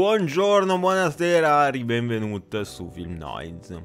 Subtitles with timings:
[0.00, 3.84] Buongiorno, buonasera, ribenvenuti su Film Noise.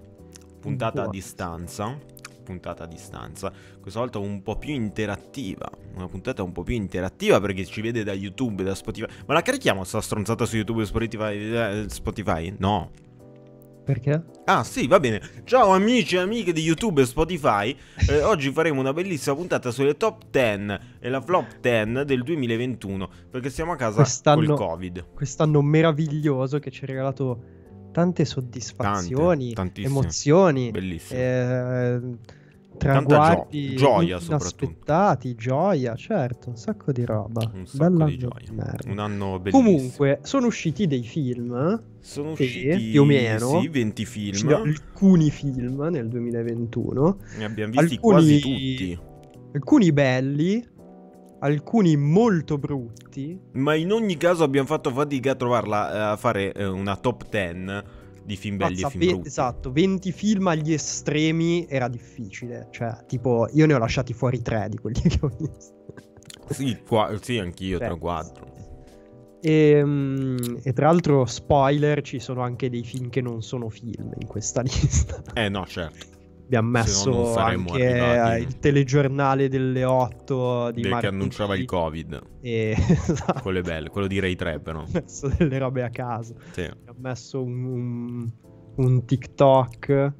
[0.61, 1.99] Puntata a distanza.
[2.41, 3.51] Puntata a distanza.
[3.81, 5.69] Questa volta un po' più interattiva.
[5.93, 9.11] Una puntata un po' più interattiva perché ci vede da YouTube, da Spotify.
[9.25, 11.35] Ma la carichiamo sta stronzata su YouTube e Spotify?
[11.35, 12.55] eh, Spotify?
[12.59, 12.91] No.
[13.85, 14.19] Perché?
[14.45, 15.21] Ah sì, va bene.
[15.43, 17.75] Ciao amici e amiche di YouTube e Spotify.
[18.07, 23.09] Eh, oggi faremo una bellissima puntata sulle top 10 e la flop 10 del 2021
[23.31, 25.05] perché siamo a casa Quest'anno- col Covid.
[25.13, 27.43] Quest'anno meraviglioso che ci ha regalato
[27.91, 31.19] tante soddisfazioni, Tante, emozioni, Bellissimo.
[31.19, 31.99] eh,
[32.77, 37.49] traguardi gio- gioia, inaspettati, gioia, certo, un sacco di roba.
[37.53, 38.51] Un sacco di gioia.
[38.51, 38.91] merda.
[38.91, 39.63] Un anno bellissimo.
[39.75, 43.59] Comunque, sono usciti dei film, sono sì, usciti più o meno.
[43.61, 44.53] sì, 20 film.
[44.53, 48.99] alcuni film nel 2021, Ne abbiamo visti alcuni- quasi tutti.
[49.53, 50.67] alcuni belli,
[51.39, 53.39] alcuni molto brutti.
[53.53, 57.29] Ma in ogni caso abbiamo fatto fatica a trovarla eh, a fare eh, una top
[57.29, 57.83] 10
[58.25, 62.67] di film belli Mazza, e film ve- esatto, 20 film agli estremi era difficile.
[62.71, 65.73] Cioè, tipo, io ne ho lasciati fuori tre di quelli che ho visto.
[66.49, 67.97] Sì, qua- sì, anch'io tra Tre.
[67.97, 68.53] quattro.
[69.41, 74.11] E, mm, e tra l'altro, spoiler, ci sono anche dei film che non sono film
[74.19, 75.21] in questa lista.
[75.33, 76.13] Eh no, certo.
[76.45, 78.41] Abbiamo no messo anche arrivati.
[78.41, 82.21] eh, il telegiamo delle 8 di Del che martedì annunciava il Covid.
[82.41, 84.81] E esatto, Quello è bello, quello di Ray 3 però.
[84.81, 86.35] ho messo delle robe a caso.
[86.51, 86.61] Sì.
[86.63, 88.31] Ho messo un, un,
[88.75, 90.13] un TikTok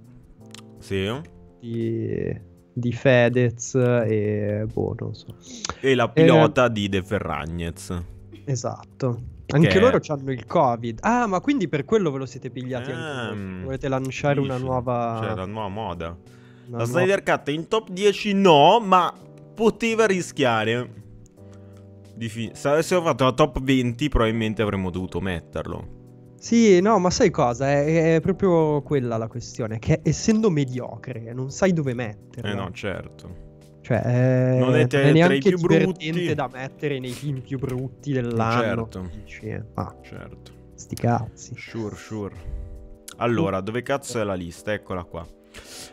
[0.80, 1.12] Sì.
[1.60, 2.42] di,
[2.74, 5.36] di Fedez e boh, non so.
[5.80, 8.04] E la pilota di De Ferragnez.
[8.46, 9.22] Esatto.
[9.48, 11.00] Anche Che- loro hanno il Covid.
[11.02, 12.96] Ah, ma quindi per quello ve lo siete pigliati Ah,
[13.30, 13.44] anche voi.
[13.44, 13.64] mm.
[13.64, 14.66] Volete lanciare una Dici?
[14.66, 15.20] nuova...
[15.24, 16.08] Cioè, la nuova moda.
[16.08, 16.18] una
[16.66, 19.14] La nuova- Snyder Cut in top 10 no, ma
[19.54, 21.04] poteva rischiare.
[22.18, 25.94] Fi- Se avessimo fatto la top 20 probabilmente avremmo dovuto metterlo.
[26.40, 27.70] Sì, no, ma sai cosa?
[27.72, 32.52] È, è proprio quella la questione, che essendo mediocre non sai dove metterla.
[32.52, 33.44] Eh no, certo.
[33.86, 36.34] Cioè, eh, Non è te- tra i neanche più brutti.
[36.34, 38.90] da mettere nei film più brutti dell'anno.
[38.90, 39.10] Certo.
[39.14, 40.52] Dici, eh, ma Certo.
[40.74, 41.54] sti cazzi.
[41.56, 42.36] Sure, sure.
[43.18, 44.74] Allora, dove cazzo è la lista?
[44.74, 45.24] Eccola qua.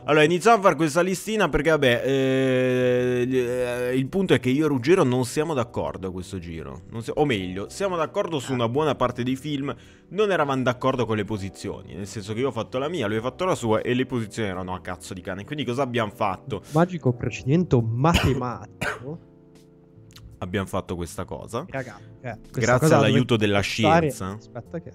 [0.04, 4.64] Allora, iniziamo a fare questa listina perché, vabbè, eh, eh, il punto è che io
[4.64, 6.82] e Ruggero non siamo d'accordo a questo giro.
[6.98, 9.72] Si- o meglio, siamo d'accordo su una buona parte dei film,
[10.08, 11.94] non eravamo d'accordo con le posizioni.
[11.94, 14.04] Nel senso che io ho fatto la mia, lui ha fatto la sua e le
[14.04, 15.44] posizioni erano a cazzo di cane.
[15.44, 16.62] Quindi cosa abbiamo fatto?
[16.72, 19.30] Magico procedimento matematico.
[20.38, 21.64] Abbiamo fatto questa cosa.
[21.68, 24.32] Raga, eh, questa Grazie cosa la all'aiuto della scienza.
[24.32, 24.90] Aspetta che...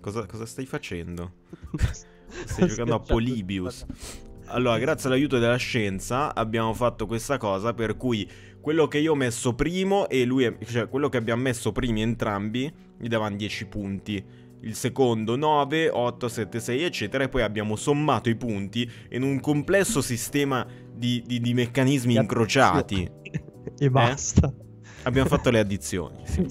[0.00, 1.32] Cosa, cosa stai facendo?
[2.44, 3.12] Stai giocando a Schiacciato.
[3.12, 3.86] Polybius.
[4.46, 8.28] Allora, grazie all'aiuto della scienza abbiamo fatto questa cosa per cui
[8.60, 12.72] quello che io ho messo primo e lui, cioè quello che abbiamo messo primi entrambi,
[12.98, 14.24] gli davano 10 punti.
[14.64, 17.24] Il secondo 9, 8, 7, 6, eccetera.
[17.24, 20.64] E poi abbiamo sommato i punti in un complesso sistema
[20.94, 23.10] di, di- di meccanismi incrociati.
[23.78, 24.52] e basta.
[25.02, 26.20] Abbiamo fatto le addizioni.
[26.24, 26.46] sì.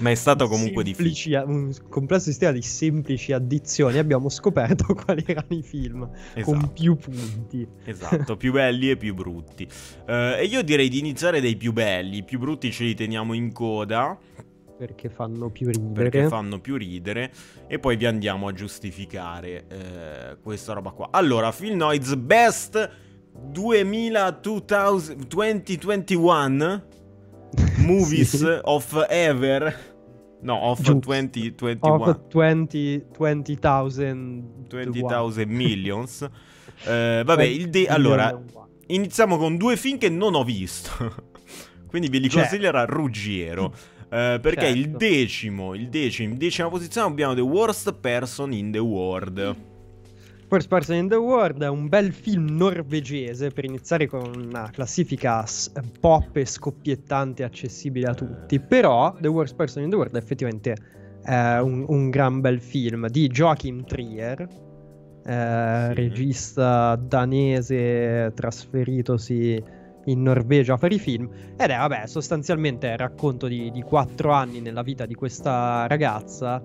[0.00, 3.98] Ma è stato comunque Semplici- Un complesso sistema di semplici addizioni.
[3.98, 6.42] Abbiamo scoperto quali erano i film difficile.
[6.44, 6.72] con Esatto.
[6.72, 7.68] più punti.
[7.84, 9.66] Esatto, più belli e più brutti.
[10.06, 12.18] Eh, e io direi di iniziare dai più belli.
[12.18, 14.18] I più brutti ce li teniamo in coda
[14.78, 15.92] Perché fanno più ridere.
[15.92, 17.30] perché fanno più ridere.
[17.66, 21.08] E poi vi andiamo a giustificare eh, questa roba qua.
[21.10, 22.90] Allora, Phil Noids Best
[23.52, 26.82] 2000 2000 2021
[27.78, 28.58] Movies Sì.
[28.62, 29.89] of Ever.
[30.42, 30.98] No, of Giusto.
[31.00, 32.02] 2021.
[32.02, 36.28] Of 20 20,000 20,000 millions.
[36.82, 38.40] Eh, vabbè, il de- allora,
[38.86, 40.90] iniziamo con due film che non ho visto.
[41.86, 42.48] Quindi ve li Certo.
[42.48, 43.72] consiglierà Ruggiero.
[44.12, 44.96] Eh, perché il Certo.
[44.96, 49.54] decimo, il decimo, in decima posizione abbiamo The Worst Person in the World.
[50.50, 55.44] First Person in the World è un bel film norvegese per iniziare con una classifica
[56.00, 58.58] pop e scoppiettante accessibile a tutti.
[58.58, 60.76] Però The Worst Person in the World è effettivamente
[61.24, 64.40] eh, un, un gran bel film di Joachim Trier,
[65.24, 65.94] eh, Sì.
[65.94, 69.62] regista danese trasferitosi
[70.06, 71.30] in Norvegia a fare i film.
[71.56, 76.60] Ed è, vabbè, sostanzialmente il racconto di, di quattro anni nella vita di questa ragazza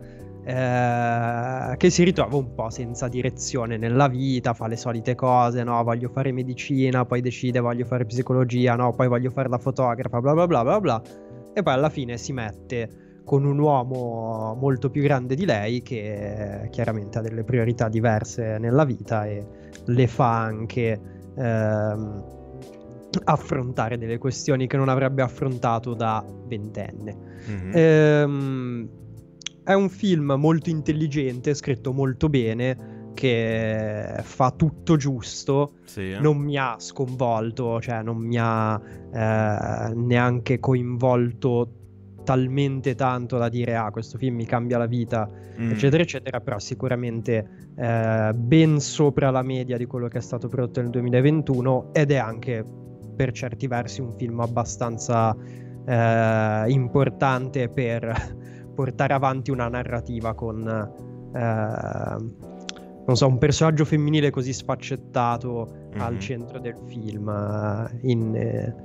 [0.46, 5.84] eh, che si ritrova un po' senza direzione nella vita, fa le solite cose, no,
[5.84, 10.34] voglio fare medicina, poi decide voglio fare psicologia, no, poi voglio fare la fotografa, bla
[10.34, 11.02] bla bla bla bla,
[11.52, 16.68] e poi alla fine si mette con un uomo molto più grande di lei che
[16.70, 19.44] chiaramente ha delle priorità diverse nella vita e
[19.86, 21.00] le fa anche
[21.36, 22.24] ehm,
[23.24, 27.18] affrontare delle questioni che non avrebbe affrontato da ventenne.
[27.48, 27.72] Mhm.
[27.74, 28.90] Ehm,
[29.66, 36.12] è un film molto intelligente, scritto molto bene, che fa tutto giusto, Sì.
[36.12, 36.20] eh.
[36.20, 38.80] non mi ha sconvolto, cioè non mi ha
[39.14, 41.70] eh, neanche coinvolto
[42.26, 45.30] talmente tanto da dire ah questo film mi cambia la vita
[45.62, 45.70] Mm.
[45.72, 50.82] eccetera eccetera però sicuramente eh, ben sopra la media di quello che è stato prodotto
[50.82, 52.66] nel 2021 ed è anche
[53.16, 55.34] per certi versi un film abbastanza
[55.86, 58.36] eh, importante per
[58.76, 60.68] portare avanti una narrativa con
[61.34, 62.44] eh,
[63.08, 66.20] non so un personaggio femminile così sfaccettato al Mhm.
[66.20, 68.76] centro del film eh, in, eh,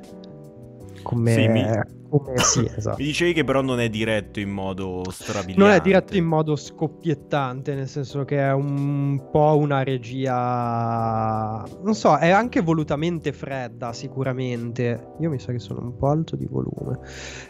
[1.02, 1.64] come, Sì, mi-
[2.08, 2.97] come sì, esatto.
[2.99, 5.62] Mi dicevi che però non è diretto in modo strabiliante.
[5.62, 11.64] Non è diretto in modo scoppiettante, nel senso che è un po' una regia.
[11.82, 15.14] Non so, è anche volutamente fredda, sicuramente.
[15.20, 16.99] Io mi sa che sono un po' alto di volume.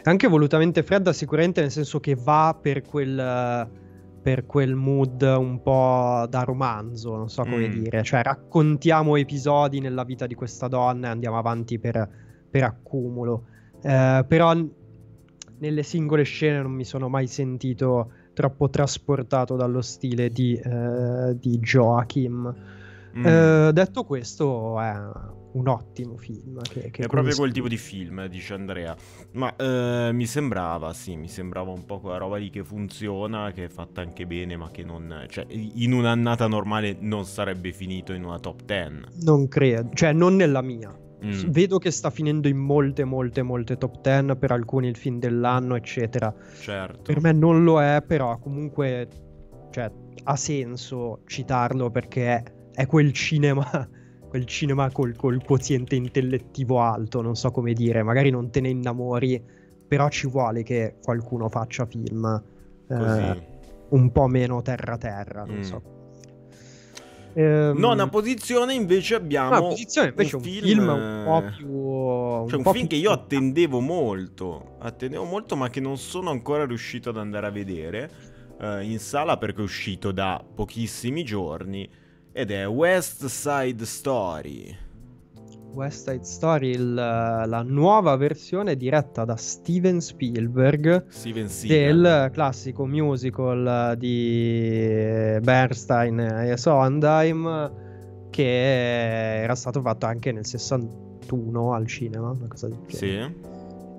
[0.03, 3.79] È anche volutamente fredda, sicuramente, nel senso che va per quel.
[4.21, 7.71] Per quel mood un po' da romanzo, non so come Mm.
[7.71, 8.03] dire.
[8.03, 12.07] Cioè, raccontiamo episodi nella vita di questa donna e andiamo avanti per,
[12.51, 13.45] per accumulo.
[13.81, 14.53] Eh, però
[15.57, 21.57] nelle singole scene non mi sono mai sentito troppo trasportato dallo stile di, eh, di
[21.59, 22.53] Joachim.
[23.17, 23.25] Mm.
[23.25, 24.93] Eh, detto questo, è
[25.53, 26.61] un ottimo film.
[26.61, 28.95] Che, che È proprio quel tipo di film, dice Andrea.
[29.33, 33.65] Ma eh, mi sembrava, sì, mi sembrava un po' quella roba lì che funziona, che
[33.65, 35.25] è fatta anche bene, ma che non...
[35.27, 39.23] Cioè, in un'annata normale non sarebbe finito in una top 10.
[39.23, 40.97] Non credo, cioè non nella mia.
[41.23, 41.49] Mm.
[41.49, 45.75] Vedo che sta finendo in molte, molte, molte top 10, per alcuni il film dell'anno,
[45.75, 46.33] eccetera.
[46.59, 47.01] Certo.
[47.01, 49.07] Per me non lo è, però comunque
[49.69, 49.91] cioè,
[50.23, 53.63] ha senso citarlo perché è, è quel cinema,
[54.29, 58.69] quel cinema col, col quoziente intellettivo alto, non so come dire, magari non te ne
[58.69, 59.43] innamori,
[59.87, 62.43] però ci vuole che qualcuno faccia film
[62.87, 63.49] eh,
[63.89, 65.61] un po' meno terra-terra, non Mm.
[65.61, 65.90] so.
[67.33, 69.69] Ehm, Nona posizione invece abbiamo...
[69.69, 72.49] posizione invece un film, un po' più...
[72.49, 76.65] Cioè un film più- che io attendevo molto, attendevo molto ma che non sono ancora
[76.65, 78.11] riuscito ad andare a vedere
[78.59, 81.89] eh, in sala perché è uscito da pochissimi giorni
[82.31, 84.89] ed è West Side Story.
[85.73, 93.95] West Side Story, il- la nuova versione diretta da Steven Spielberg Steven del classico musical
[93.97, 97.71] di Bernstein e Sondheim
[98.29, 103.33] che era stato fatto anche nel 61 al cinema, una cosa del genere.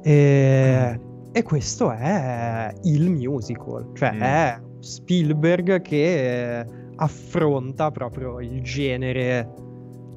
[0.02, 0.10] Sì.
[0.10, 1.00] E,
[1.32, 4.20] e questo è il musical, cioè Mm.
[4.22, 6.64] è Spielberg che
[6.96, 9.48] affronta proprio il genere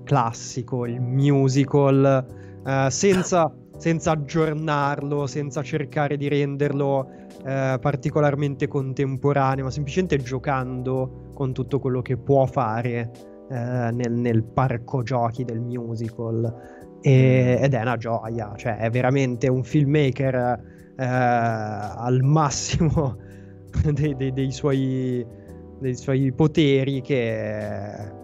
[0.05, 2.25] classico, il musical,
[2.65, 7.09] eh, senza, senza aggiornarlo, senza cercare di renderlo
[7.45, 13.11] eh, particolarmente contemporaneo, ma semplicemente giocando con tutto quello che può fare
[13.49, 16.93] eh, nel, nel parco giochi del musical.
[17.01, 20.35] E- ed è una gioia, cioè è veramente un filmmaker
[20.97, 23.17] eh, al massimo
[23.93, 25.23] dei, dei- dei suoi,
[25.79, 28.23] dei suoi poteri che,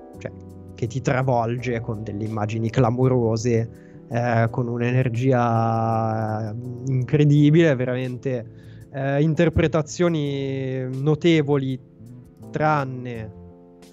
[0.82, 6.56] che ti travolge con delle immagini clamorose, eh, con un'energia
[6.88, 11.80] incredibile, veramente eh, interpretazioni notevoli,
[12.50, 13.32] tranne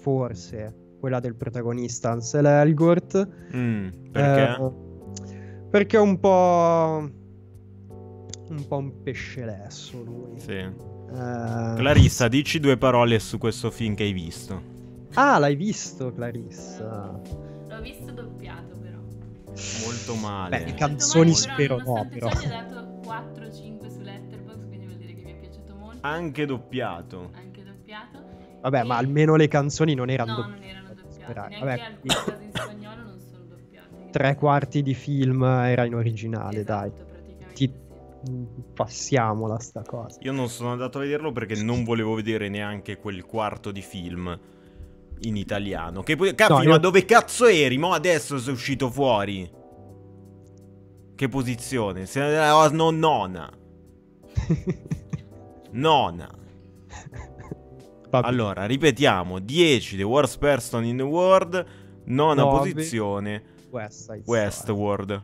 [0.01, 3.29] forse quella del protagonista Ansel Elgort.
[3.55, 4.63] Mm, perché?
[4.63, 4.71] Eh,
[5.69, 7.07] perché è un po'.
[8.49, 10.39] Un po' un pesce lesso lui.
[10.39, 10.53] Sì.
[10.53, 14.68] Eh, Clarissa, dici due parole su questo film che hai visto.
[15.21, 17.19] Ah, l'hai visto, Clarissa?
[17.67, 18.97] L'ho visto doppiato però.
[19.83, 20.57] Molto male.
[20.57, 22.29] Beh, Molto canzoni male, spero però, no, però.
[22.29, 25.97] ciò gli ho dato 4-5 su Letterboxd, quindi vuol dire che mi è piaciuto molto.
[26.07, 27.31] Anche doppiato.
[27.33, 28.19] Anche doppiato.
[28.61, 30.59] Vabbè, E- ma almeno le canzoni non erano No, doppiate.
[30.61, 31.33] non erano doppiate.
[31.49, 34.09] Neanche Vabbè, alcune cose in spagnolo non sono doppiate.
[34.11, 36.91] tre quarti di film era in originale, Esatto, dai.
[37.05, 37.87] praticamente Ti-
[38.73, 40.17] Passiamola sta cosa.
[40.21, 44.37] Io non sono andato a vederlo perché non volevo vedere neanche quel quarto di film
[45.21, 46.01] in italiano.
[46.03, 47.77] Che poi, cazzo, No, io- ma dove cazzo eri?
[47.77, 49.49] Mo adesso sei uscito fuori.
[51.15, 52.05] Che posizione?
[52.05, 52.19] Se
[52.71, 53.51] no, nona.
[55.71, 56.29] Nona.
[58.09, 58.27] Vabbè.
[58.27, 61.65] Allora, ripetiamo: 10 The Worst Person in the World.
[62.05, 62.71] Nona Nove.
[62.71, 64.09] posizione West.
[64.25, 65.21] Westworld.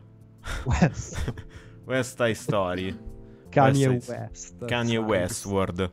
[0.66, 1.34] West.
[1.84, 2.96] West Side Story.
[3.48, 4.64] Kanye West.
[4.66, 5.90] Kanye Side.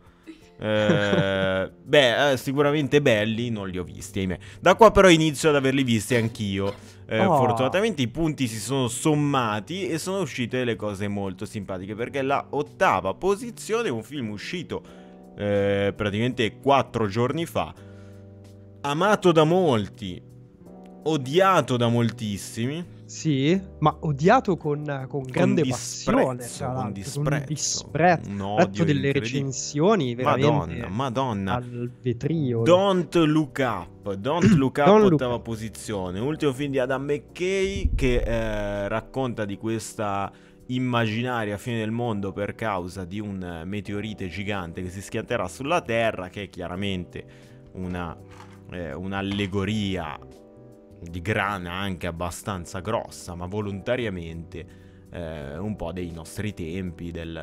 [0.64, 4.38] Eh, beh, eh, sicuramente belli, non li ho visti, ahimè.
[4.62, 6.74] Da qua però inizio ad averli visti anch'io.
[7.06, 7.36] Eh, Oh.
[7.36, 11.96] Fortunatamente i punti si sono sommati e sono uscite delle cose molto simpatiche.
[11.96, 14.82] Perché la ottava posizione è un film uscito
[15.38, 17.74] eh, praticamente quattro giorni fa,
[18.82, 20.22] amato da molti,
[21.04, 23.02] odiato da moltissimi.
[23.14, 28.30] Sì, ma odiato con, con grande passione, disprezzo, tra con disprezzo, con disprezzo.
[28.32, 31.54] un odio delle recensioni veramente Madonna, madonna.
[31.54, 32.64] al vetrio.
[32.64, 35.44] Don't Look Up, Don't Look Up, Don't Look ottava Up.
[35.44, 36.20] posizione.
[36.20, 40.32] Ultimo film di Adam McKay che eh, racconta di questa
[40.66, 45.82] immaginaria fine del mondo per causa di un eh, meteorite gigante che si schianterà sulla
[45.82, 47.26] Terra, che è chiaramente
[47.74, 48.18] una,
[48.72, 50.18] eh, un'allegoria
[51.04, 54.66] di grana anche abbastanza grossa, ma volontariamente
[55.12, 57.36] eh, un po' dei nostri tempi, del,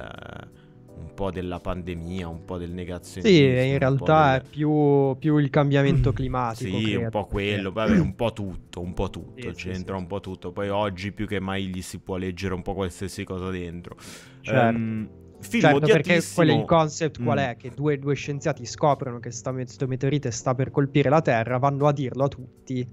[0.97, 3.37] un po' della pandemia, un po' del negazionismo.
[3.61, 6.79] Sì, in realtà del- è più, più il cambiamento climatico.
[6.79, 9.95] sì, credo, un po' quello, perché- vabbè, un po' tutto, un po' tutto, Sì, c'entra
[9.97, 10.01] sì.
[10.03, 10.53] un po' tutto.
[10.53, 13.97] Poi oggi più che mai gli si può leggere un po' qualsiasi cosa dentro.
[14.41, 14.53] Certo.
[14.79, 15.09] Ehm,
[15.41, 17.41] film Certo, perché quello il concept qual Mm.
[17.43, 17.57] è?
[17.57, 21.93] Che due, due scienziati scoprono che questo meteorite sta per colpire la Terra, vanno a
[21.93, 22.87] dirlo a tutti,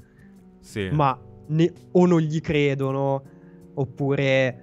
[0.59, 0.89] Sì.
[0.91, 3.21] ma ne- o non gli credono,
[3.75, 4.61] oppure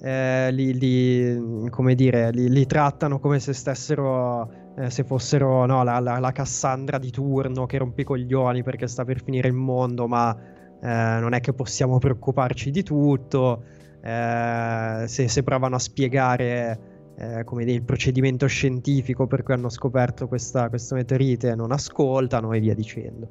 [0.00, 5.82] eh, li, li- come dire, li, li trattano come se stessero, eh, se fossero no,
[5.82, 9.54] la, la- la Cassandra di turno che rompe i coglioni perché sta per finire il
[9.54, 10.36] mondo, ma
[10.80, 10.86] eh,
[11.20, 13.62] non è che possiamo preoccuparci di tutto.
[14.02, 16.78] Eh, se, se provano a spiegare
[17.18, 22.52] eh, come dire, il procedimento scientifico per cui hanno scoperto questa, questa meteorite, non ascoltano
[22.52, 23.30] e via dicendo.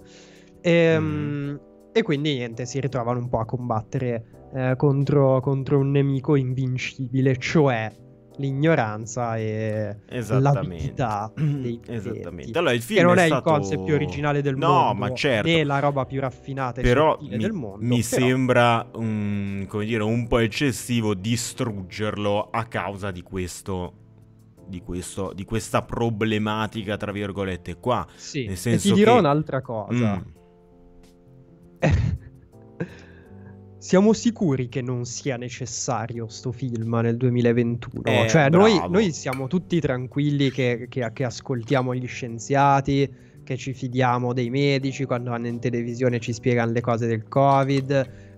[0.62, 1.56] Ehm, Mm.
[1.98, 7.38] E quindi niente, si ritrovano un po' a combattere eh, contro, contro un nemico invincibile,
[7.38, 7.90] cioè
[8.38, 9.96] l'ignoranza e
[10.28, 12.58] l'avidità dei Esattamente.
[12.60, 15.14] Allora, il film Che non è, stato- il concept più originale del no, mondo, ma
[15.14, 15.48] certo.
[15.48, 17.78] né la roba più raffinata e Però mi, del mondo.
[17.86, 23.94] mi però- sembra un, come dire, un po' eccessivo distruggerlo a causa di questo,
[24.68, 28.06] di questo, di questa problematica, tra virgolette, qua.
[28.16, 30.16] Sì, nel e senso ti dirò che- un'altra cosa.
[30.18, 30.35] Mm.
[33.86, 38.02] Siamo sicuri che non sia necessario sto film nel 2021?
[38.04, 43.08] Eh, cioè, noi, noi siamo tutti tranquilli che, che- che ascoltiamo gli scienziati,
[43.44, 47.92] che ci fidiamo dei medici quando vanno in televisione ci spiegano le cose del Covid,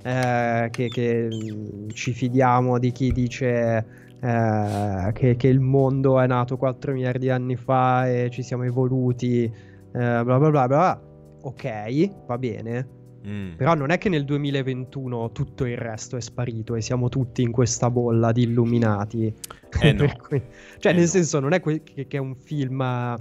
[0.04, 3.86] eh, che, che, mm, ci fidiamo di chi dice
[4.20, 8.63] eh, che, che il mondo è nato 4 miliardi di anni fa e ci siamo
[8.63, 9.51] evoluti, eh,
[9.92, 11.01] bla bla bla bla.
[11.44, 12.97] Ok, va bene.
[13.25, 13.55] Mm.
[13.55, 17.51] Però non è che nel 2021 tutto il resto è sparito e siamo tutti in
[17.51, 19.33] questa bolla di illuminati.
[19.81, 20.05] Eh no.
[20.27, 20.41] Cui-
[20.79, 21.09] cioè, Eh nel no.
[21.09, 23.15] senso, non è que- che, che è un film eh,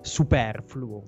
[0.00, 1.02] superfluo.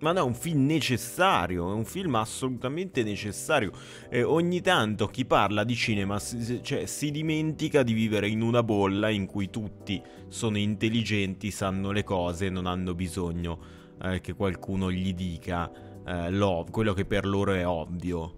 [0.00, 3.70] Ma no, è un film necessario, è un film assolutamente necessario.
[4.08, 8.40] E ogni tanto chi parla di cinema si, si- cioè, si dimentica di vivere in
[8.40, 13.58] una bolla in cui tutti sono intelligenti, sanno le cose, non hanno bisogno
[14.02, 15.70] eh, che qualcuno gli dica
[16.06, 18.34] eh, lo- quello che per loro è ovvio.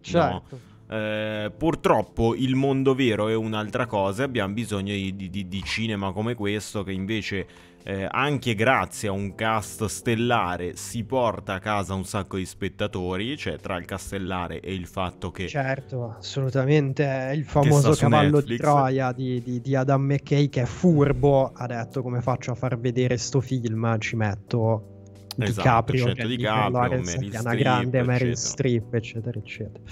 [0.00, 0.74] Certo.
[0.88, 6.34] Eh, purtroppo il mondo vero è un'altra cosa, abbiamo bisogno di, di- di cinema come
[6.36, 7.46] questo che invece
[7.82, 13.36] eh, anche grazie a un cast stellare si porta a casa un sacco di spettatori,
[13.36, 15.46] cioè tra il castellare e il fatto che...
[15.48, 17.32] Certo, assolutamente.
[17.34, 18.48] Il famoso cavallo Netflix.
[18.48, 21.52] di Troia di, di- di Adam McKay che è furbo.
[21.52, 23.98] Ha detto come faccio a far vedere sto film?
[23.98, 24.95] Ci metto
[25.44, 28.36] Esatto, DiCaprio, certo, Jennifer DiCaprio, Lawrence, Meryl Streep, Grande, Meryl.
[28.36, 29.84] Streep, eccetera, eccetera.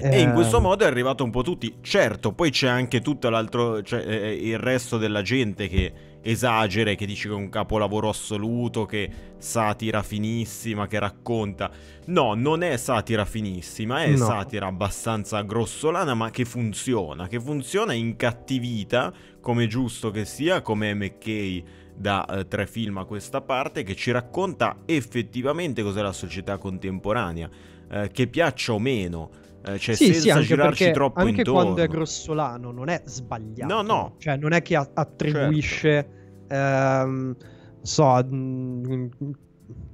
[0.00, 1.74] E in Eh, questo modo è arrivato un po' tutti.
[1.80, 5.92] Certo, poi c'è anche tutto l'altro, cioè eh, il resto della gente che
[6.22, 11.68] esagera e che dice che è un capolavoro assoluto, che satira finissima, che racconta.
[12.06, 14.24] No, non è satira finissima, è No.
[14.24, 21.64] satira abbastanza grossolana, ma che funziona, che funziona incattivita, come giusto che sia, come McKay
[21.98, 27.50] da eh, tre film a questa parte, che ci racconta effettivamente cos'è la società contemporanea,
[27.90, 29.30] eh, che piaccia o meno.
[29.64, 31.60] eh, cioè sì, senza sì, girarci troppo anche intorno.
[31.62, 33.74] quando è grossolano non è sbagliato.
[33.74, 34.14] No, no.
[34.18, 36.08] Cioè, non è che attribuisce,
[36.48, 37.36] ehm,
[37.82, 39.06] so, mm,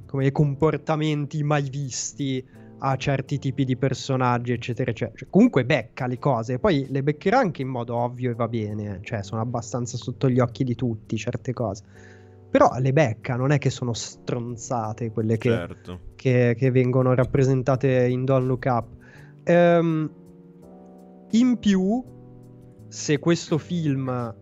[0.06, 2.44] come dire, comportamenti mai visti
[2.86, 5.16] a certi tipi di personaggi, eccetera, eccetera.
[5.16, 9.00] Cioè, comunque becca le cose, poi le beccherà anche in modo ovvio e va bene,
[9.02, 11.82] cioè sono abbastanza sotto gli occhi di tutti certe cose.
[12.50, 16.00] Però le becca, non è che sono stronzate quelle che, Certo.
[16.14, 18.86] che, che vengono rappresentate in Don't Look Up.
[19.44, 20.10] Ehm,
[21.30, 22.04] in più,
[22.88, 24.36] se questo film,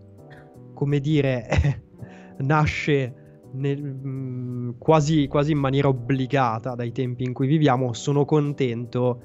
[0.74, 1.46] come dire,
[2.42, 3.21] nasce
[3.52, 9.20] nel- mm, quasi, quasi in maniera obbligata dai tempi in cui viviamo, sono contento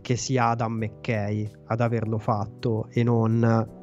[0.00, 3.82] che sia Adam McKay ad averlo fatto e non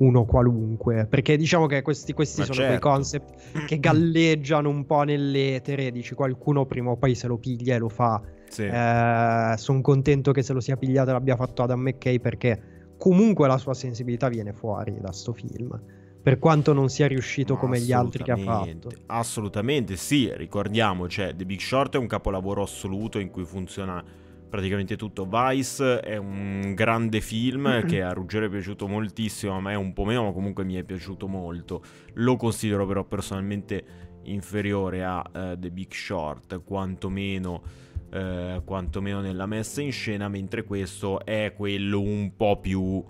[0.00, 1.06] uno qualunque.
[1.06, 2.68] Perché diciamo che questi, questi sono certo.
[2.68, 5.90] quei concept che galleggiano un po' nell'etere.
[5.90, 8.20] Dici qualcuno prima o poi se lo piglia e lo fa.
[8.48, 8.66] Sì.
[8.66, 12.60] sono contento che se lo sia pigliato e l'abbia fatto Adam McKay perché
[12.98, 15.80] comunque la sua sensibilità viene fuori da sto film.
[16.22, 18.90] Per quanto non sia riuscito come gli altri che ha fatto.
[19.06, 24.04] Assolutamente sì, ricordiamo, cioè The Big Short è un capolavoro assoluto in cui funziona
[24.50, 25.26] praticamente tutto.
[25.26, 30.04] Vice è un grande film che a Ruggero è piaciuto moltissimo, a me un po'
[30.04, 31.82] meno, ma comunque mi è piaciuto molto.
[32.14, 37.62] Lo considero però personalmente inferiore a eh, The Big Short, quantomeno,
[38.10, 43.02] eh, quantomeno nella messa in scena, mentre questo è quello un po' più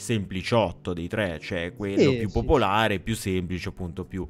[0.00, 4.26] sempliciotto dei tre, cioè quello Sì, più sì, popolare, più semplice, appunto più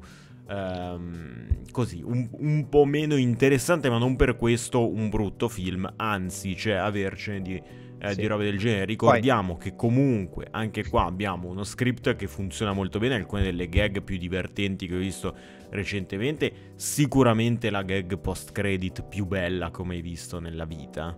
[0.47, 6.55] ehm, così, un, un po' meno interessante, ma non per questo un brutto film, anzi,
[6.55, 7.61] cioè avercene di,
[7.99, 8.17] eh, Sì.
[8.17, 8.85] di robe del genere.
[8.85, 14.03] Ricordiamo che comunque anche qua abbiamo uno script che funziona molto bene, alcune delle gag
[14.03, 15.35] più divertenti che ho visto
[15.69, 21.17] recentemente, sicuramente la gag post credit più bella come hai visto nella vita.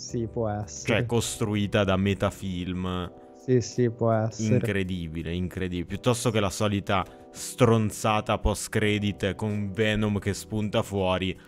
[0.00, 0.98] sì, può essere.
[0.98, 3.12] Cioè costruita da metafilm.
[3.36, 4.54] Sì, sì, può essere.
[4.54, 5.86] Incredibile, incredibile.
[5.86, 11.38] Piuttosto che la solita stronzata post credit con Venom che spunta fuori.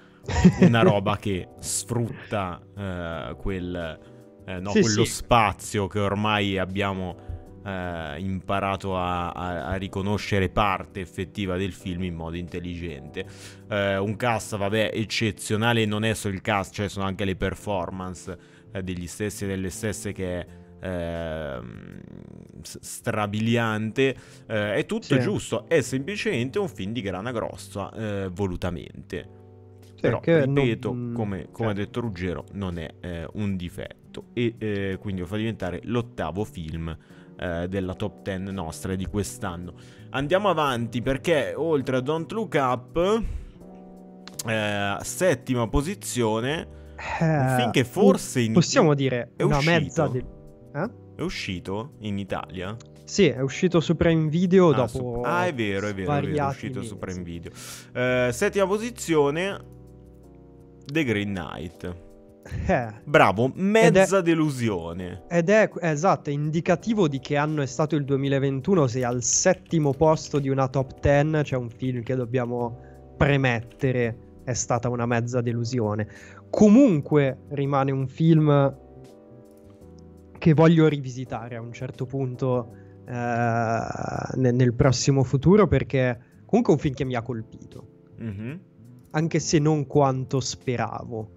[0.60, 3.98] Una roba che sfrutta eh, quel,
[4.46, 5.10] eh, no, Sì, quello sì.
[5.10, 7.31] spazio che ormai abbiamo
[7.64, 13.24] eh, imparato a, a- a riconoscere parte effettiva del film in modo intelligente.
[13.68, 15.84] Eh, un cast, vabbè, eccezionale.
[15.86, 18.36] Non è solo il cast, cioè sono anche le performance
[18.72, 20.46] eh, degli stessi e delle stesse che è
[20.86, 22.00] ehm,
[22.62, 24.16] strabiliante.
[24.46, 25.20] Eh, è tutto Sì.
[25.20, 29.40] giusto, è semplicemente un film di grana grossa, eh, volutamente.
[29.94, 33.56] Sì, Però, che non- ripeto, come, come ha cioè, detto Ruggero, non è eh, un
[33.56, 34.24] difetto.
[34.32, 36.94] E quindi lo fa diventare l'ottavo film
[37.42, 39.72] eh, della top 10 nostra di quest'anno.
[40.10, 43.22] Andiamo avanti perché oltre a Don't Look Up,
[44.46, 46.68] eh, settima posizione,
[47.20, 49.80] un eh, film che forse in- possiamo dire è una uscito?
[49.80, 50.24] mezza del...
[50.74, 50.90] Eh?
[51.16, 52.76] è uscito in Italia.
[53.04, 56.20] Sì, è uscito su Prime Video Ah, dopo su- ah, è vero, è vero, è
[56.22, 56.98] vero, è uscito su.
[56.98, 57.50] Prime Video.
[57.92, 59.58] Eh, settima posizione,
[60.86, 61.94] The Green Knight.
[62.66, 65.22] Eh, Bravo, mezza delusione.
[65.28, 68.86] Ed è esatto, è indicativo di che anno è stato il 2021.
[68.88, 72.78] Se al settimo posto di una top 10 c'è un film che dobbiamo
[73.16, 76.08] premettere, è stata una mezza delusione.
[76.50, 78.76] Comunque rimane un film
[80.38, 82.72] che voglio rivisitare a un certo punto
[83.06, 87.86] eh, ne- nel prossimo futuro perché comunque è un film che mi ha colpito
[88.18, 88.60] Mhm.
[89.10, 91.30] anche se non quanto speravo.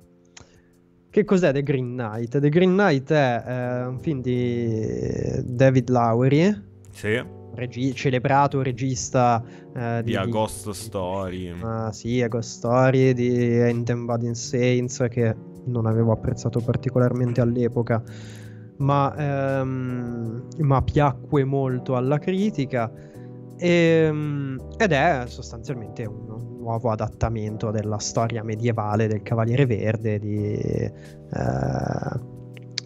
[1.15, 2.39] Che cos'è The Green Knight?
[2.39, 6.54] The Green Knight è eh, un film di David Lowery,
[6.91, 7.23] Sì,
[7.54, 9.41] regi- celebrato regista
[9.73, 11.56] eh, di A Ghost Story.
[11.62, 15.34] Ah, sì, A Ghost Story di Ain't Embodied Saints che
[15.67, 18.04] non avevo apprezzato particolarmente all'epoca,
[18.80, 22.91] ma, ehm, ma piacque molto alla critica.
[23.58, 30.91] Ehm, ed è sostanzialmente un nuovo adattamento della storia medievale del Cavaliere Verde di, eh,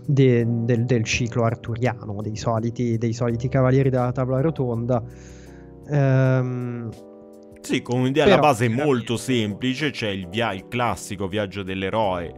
[0.06, 5.02] de- del, del ciclo arturiano, dei soliti, dei soliti cavalieri della tavola rotonda.
[5.90, 6.90] Ehm,
[7.62, 12.34] Sì, con un'idea alla base molto semplice, c'è il, via- il classico viaggio dell'eroe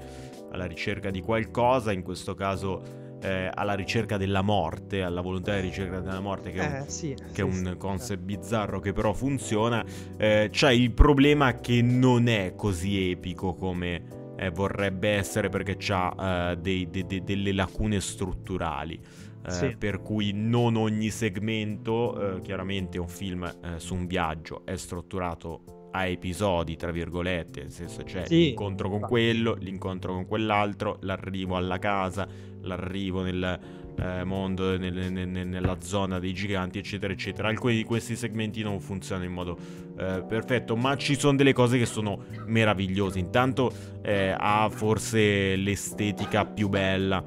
[0.52, 2.82] alla ricerca di qualcosa, in questo caso
[3.22, 6.86] eh, alla ricerca della morte, alla volontà di ricerca della morte, che è un, eh,
[6.88, 9.84] sì, che è sì, un sì, concept bizzarro che però funziona.
[10.18, 14.04] Eh, c'è il problema che non è così epico come
[14.36, 19.00] eh, vorrebbe essere perché ha delle lacune strutturali.
[19.46, 19.76] eh, Sì.
[19.78, 25.90] Per cui non ogni segmento, eh, chiaramente un film eh, su un viaggio è strutturato
[25.92, 31.56] a episodi, tra virgolette, nel senso c'è Sì, l'incontro con quello, l'incontro con quell'altro, l'arrivo
[31.58, 32.28] alla casa,
[32.62, 33.60] l'arrivo nel
[33.98, 37.48] eh, mondo, nel- nel- nel- nella zona dei giganti, eccetera, eccetera.
[37.48, 39.58] Alcuni di questi segmenti non funzionano in modo
[39.98, 43.20] eh, perfetto, ma ci sono delle cose che sono meravigliose.
[43.20, 43.72] Intanto
[44.02, 47.24] eh, ha forse l'estetica più bella.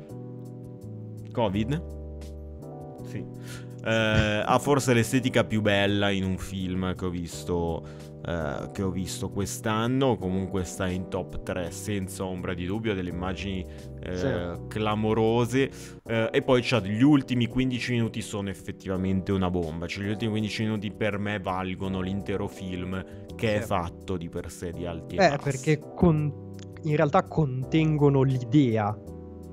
[1.33, 1.83] Covid?
[3.07, 3.25] Sì.
[3.85, 8.90] Eh, ha forse l'estetica più bella in un film che ho visto eh, che ho
[8.90, 10.16] visto quest'anno.
[10.16, 12.94] Comunque sta in top 3 senza ombra di dubbio.
[12.94, 13.64] Delle immagini
[14.02, 14.66] eh, Sì.
[14.68, 15.70] clamorose.
[16.04, 19.87] Eh, e poi c'ha gli ultimi 15 minuti sono effettivamente una bomba.
[19.87, 23.02] Cioè, gli ultimi 15 minuti per me valgono l'intero film,
[23.34, 23.66] che è Sì.
[23.66, 25.42] fatto di per sé di alti e Eh, bassi.
[25.42, 28.94] perché con- in realtà contengono l'idea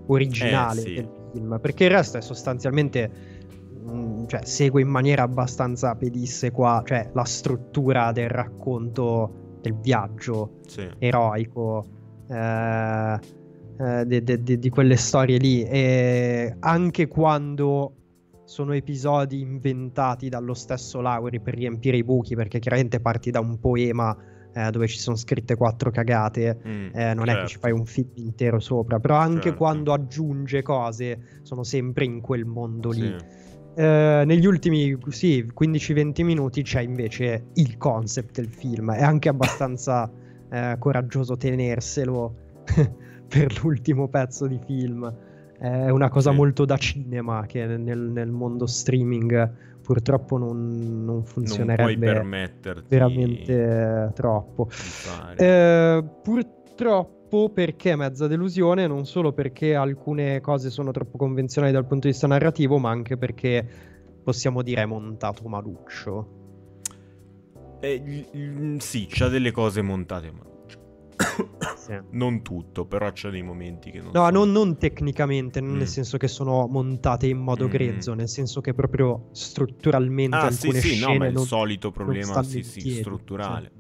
[0.08, 0.94] originale Eh, sì.
[0.96, 3.31] del film, perché il resto è sostanzialmente
[3.90, 10.90] mm, cioè, segue in maniera abbastanza pedissequa, cioè la struttura del racconto del viaggio Sì.
[11.00, 11.86] eroico
[12.30, 13.20] eh,
[13.80, 15.64] eh, de- de- de- di quelle storie lì.
[15.64, 17.96] E anche quando
[18.46, 23.60] sono episodi inventati dallo stesso Lauri per riempire i buchi, perché chiaramente parti da un
[23.60, 24.16] poema
[24.54, 26.60] eh, dove ci sono scritte quattro cagate.
[26.68, 27.48] Mm, eh, non è che certo.
[27.48, 29.58] ci fai un film intero sopra, però anche Certo.
[29.58, 33.16] quando aggiunge cose sono sempre in quel mondo lì.
[33.18, 33.40] Sì.
[33.74, 38.92] Eh, negli ultimi sì, 15-20 minuti c'è invece il concept del film.
[38.92, 40.10] È anche abbastanza
[40.52, 42.36] eh, coraggioso tenerselo
[43.28, 45.14] per l'ultimo pezzo di film.
[45.58, 46.36] È una cosa Sì.
[46.38, 50.58] molto da cinema che nel, nel mondo streaming purtroppo non,
[51.04, 54.70] non Non funzionerebbe permetterti veramente troppo.
[55.38, 57.20] Eh, purtroppo
[57.52, 62.28] perché mezza delusione, non solo perché alcune cose sono troppo convenzionali dal punto di vista
[62.28, 63.66] narrativo, ma anche perché
[64.24, 66.40] possiamo dire è montato maluccio.
[67.80, 70.42] Eh, gli- sì, c'ha delle cose montate, ma
[71.78, 71.98] Sì.
[72.12, 75.78] non tutto, però c'ha dei momenti che non No, sono- non, non tecnicamente, non Mm.
[75.78, 77.70] nel senso che sono montate in modo Mm.
[77.70, 81.46] grezzo, nel senso che proprio strutturalmente Ah, sì, alcune sì, no, scene ma il non-
[81.46, 83.72] solito problema, sì, sì, strutturale.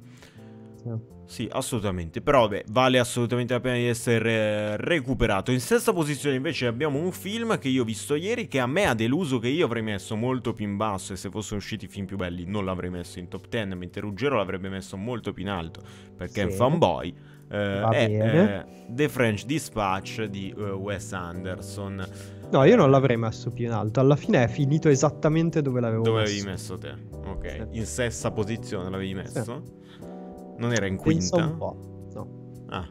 [0.82, 1.11] sì.
[1.32, 2.20] Sì, assolutamente.
[2.22, 5.52] Però, beh, vale assolutamente la pena di essere eh, recuperato.
[5.54, 8.50] In sesta posizione, invece, abbiamo un film che io ho visto ieri.
[8.50, 9.40] Che a me ha deluso.
[9.40, 11.14] Che io avrei messo molto più in basso.
[11.14, 13.76] E se fossero usciti film più belli, non l'avrei messo in top 10.
[13.76, 15.82] Mentre Ruggero l'avrebbe messo molto più in alto.
[16.18, 16.58] Perché è un Sì.
[16.58, 17.16] fanboy.
[17.50, 22.06] Eh, è eh, The French Dispatch di eh, Wes Anderson.
[22.52, 24.02] No, io non l'avrei messo più in alto.
[24.02, 26.32] Alla fine è finito esattamente dove l'avevo Dove messo.
[26.34, 26.94] avevi messo te?
[27.26, 27.68] Ok.
[27.72, 27.78] Sì.
[27.78, 29.80] In sesta posizione l'avevi messo?
[30.62, 31.38] Non era in quinta?
[31.38, 32.10] un po'.
[32.14, 32.54] No.
[32.70, 32.88] Ah.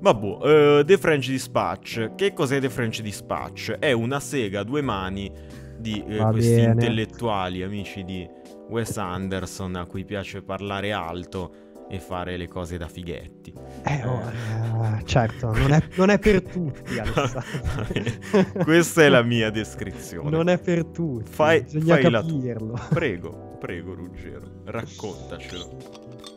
[0.00, 2.14] Vabbè, eh, The French Dispatch.
[2.16, 3.70] Che cos'è The French Dispatch?
[3.78, 5.32] È una sega a due mani
[5.78, 6.72] di eh, questi bene.
[6.72, 8.28] intellettuali amici di
[8.68, 13.52] Wes Anderson a cui piace parlare alto e fare le cose da fighetti.
[13.84, 16.94] Eh, oh, eh, certo, non è, non è per tutti.
[18.64, 20.28] Questa è la mia descrizione.
[20.30, 21.30] Non è per tutti.
[21.30, 22.80] Fai- Bisogna fai capirlo.
[22.88, 26.33] Prego, prego Ruggero, raccontacelo.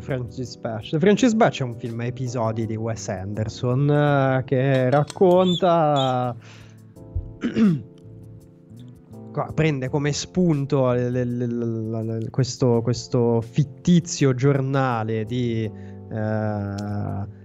[0.00, 0.90] French Dispatch?
[0.90, 6.36] The French Dispatch è un film a episodi di Wes Anderson eh, che racconta.
[9.54, 10.92] Prende come spunto
[12.30, 15.64] questo, questo fittizio giornale di.
[15.64, 17.38] eh,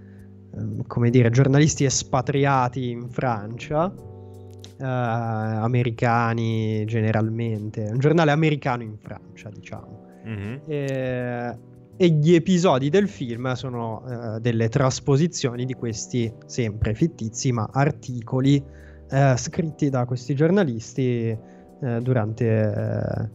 [0.86, 3.92] come dire, giornalisti espatriati in Francia.
[4.78, 10.04] eh, americani generalmente, un giornale americano in Francia, diciamo.
[10.24, 10.60] Mhm.
[10.66, 11.58] Eh,
[11.96, 18.62] e gli episodi del film sono eh, delle trasposizioni di questi sempre fittizi ma articoli
[19.08, 23.30] eh, scritti da questi giornalisti eh, durante eh,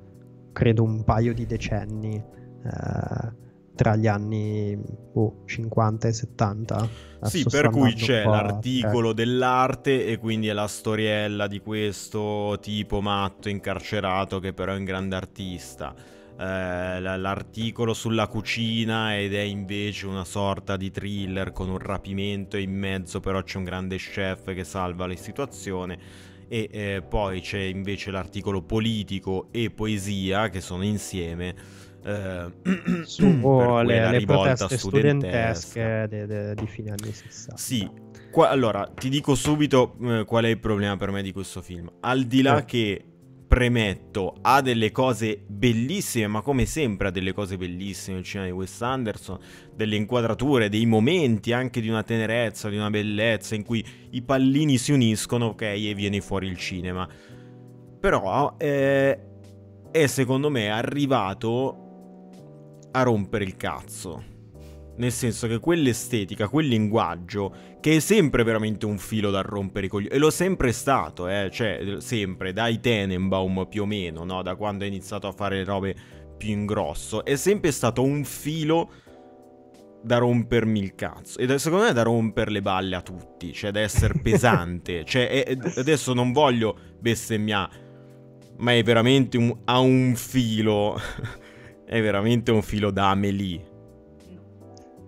[0.53, 3.39] credo un paio di decenni eh,
[3.73, 4.77] tra gli anni
[5.11, 6.89] boh, 50 e 70
[7.23, 13.49] Sì, per cui c'è l'articolo dell'arte e quindi è la storiella di questo tipo matto
[13.49, 15.95] incarcerato che però è un grande artista.
[16.37, 22.57] Eh, la- l'articolo sulla cucina ed è invece una sorta di thriller con un rapimento
[22.57, 25.99] e in mezzo però c'è un grande chef che salva la situazione
[26.47, 31.53] e eh, poi c'è invece l'articolo politico e poesia che sono insieme
[32.03, 32.51] eh,
[33.05, 37.87] su oh, le, le proteste studentesche de- de- di fine anni 60 Sì,
[38.31, 41.89] qua- allora ti dico subito eh, qual è il problema per me di questo film.
[41.99, 43.05] Al di là che
[43.51, 48.55] premetto ha delle cose bellissime, ma come sempre ha delle cose bellissime il cinema di
[48.55, 49.37] Wes Anderson,
[49.75, 54.77] delle inquadrature, dei momenti anche di una tenerezza, di una bellezza in cui i pallini
[54.77, 57.05] si uniscono, ok, e viene fuori il cinema.
[57.99, 59.19] Però eh,
[59.91, 61.77] è secondo me arrivato
[62.89, 64.30] a rompere il cazzo.
[65.01, 69.89] Nel senso che quell'estetica, quel linguaggio, che è sempre veramente un filo da rompere i
[69.89, 74.43] coglioni, e lo è sempre stato, eh, cioè, sempre, dai Tenenbaum più o meno, no?
[74.43, 75.95] Da quando ha iniziato a fare le robe
[76.37, 78.91] più in grosso, è sempre stato un filo
[80.03, 81.39] da rompermi il cazzo.
[81.39, 85.03] E secondo me è da rompere le balle a tutti, cioè da essere pesante.
[85.03, 90.95] cioè, è- adesso non voglio bestemmiare, ma è veramente un, ha un filo,
[91.87, 93.70] è veramente un filo da Amelie.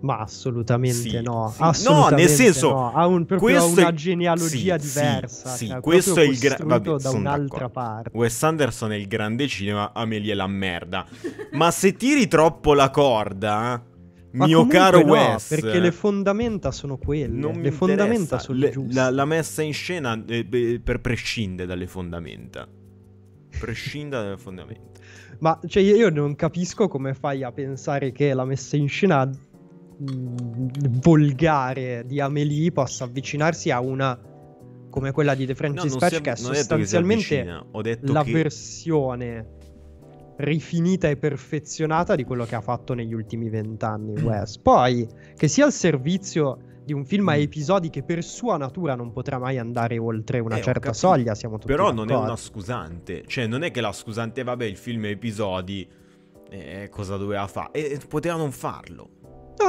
[0.04, 1.50] Ma assolutamente Sì, no.
[1.54, 1.62] sì.
[1.62, 2.92] Assolutamente No, nel senso, no.
[2.92, 5.48] ha un, proprio una è- genealogia sì, diversa.
[5.48, 8.10] sì, cioè, questo è il gra- vabbè, da un'altra parte.
[8.12, 11.06] Wes Anderson è il grande cinema, Amelie è la merda.
[11.52, 13.82] Ma se tiri troppo la corda,
[14.32, 17.28] Ma mio caro no, Wes, perché le fondamenta sono quelle.
[17.38, 18.94] non le fondamenta sono Le- giuste.
[18.94, 22.68] la, la messa in scena eh, beh, per prescinde dalle fondamenta.
[23.58, 25.00] prescinda dalle fondamenta.
[25.38, 29.28] Ma cioè, io io non capisco come fai a pensare che la messa in scena
[30.12, 34.18] mh, volgare di Amelie possa avvicinarsi a una
[34.90, 38.32] come quella di The French No, si- che è che sostanzialmente detto la che...
[38.32, 39.48] versione
[40.36, 44.58] rifinita e perfezionata di quello che ha fatto negli ultimi vent'anni Wes.
[44.58, 47.40] Poi, che sia al servizio di un film a Mm.
[47.40, 51.56] episodi che per sua natura non potrà mai andare oltre una Eh, certa soglia, siamo
[51.56, 52.26] tutti Però non è d'accordo.
[52.26, 53.24] una scusante.
[53.26, 55.88] Cioè, non è che la scusante, vabbè, il film è episodi.
[56.50, 57.70] eh, cosa doveva fare?
[57.72, 59.08] E poteva non farlo.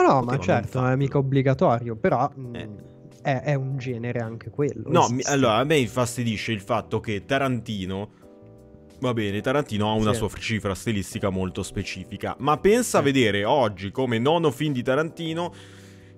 [0.02, 2.70] No, no, ma certo, non è mica obbligatorio, però Eh.
[3.22, 4.84] è, è un genere anche quello.
[4.92, 8.10] No, mi- allora a me infastidisce il fatto che Tarantino.
[9.00, 10.18] Va bene, Tarantino ha una Sì.
[10.20, 12.36] sua cifra stilistica molto specifica.
[12.40, 13.12] Ma pensa a Sì.
[13.12, 15.54] vedere oggi come nono film di Tarantino.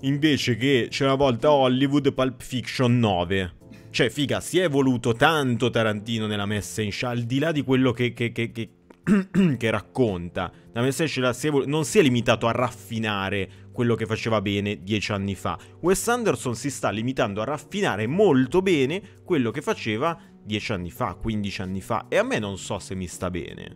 [0.01, 3.53] Invece che c'è una volta Hollywood Pulp Fiction 9.
[3.89, 7.63] Cioè, figa, si è evoluto tanto Tarantino nella messa in scena, al di là di
[7.63, 8.69] quello che, che- che- che-
[9.71, 10.51] racconta.
[10.73, 11.33] La messa in scena
[11.65, 15.55] non si è limitato a raffinare quello che faceva bene dieci anni fa.
[15.81, 21.13] Wes Anderson si sta limitando a raffinare molto bene quello che faceva dieci anni fa,
[21.13, 22.07] 15 anni fa.
[22.09, 23.75] E a me non so se mi sta bene.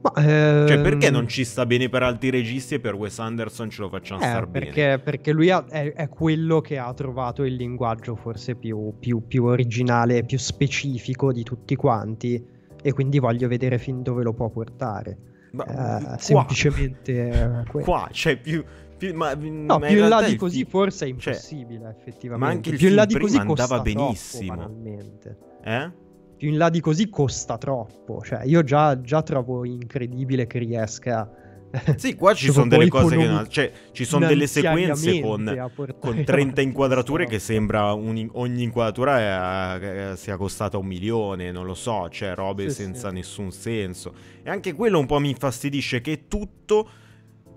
[0.00, 3.68] Ma, Cioè, ehm, perché non ci sta bene per altri registi e per Wes Anderson
[3.68, 4.64] ce lo facciamo Eh, star bene?
[4.64, 9.26] perché, perché lui ha- è, è quello che ha trovato il linguaggio forse più, più-
[9.26, 12.42] più originale, più specifico di tutti quanti
[12.82, 15.18] e quindi voglio vedere fin dove lo può portare.
[15.56, 17.84] Ma, Eh, qua- semplicemente eh, quello.
[17.86, 18.62] Qua, cioè, più...
[18.96, 22.44] più ma, No, ma più in là di così film- forse è cioè, impossibile, effettivamente.
[22.44, 24.54] ma anche il più in là di così andava troppo, benissimo.
[24.54, 25.38] banalmente.
[25.64, 25.90] Eh?
[26.36, 28.22] Più in là di così costa troppo.
[28.22, 31.30] Cioè, io già, già trovo incredibile che riesca.
[31.96, 33.22] Sì, qua ci Dopo sono delle cose che...
[33.22, 35.70] economi- no- Cioè, ci sono delle sequenze con...
[35.98, 41.50] Con avanti 30 inquadrature che sembra un- ogni inquadratura eh, eh, sia costata un milione,
[41.50, 43.14] non lo so, cioè robe Sì, senza sì.
[43.14, 44.14] nessun senso.
[44.42, 46.88] E anche quello un po' mi infastidisce che è tutto,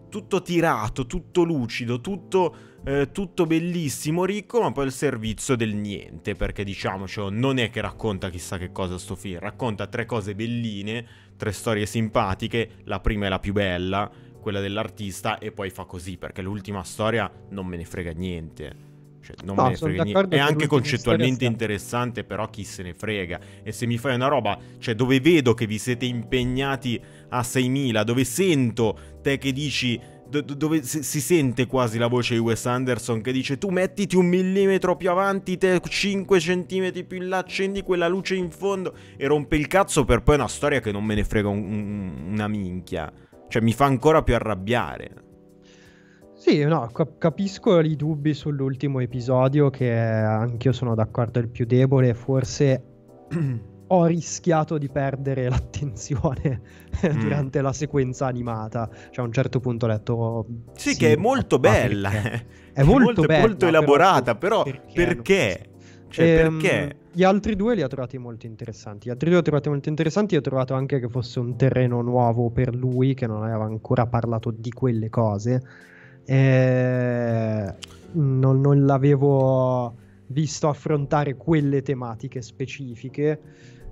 [0.10, 6.36] tutto tirato, tutto lucido, tutto, eh, tutto bellissimo, ricco, ma poi al servizio del niente,
[6.36, 11.06] perché diciamocelo, non è che racconta chissà che cosa sto film, racconta tre cose belline,
[11.40, 16.18] tre storie simpatiche, la prima è la più bella, quella dell'artista, e poi fa così,
[16.18, 18.88] perché l'ultima storia non me ne frega niente.
[19.22, 20.22] Cioè, non No, me ne frega niente.
[20.22, 23.40] È che anche concettualmente interessante, però chi se ne frega.
[23.64, 28.04] E se mi fai una roba, cioè dove vedo che vi siete impegnati a 6000,
[28.04, 29.98] dove sento te che dici
[30.30, 34.16] do- do- dove si, sente quasi la voce di Wes Anderson che dice tu mettiti
[34.16, 38.94] un millimetro più avanti, te 5 centimetri più in là, accendi quella luce in fondo
[39.18, 42.32] e rompe il cazzo per poi una storia che non me ne frega un- un-
[42.34, 43.12] una minchia.
[43.48, 45.10] Cioè mi fa ancora più arrabbiare.
[46.36, 52.14] Sì, no, cap- capisco i dubbi sull'ultimo episodio, che anch'io sono d'accordo il più debole.
[52.14, 52.84] Forse
[53.92, 56.62] ho rischiato di perdere l'attenzione
[57.06, 57.20] Mm.
[57.20, 58.90] durante la sequenza animata.
[59.12, 60.46] Cioè, a un certo punto ho detto.
[60.74, 62.10] Sì, che è molto bella.
[62.10, 62.46] perché?
[62.74, 65.70] È molto molto, bella, molto elaborata, però perché perché?
[66.10, 66.98] Cioè, Ehm, perché?
[67.12, 69.08] Gli altri due li ho trovati molto interessanti.
[69.08, 70.36] Gli altri due li ho trovati molto interessanti.
[70.36, 74.52] Ho trovato anche che fosse un terreno nuovo per lui, che non aveva ancora parlato
[74.52, 75.62] di quelle cose.
[76.26, 77.74] Eh,
[78.14, 79.96] non, non l'avevo
[80.28, 83.40] visto affrontare quelle tematiche specifiche.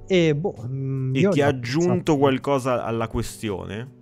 [0.07, 2.17] E boh, mm, E ti ha aggiunto apprezzato.
[2.17, 3.95] qualcosa alla questione?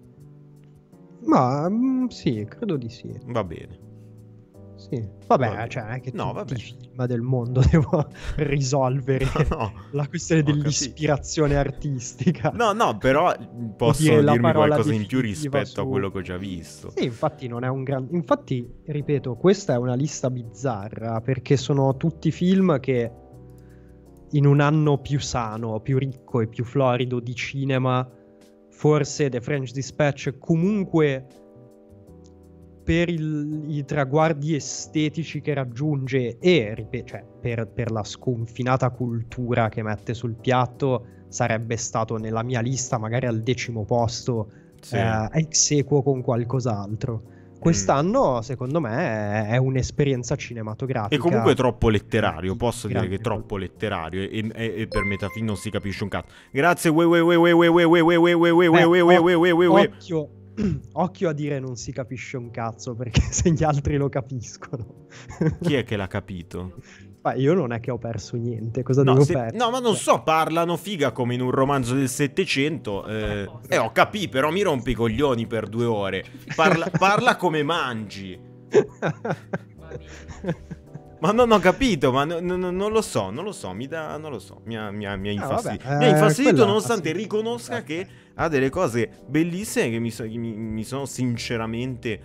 [1.25, 3.11] Ma mm, sì, credo di sì.
[3.25, 3.83] Va bene.
[4.75, 4.97] Sì.
[5.25, 5.69] Vabbè, Va bene.
[5.69, 6.53] cioè, anche No, tutti vabbè.
[6.53, 10.59] i film del mondo devo risolvere No, la questione capito.
[10.61, 12.51] dell'ispirazione artistica.
[12.53, 13.33] no, no, però
[13.75, 16.91] posso dire dirmi qualcosa in più rispetto a su- quello che ho già visto.
[16.95, 18.07] Sì, infatti non è un gran...
[18.11, 23.11] Infatti, ripeto, questa è una lista bizzarra perché sono tutti film che
[24.31, 28.07] in un anno più sano, più ricco e più florido di cinema,
[28.71, 31.25] forse The French Dispatch comunque
[32.83, 39.69] per il- i traguardi estetici che raggiunge e ripe- cioè, per, per la sconfinata cultura
[39.69, 44.49] che mette sul piatto sarebbe stato nella mia lista magari al decimo posto
[44.81, 44.97] Sì.
[44.97, 47.23] eh, ex equo con qualcos'altro.
[47.59, 51.15] Quest'anno, secondo me, è- un'esperienza cinematografica.
[51.15, 54.87] E comunque è troppo letterario, posso dire Grande che è troppo letterario e, e- e
[54.87, 56.31] per metafilm non si capisce un cazzo.
[56.51, 59.35] Grazie, we we we we we we we we we we we we we we
[59.35, 59.91] we we we.
[60.93, 65.07] Occhio, a dire non si capisce un cazzo perché se gli altri lo capiscono.
[65.61, 66.73] Chi è che l'ha capito?
[67.21, 69.57] Ma io non è che ho perso niente, cosa No, devo se- perdere?
[69.57, 73.03] no, ma non so, parlano figa come in un romanzo del Settecento.
[73.07, 76.23] Eh, eh, ho capito, però mi rompi i coglioni per due ore.
[76.55, 78.39] Parla, parla come mangi.
[81.19, 83.87] Ma non ho capito, ma no- no- no- non lo so, non lo so, mi
[83.87, 85.83] dà, non lo so, mi ha, mi ha- mi ha Ah, infastidito.
[85.85, 90.11] vabbè, mi ha eh, infastidito quella- nonostante riconosca che ha delle cose bellissime che mi,
[90.11, 92.19] so- che mi- sono sinceramente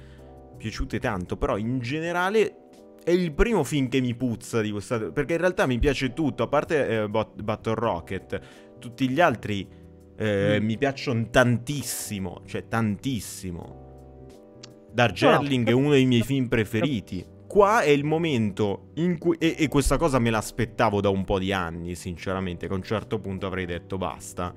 [0.59, 2.57] piaciute tanto, però in generale
[3.05, 4.99] è il primo film che mi puzza di questa...
[4.99, 8.41] perché in realtà mi piace tutto, a parte eh, Battle Rocket,
[8.79, 9.67] tutti gli altri
[10.17, 10.65] eh, Mm.
[10.65, 13.79] mi piacciono tantissimo, cioè tantissimo.
[14.93, 17.25] Darjeeling No, è uno dei miei film preferiti.
[17.51, 19.37] Qua è il momento in cui.
[19.41, 22.69] E, e questa cosa me l'aspettavo da un po' di anni, sinceramente.
[22.69, 24.55] Che a un certo punto avrei detto basta.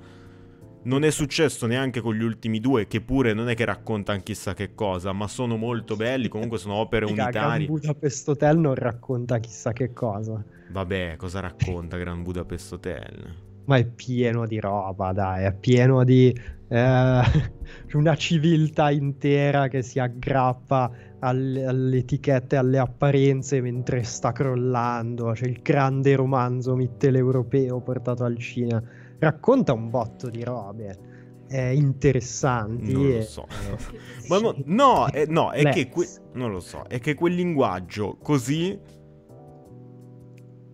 [0.84, 4.54] Non è successo neanche con gli ultimi due, che pure non è che raccontano chissà
[4.54, 6.28] che cosa, ma sono molto belli.
[6.28, 7.66] Comunque sono opere Grand unitarie.
[7.66, 10.46] Budapest Hotel non racconta chissà che cosa.
[10.70, 13.36] Vabbè, cosa racconta Grand Budapest Hotel?
[13.66, 16.32] Ma è pieno di roba, dai, è pieno di
[16.68, 17.22] eh,
[17.94, 20.92] una civiltà intera che si aggrappa
[21.24, 25.32] alle, alle etichette, alle apparenze mentre sta crollando.
[25.32, 28.82] C'è il grande romanzo mitteleuropeo portato al cinema.
[29.20, 31.12] Racconta un botto di robe
[31.48, 32.94] eh, interessanti.
[32.94, 33.46] Non lo so.
[33.48, 37.34] Che Ma no, no, è, no, è che que- non lo so, è che quel
[37.34, 39.02] linguaggio così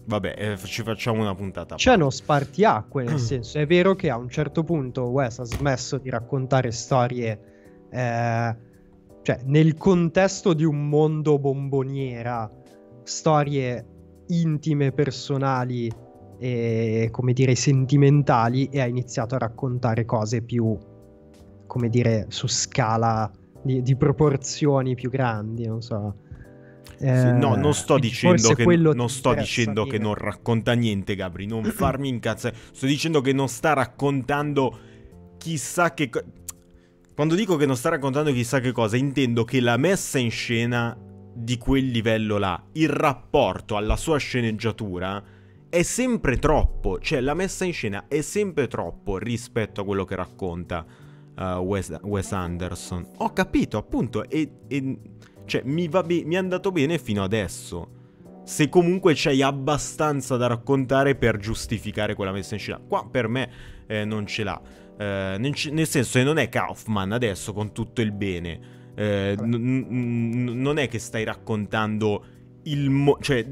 [0.09, 1.75] Vabbè, eh, ci facciamo una puntata.
[1.75, 2.01] C'è parte.
[2.01, 6.09] uno spartiacque, nel senso, è vero che a un certo punto Wes ha smesso di
[6.09, 7.39] raccontare storie,
[7.91, 8.55] eh,
[9.21, 12.49] cioè nel contesto di un mondo bomboniera,
[13.03, 13.85] storie
[14.27, 15.91] intime, personali
[16.39, 20.77] e, come dire, sentimentali e ha iniziato a raccontare cose più,
[21.67, 23.29] come dire, su scala
[23.61, 26.15] di, di proporzioni più grandi, non so.
[26.97, 31.45] Sì, no, non sto quindi dicendo, che, non sto dicendo che non racconta niente, Gabri.
[31.45, 32.55] Non farmi incazzare.
[32.73, 34.77] Sto dicendo che non sta raccontando
[35.37, 36.25] chissà che cosa.
[37.19, 40.97] Quando dico che non sta raccontando chissà che cosa, intendo che la messa in scena
[41.33, 45.21] di quel livello là, il rapporto alla sua sceneggiatura,
[45.67, 46.97] è sempre troppo.
[46.97, 50.85] Cioè, la messa in scena è sempre troppo rispetto a quello che racconta
[51.35, 53.05] uh, Wes, Wes Anderson.
[53.17, 54.99] Ho capito, appunto, e, e-
[55.43, 57.97] cioè, mi, be- mi è andato bene fino adesso.
[58.45, 62.79] Se comunque c'hai abbastanza da raccontare per giustificare quella messa in scena.
[62.79, 63.51] Qua per me
[63.87, 64.61] eh, non ce l'ha.
[64.99, 68.77] Eh, nel, senso che non è Kaufman adesso con tutto il bene.
[68.95, 72.25] Eh, non è che stai raccontando
[72.63, 72.89] il...
[72.89, 73.45] mo- cioè...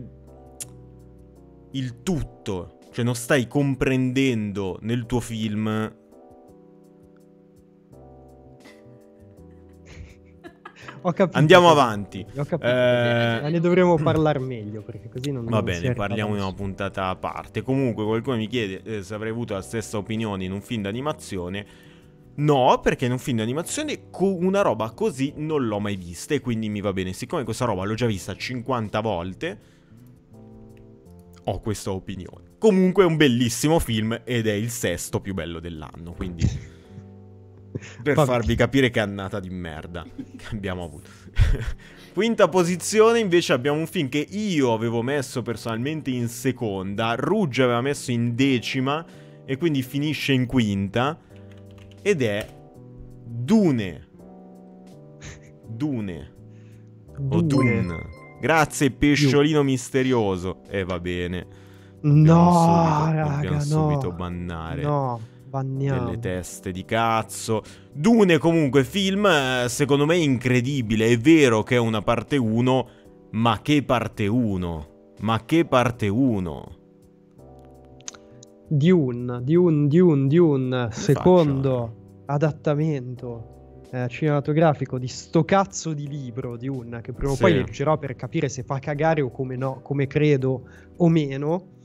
[1.71, 2.79] Il tutto.
[2.91, 5.95] Cioè non stai comprendendo nel tuo film
[11.01, 11.37] Ho capito.
[11.37, 12.25] Andiamo avanti.
[12.35, 12.67] Ho capito.
[12.67, 17.07] Eh, Ma ne dovremo parlare meglio perché così non Va bene, parliamo di una puntata
[17.07, 17.61] a parte.
[17.61, 21.65] Comunque, qualcuno mi chiede eh, se avrei avuto la stessa opinione in un film d'animazione.
[22.35, 26.69] No, perché in un film d'animazione una roba così non l'ho mai vista e quindi
[26.69, 27.13] mi va bene.
[27.13, 29.59] Siccome questa roba l'ho già vista 50 volte,
[31.43, 32.55] ho questa opinione.
[32.59, 36.45] Comunque è un bellissimo film ed è il sesto più bello dell'anno, quindi
[38.03, 38.27] per Vabbè.
[38.29, 41.09] farvi capire che annata di merda che abbiamo avuto.
[42.13, 47.81] Quinta posizione invece abbiamo un film che io avevo messo personalmente in seconda, Rugge aveva
[47.81, 49.05] messo in decima
[49.45, 51.17] e quindi finisce in quinta
[52.01, 52.47] ed è
[53.23, 54.07] Dune.
[55.67, 56.33] Dune.
[57.29, 57.81] O Dune.
[57.81, 58.05] Dune.
[58.41, 60.61] Grazie pesciolino misterioso.
[60.69, 61.45] E va bene.
[62.01, 63.61] No, Dobbiamo subito- raga, dobbiamo no.
[63.63, 66.05] subito bannare No, banniamo.
[66.05, 67.61] delle teste di cazzo.
[67.91, 72.87] Dune comunque film eh, secondo me incredibile, è vero che è una parte 1,
[73.31, 74.87] ma che parte 1?
[75.19, 76.75] Ma che parte 1?
[78.69, 83.55] Dune, Dune, Dune, Dune, secondo adattamento
[83.91, 87.41] eh, cinematografico di sto cazzo di libro Dune, che prima o Sì.
[87.41, 90.67] poi leggerò per capire se fa cagare o come no, come credo
[90.97, 91.75] o meno.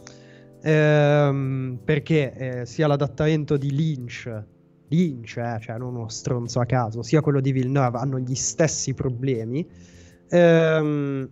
[0.62, 4.44] Ehm, perché eh, sia l'adattamento di Lynch,
[4.88, 8.94] Lynch, eh, cioè non uno stronzo a caso, sia quello di Villeneuve hanno gli stessi
[8.94, 9.66] problemi.
[10.28, 11.28] Ehm,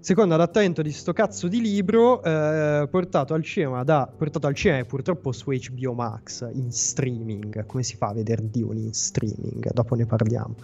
[0.00, 4.84] secondo adattamento di sto cazzo di libro eh, portato al cinema da portato al cinema
[4.84, 7.64] purtroppo su HBO Max in streaming.
[7.64, 9.72] Come si fa a vedere Dune in streaming?
[9.72, 10.54] Dopo ne parliamo.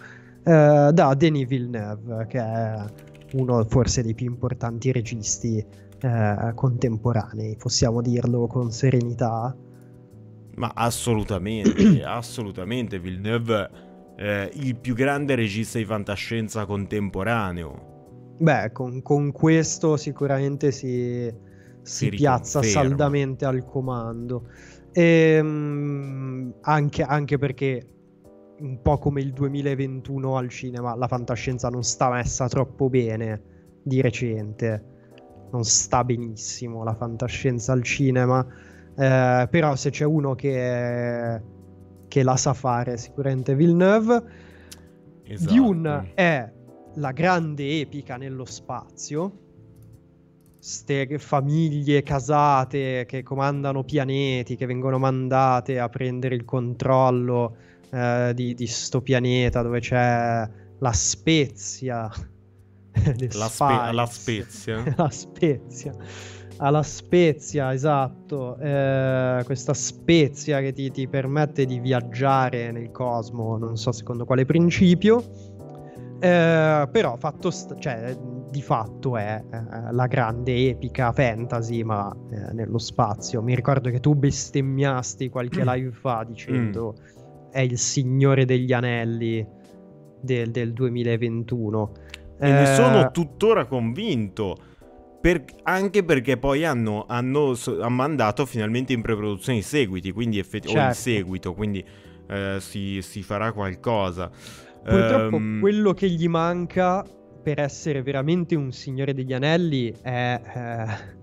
[0.42, 2.84] Eh, da Denis Villeneuve che è
[3.32, 5.64] uno forse dei più importanti registi
[6.00, 9.56] eh, contemporanei possiamo dirlo con serenità
[10.56, 13.70] Ma assolutamente, assolutamente Villeneuve
[14.16, 17.94] eh, il più grande regista di fantascienza contemporaneo.
[18.38, 21.32] Beh, con, con questo sicuramente si,
[21.82, 24.48] si Si piazza saldamente al comando.
[24.92, 27.86] Ehm, anche, anche perché
[28.58, 33.54] un po' come il 2021 al cinema, la fantascienza non sta messa troppo bene.
[33.82, 34.95] di recente.
[35.50, 38.44] Non sta benissimo la fantascienza al cinema,
[38.96, 41.40] eh, però se c'è uno che,
[42.08, 44.22] che la sa fare, sicuramente Villeneuve.
[45.24, 45.54] Esatto.
[45.54, 46.52] Dune è
[46.94, 49.44] la grande epica nello spazio.
[50.58, 57.56] Ste famiglie casate che comandano pianeti, che vengono mandate a prendere il controllo
[57.90, 62.10] eh, di, di sto pianeta dove c'è la spezia.
[63.38, 63.92] La, spe- spice.
[63.94, 64.94] la Spezia.
[64.96, 65.94] la spezia.
[66.58, 68.56] Alla spezia, esatto.
[68.58, 74.46] Eh, questa spezia che ti, ti permette di viaggiare nel cosmo, non so secondo quale
[74.46, 75.22] principio.
[76.18, 78.16] Eh, però fatto st- cioè,
[78.50, 83.42] di fatto è eh, la grande epica fantasy, ma eh, nello spazio.
[83.42, 85.68] Mi ricordo che tu bestemmiasti qualche Mm.
[85.68, 86.94] live fa dicendo
[87.50, 89.46] è il Signore degli Anelli
[90.22, 91.92] del, del 2021.
[92.38, 94.56] E ne Eh, sono tuttora convinto.
[95.20, 100.68] Per- anche perché poi hanno, hanno hanno mandato finalmente in preproduzione i seguiti, quindi effetti-
[100.68, 100.94] o il Certo.
[100.94, 101.84] seguito, quindi
[102.28, 104.30] eh, si, si farà qualcosa.
[104.82, 107.04] Purtroppo Ehm, quello che gli manca
[107.42, 111.14] per essere veramente un Signore degli Anelli è eh,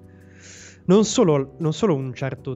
[0.85, 2.49] non, solo, non solo un certo,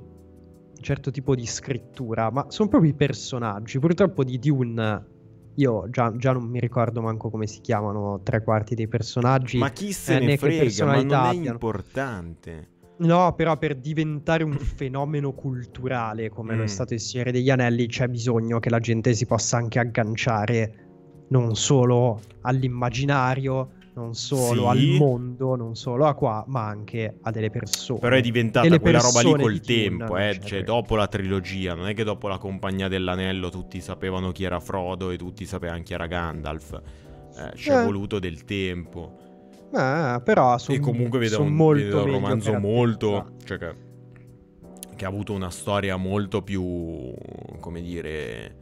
[0.75, 3.79] un certo tipo di scrittura, ma sono proprio i personaggi.
[3.79, 5.05] Purtroppo di Dune
[5.57, 9.57] io già, già non mi ricordo manco come si chiamano tre quarti dei personaggi.
[9.57, 11.49] ma chi se eh, ne né che frega, ma non è abbiano.
[11.51, 12.69] importante.
[12.99, 16.65] No, però per diventare un fenomeno culturale come lo Mm.
[16.65, 20.85] è stato il Signore degli Anelli c'è bisogno che la gente si possa anche agganciare
[21.29, 24.67] non solo all'immaginario, non solo Sì.
[24.67, 27.99] al mondo, non solo a qua, ma anche a delle persone.
[27.99, 30.39] Però è diventata quella roba lì col Dune, tempo, non eh.
[30.39, 34.59] Cioè, dopo la trilogia, non è che dopo la Compagnia dell'Anello tutti sapevano chi era
[34.59, 36.79] Frodo e tutti sapevano chi era Gandalf.
[37.37, 37.83] Eh, ci è Eh.
[37.83, 39.17] voluto del tempo.
[39.73, 43.31] Eh, però son, e comunque vedo un, molto vedo un romanzo molto.
[43.43, 43.75] Cioè che,
[44.95, 47.13] che ha avuto una storia molto più.
[47.59, 48.55] come dire.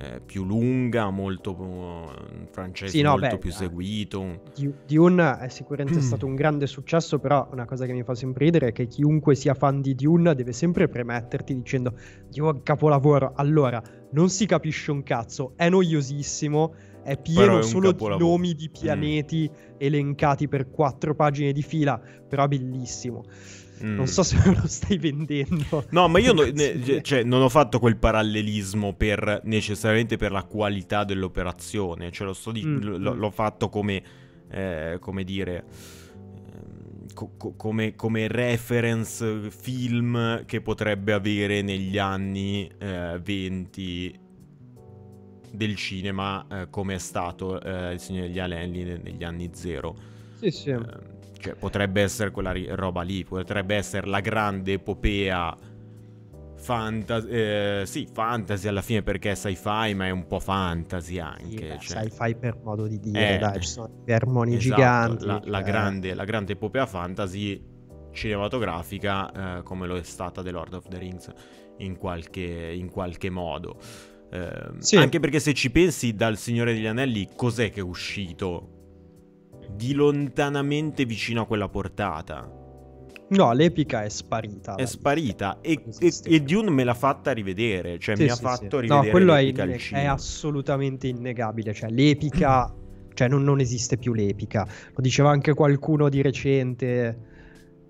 [0.00, 1.56] Eh, più lunga, molto.
[1.58, 3.52] Un francese Sì, no, molto beh, più eh.
[3.52, 4.20] seguito.
[4.20, 6.02] un- Di- Dune è sicuramente Mm.
[6.02, 9.34] stato un grande successo, però una cosa che mi fa sempre ridere è che chiunque
[9.34, 11.94] sia fan di Dune deve sempre premetterti dicendo
[12.28, 13.32] Dio capolavoro.
[13.34, 18.24] Allora, non si capisce un cazzo, è noiosissimo, è pieno è solo di capolavoro.
[18.24, 18.28] Mm.
[18.30, 23.24] nomi di pianeti elencati per quattro pagine di fila, però bellissimo.
[23.82, 23.94] Mm.
[23.94, 25.84] Non so se me lo stai vendendo.
[25.90, 30.42] No, ma io no- ne- cioè, non ho fatto quel parallelismo per necessariamente per la
[30.44, 32.10] qualità dell'operazione.
[32.10, 33.18] Cioè, lo sto di- Mm, l- mm.
[33.18, 34.02] l'ho fatto come,
[34.50, 35.64] eh, come dire,
[36.52, 44.26] ehm, co- co- come, come reference film che potrebbe avere negli anni eh, 20
[45.50, 49.96] del cinema, eh, come è stato eh, Il Signore degli Anelli ne- negli anni zero.
[50.38, 50.76] Sì, sì.
[51.50, 55.56] Cioè, potrebbe essere quella ri- roba lì, potrebbe essere la grande epopea
[56.56, 61.18] fantasy, eh, sì, fantasy alla fine perché è sci-fi, ma è un po' fantasy Sì,
[61.20, 61.68] anche.
[61.68, 62.02] beh, cioè.
[62.08, 64.76] sci-fi per modo di dire, Eh, dai, ci sono i vermoni esatto,
[65.16, 65.24] giganti.
[65.26, 65.62] La, la eh.
[65.62, 67.62] grande, la grande epopea fantasy
[68.12, 71.30] cinematografica, eh, come lo è stata The Lord of the Rings
[71.78, 73.76] in qualche, in qualche modo.
[74.30, 74.96] Ehm, Sì.
[74.96, 78.72] Anche perché se ci pensi dal Signore degli Anelli, cos'è che è uscito?
[79.74, 82.50] Di lontanamente vicino a quella portata.
[83.30, 84.74] No, l'epica è sparita.
[84.76, 86.40] È sparita e, e, e.
[86.40, 88.82] Dune me l'ha fatta rivedere, cioè Sì, mi ha sì, fatto sì.
[88.82, 91.74] rivedere No, quello è, inne- è assolutamente innegabile.
[91.74, 92.72] Cioè, l'epica,
[93.12, 94.66] cioè, non, non esiste più l'epica.
[94.94, 97.26] Lo diceva anche qualcuno di recente.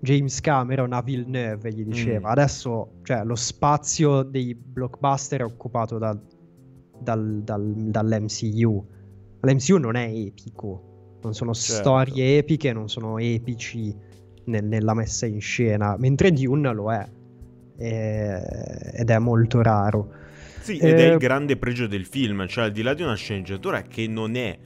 [0.01, 2.31] James Cameron a Villeneuve gli diceva: Mm.
[2.31, 6.21] Adesso, cioè, lo spazio dei blockbuster è occupato dal-
[6.99, 8.87] dal- dal- dall'MCU.
[9.41, 10.88] L'MCU non è epico,
[11.21, 11.81] non sono Certo.
[11.81, 13.95] storie epiche, non sono epici
[14.45, 17.07] nel- nella messa in scena, mentre Dune lo è.
[17.77, 20.11] E- ed è molto raro.
[20.59, 23.15] Sì, ed è Eh, il grande pregio del film, cioè al di là di una
[23.15, 24.57] sceneggiatura che non è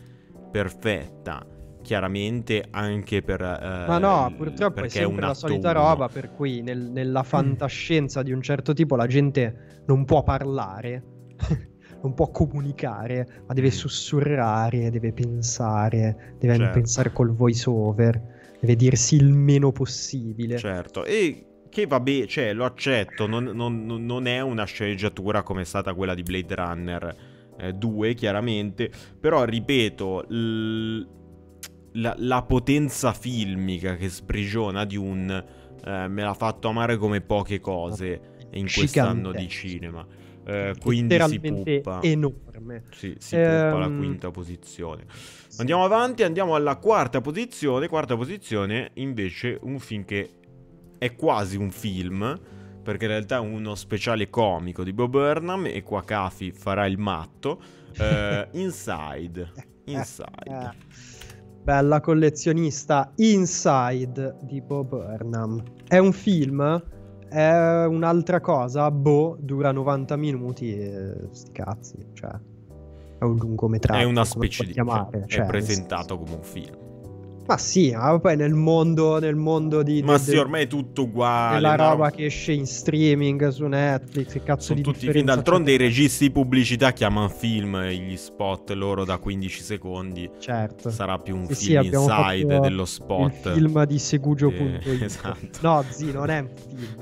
[0.52, 1.46] perfetta,
[1.82, 3.42] chiaramente anche per...
[3.42, 5.80] eh, Ma no, purtroppo è sempre la solita uno.
[5.80, 11.04] roba per cui nel- nella fantascienza di un certo tipo la gente non può parlare,
[12.04, 13.72] non può comunicare, ma deve Mm.
[13.72, 16.74] sussurrare, deve pensare, deve Certo.
[16.74, 18.22] pensare col voice over,
[18.60, 20.58] deve dirsi il meno possibile.
[20.58, 25.66] Certo, e che vabbè, cioè lo accetto, non, non- non- è una sceneggiatura come è
[25.66, 27.16] stata quella di Blade Runner
[27.76, 31.08] 2, chiaramente, però ripeto, l-
[31.94, 35.44] la, la potenza filmica che sprigiona di un...
[35.86, 40.06] me l'ha fatto amare come poche cose in quest'anno di cinema.
[40.46, 42.02] Eh, quindi si puppa.
[42.02, 42.84] enorme.
[42.92, 45.06] Sì, si puppa alla Ehm, quinta posizione.
[45.58, 47.88] Andiamo avanti, andiamo alla quarta posizione.
[47.88, 50.30] Quarta posizione, invece, un film che
[50.98, 52.40] è quasi un film,
[52.82, 56.98] perché in realtà è uno speciale comico di Bob Burnham e qua Cafi farà il
[56.98, 57.62] matto.
[57.98, 59.52] eh, Inside.
[59.86, 60.72] Inside.
[61.64, 65.64] Bella collezionista Inside di Bob Burnham.
[65.88, 66.84] È un film?
[67.34, 68.92] È un'altra cosa?
[68.92, 72.30] Boh, dura 90 minuti e sti cazzi, cioè
[73.18, 74.00] è un lungometraggio.
[74.00, 74.74] È una specie di...
[74.74, 76.83] chiamare, cioè, è presentato come un film.
[77.46, 80.02] Ma sì, ma poi nel mondo, nel mondo di...
[80.02, 81.56] Ma de- sì, ormai è tutto uguale.
[81.56, 85.26] della una roba che esce in streaming su Netflix, che cazzo Sono di tutti film.
[85.26, 90.30] D'altronde i registi di pubblicità chiamano film gli spot loro da 15 secondi.
[90.40, 90.90] Certo.
[90.90, 93.54] Sarà più un Sì, sì, film abbiamo inside dello Il spot.
[93.54, 94.86] film di Segugio.it.
[94.86, 95.48] Eh, esatto.
[95.62, 96.96] No, zi, non è un film.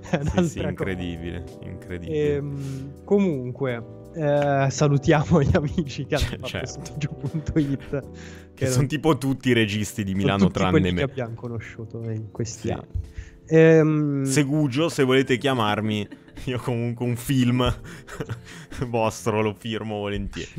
[0.10, 1.44] è Sì, sì, incredibile.
[1.64, 2.36] Incredibile.
[2.36, 3.82] Ehm, comunque,
[4.14, 6.84] eh, salutiamo gli amici che hanno Cioè, certo.
[6.84, 8.08] Segugio.it.
[8.54, 10.94] che sono tipo tutti i registi di Milano tutti tranne me.
[10.94, 12.70] che abbiamo conosciuto in questi Sì.
[12.70, 13.12] anni.
[13.46, 16.08] Ehm, Segugio, se volete chiamarmi,
[16.44, 17.62] io comunque un film
[18.88, 20.50] vostro lo firmo volentieri.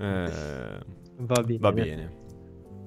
[0.00, 0.30] Eh,
[1.18, 1.58] va bene.
[1.58, 2.24] va bene.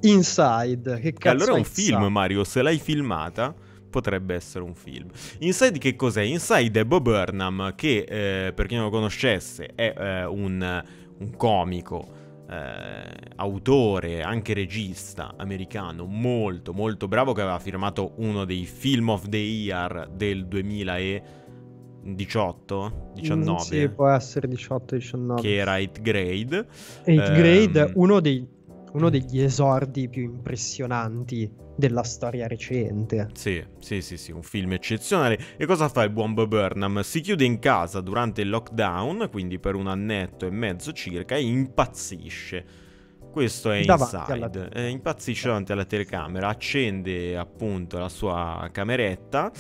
[0.02, 2.44] Inside, che E cazzo allora è un film, Mario.
[2.46, 3.54] Se l'hai filmata,
[3.90, 5.10] potrebbe essere un film.
[5.40, 6.22] Inside che cos'è?
[6.22, 10.84] Inside è Bob Burnham, che eh, per chi non lo conoscesse è eh, un,
[11.18, 12.08] un comico,
[12.50, 13.04] eh,
[13.36, 19.38] autore, anche regista americano, molto molto bravo, che aveva firmato uno dei Film of the
[19.38, 25.42] Year del 2018, 19, Mm, sì, può essere 18-19.
[25.42, 26.58] che era 8 Grade.
[26.60, 26.68] 8
[27.14, 28.48] Grade, Ehm, uno, dei-
[28.94, 33.30] uno degli esordi più impressionanti della storia recente.
[33.34, 35.40] Sì, sì, sì, sì, un film eccezionale.
[35.58, 37.00] E cosa fa il buon Bob Burnham?
[37.02, 41.42] Si chiude in casa durante il lockdown, quindi per un annetto e mezzo circa, e
[41.42, 42.88] impazzisce.
[43.32, 44.70] Questo è Davanti alla Inside.
[44.74, 49.52] Eh, impazzisce davanti alla telecamera, accende appunto la sua cameretta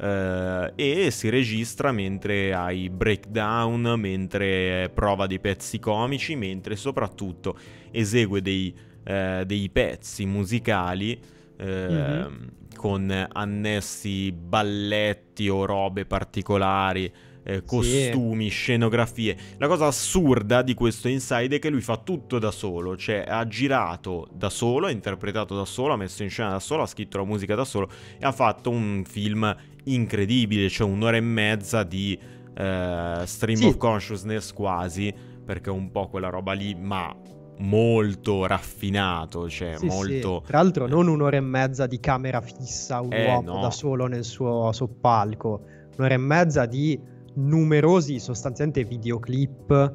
[0.00, 7.56] eh, e si registra mentre ha i breakdown, mentre prova dei pezzi comici, mentre soprattutto
[7.90, 8.74] esegue dei,
[9.04, 12.48] eh, dei pezzi musicali Mhm.
[12.76, 19.36] con annessi balletti o robe particolari, eh, costumi, scenografie.
[19.58, 23.44] La cosa assurda di questo Inside è che lui fa tutto da solo, cioè ha
[23.48, 27.16] girato da solo, ha interpretato da solo, ha messo in scena da solo, ha scritto
[27.18, 27.88] la musica da solo
[28.18, 32.16] e ha fatto un film incredibile, cioè un'ora e mezza di
[32.56, 33.66] eh, stream Sì.
[33.66, 35.12] of consciousness quasi,
[35.44, 37.12] perché è un po' quella roba lì, ma
[37.58, 39.96] molto raffinato, cioè Sì, sì.
[39.96, 40.42] molto...
[40.46, 43.60] Tra l'altro non un'ora e mezza di camera fissa, un Eh, uomo no.
[43.60, 45.62] da solo nel suo soppalco,
[45.96, 46.98] un'ora e mezza di
[47.34, 49.94] numerosi sostanzialmente videoclip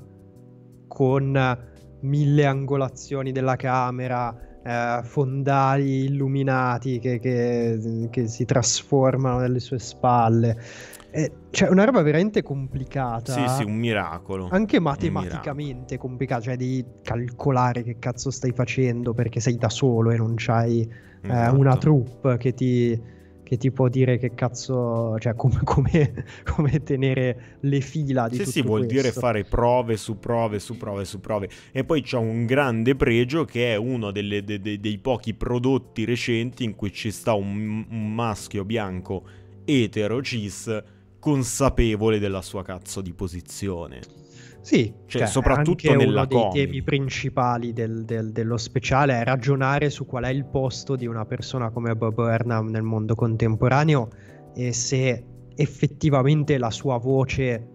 [0.88, 1.58] con
[2.02, 10.58] mille angolazioni della camera, eh, fondali illuminati che, che- che si trasformano nelle sue spalle.
[11.16, 13.34] Eh, cioè, una roba veramente complicata.
[13.34, 14.48] Sì, sì, un miracolo.
[14.50, 20.18] Anche matematicamente complicato, cioè devi calcolare che cazzo stai facendo perché sei da solo e
[20.18, 21.56] non c'hai eh, Esatto.
[21.58, 23.00] una troupe che ti,
[23.44, 28.44] che ti può dire che cazzo, cioè come, come- come tenere le fila di Sì,
[28.46, 29.20] tutto sì, vuol dire questo.
[29.20, 31.48] fare prove su prove su prove su prove.
[31.72, 36.06] E poi c'è un grande pregio che è uno delle- de- de- dei pochi prodotti
[36.06, 39.24] recenti in cui ci sta un, un maschio bianco
[39.66, 40.84] etero cis
[41.24, 44.02] consapevole della sua cazzo di posizione.
[44.60, 46.50] Sì, Cioè, soprattutto anche uno dei comica.
[46.52, 51.26] temi principali del- del- dello speciale è ragionare su qual è il posto di una
[51.26, 54.10] persona come Bob Burnham nel mondo contemporaneo
[54.54, 57.68] e se effettivamente la sua voce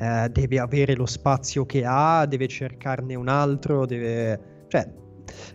[0.00, 4.64] eh, deve avere lo spazio che ha, deve cercarne un altro, deve...
[4.68, 4.88] Cioè,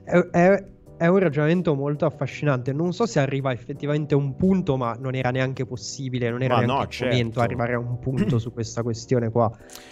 [0.03, 0.65] è, è-
[1.03, 2.71] è un ragionamento molto affascinante.
[2.71, 6.55] Non so se arriva effettivamente a un punto, ma non era neanche possibile, non era
[6.55, 7.13] Ma neanche no, certo.
[7.15, 9.51] momento arrivare a un punto su questa questione qua.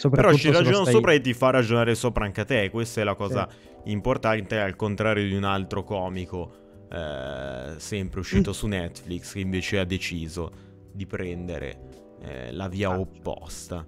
[0.09, 2.69] Però ci ragiono stai- sopra e ti fa ragionare sopra anche a te.
[2.69, 3.45] Questa è la cosa
[3.85, 6.51] importante, al contrario di un altro comico,
[6.89, 8.21] eh, sempre Mm.
[8.21, 10.49] uscito su Netflix, che invece ha deciso
[10.93, 11.89] di prendere
[12.23, 12.99] eh, la via Ah.
[12.99, 13.85] opposta.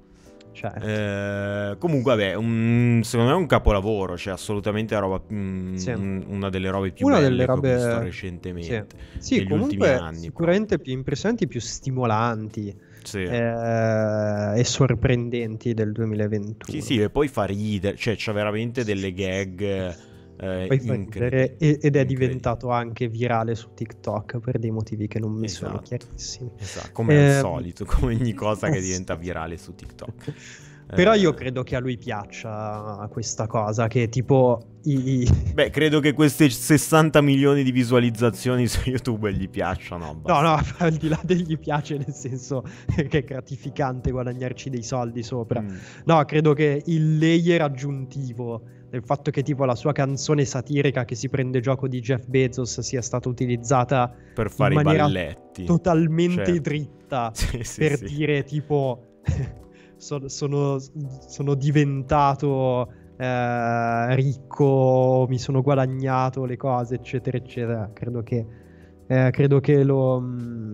[0.54, 0.72] Cioè,
[1.72, 4.16] Eh, comunque, vabbè, un- secondo me è un capolavoro.
[4.18, 5.90] Cioè, assolutamente roba, mm, Sì.
[5.92, 8.88] un- una delle robe più Una belle delle che ho robe- visto recentemente.
[9.18, 13.24] sì, ultimi comunque anni, sicuramente più impressionanti, più stimolanti Sì.
[13.24, 16.80] eh, e sorprendenti del 2021.
[16.80, 19.96] Sì, sì, e poi fa ridere, cioè c'ha veramente delle gag
[20.44, 21.58] eh, incredibile.
[21.58, 22.04] ed è Incredibile.
[22.26, 25.84] diventato anche virale su TikTok per dei motivi che non mi sono Esatto.
[25.98, 26.52] chiarissimi.
[26.60, 30.34] Esatto, come al Ehm, solito, come ogni cosa che eh, diventa virale su TikTok.
[30.94, 36.00] Però Eh, io credo che a lui piaccia questa cosa, che tipo i- Beh, credo
[36.02, 40.22] che queste 60 milioni di visualizzazioni su YouTube gli piacciono.
[40.26, 42.64] No, no, al di là degli piace nel senso
[42.94, 45.62] che è gratificante guadagnarci dei soldi sopra.
[45.62, 45.76] Mm.
[46.06, 48.62] No, credo che il layer aggiuntivo
[48.94, 52.80] del fatto che tipo la sua canzone satirica che si prende gioco di Jeff Bezos
[52.82, 55.64] sia stata utilizzata Per fare i balletti.
[55.66, 56.62] totalmente Certo.
[56.62, 58.06] dritta Sì, sì, per sì.
[58.06, 59.18] dire tipo
[59.98, 60.78] sono, sono-
[61.28, 62.88] sono diventato
[63.18, 67.90] eh, ricco, mi sono guadagnato le cose, eccetera, eccetera.
[67.94, 68.46] Credo che,
[69.08, 70.20] eh, credo che lo...
[70.22, 70.74] mm,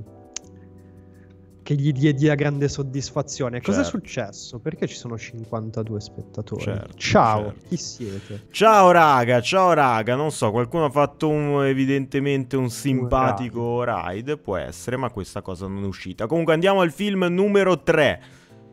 [1.69, 3.61] che gli dia, grande soddisfazione.
[3.61, 3.99] Cosa è Certo.
[3.99, 4.57] successo?
[4.57, 6.63] Perché ci sono 52 spettatori?
[6.63, 7.59] Certo, Ciao, certo.
[7.67, 8.41] chi siete?
[8.49, 14.57] Ciao raga, ciao raga, non so, qualcuno ha fatto un- evidentemente un simpatico ride, può
[14.57, 16.25] essere, ma questa cosa non è uscita.
[16.25, 18.21] Comunque andiamo al film numero 3.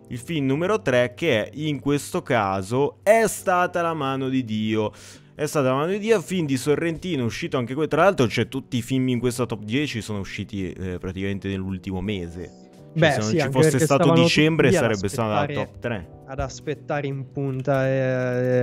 [0.09, 4.91] Il film numero 3 che in questo caso è stata la mano di Dio.
[5.35, 7.87] È stata la mano di Dio, film di Sorrentino, uscito anche qui.
[7.89, 12.01] Tra l'altro, cioè, tutti i film in questa top 10 sono usciti eh, praticamente nell'ultimo
[12.01, 12.65] mese.
[12.97, 16.09] Cioè, Beh, se non sì, ci fosse stato dicembre, sarebbe stata la top 3.
[16.27, 17.87] ad aspettare in punta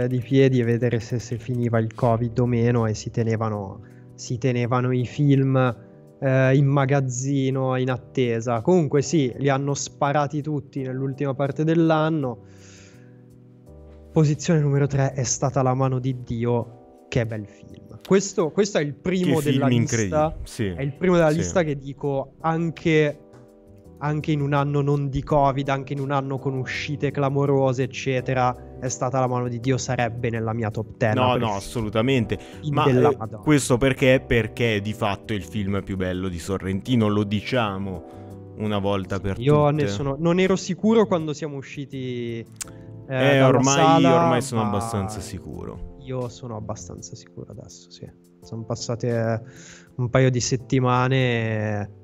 [0.03, 3.81] eh, di piedi e vedere se, se finiva il covid o meno e si tenevano,
[4.15, 5.55] si tenevano i film
[6.19, 12.37] eh, in magazzino in attesa comunque sì li hanno sparati tutti nell'ultima parte dell'anno
[14.11, 18.81] posizione numero 3 è stata La mano di Dio che bel film questo, questo è
[18.81, 20.35] il primo Che della lista.
[20.43, 20.65] Sì.
[20.67, 21.37] è il primo della Sì.
[21.37, 23.17] lista che dico anche,
[24.03, 28.77] anche in un anno non di Covid, anche in un anno con uscite clamorose, eccetera,
[28.79, 31.15] è stata la mano di Dio, sarebbe nella mia top 10.
[31.15, 32.37] No, no, assolutamente.
[32.71, 34.21] Ma eh, questo perché?
[34.25, 38.03] Perché è di fatto il film più bello di Sorrentino, lo diciamo
[38.57, 39.83] una volta per Io tutte.
[39.83, 42.45] ne sono, non ero sicuro quando siamo usciti.
[43.07, 45.95] Eh, Eh, ormai, sala, ormai sono abbastanza sicuro.
[46.01, 48.05] Io sono abbastanza sicuro adesso, sì.
[48.41, 49.41] Sono passate eh,
[49.95, 52.01] un paio di settimane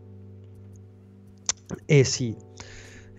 [1.85, 2.35] e, e sì.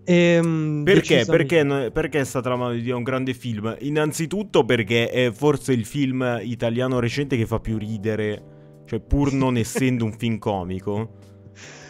[0.04, 1.24] Ehm, Perché?
[1.26, 3.76] Perché, perché è stata la mano di Dio un grande film?
[3.80, 8.42] Innanzitutto perché è forse il film italiano recente che fa più ridere,
[8.86, 11.16] cioè pur non essendo un film comico,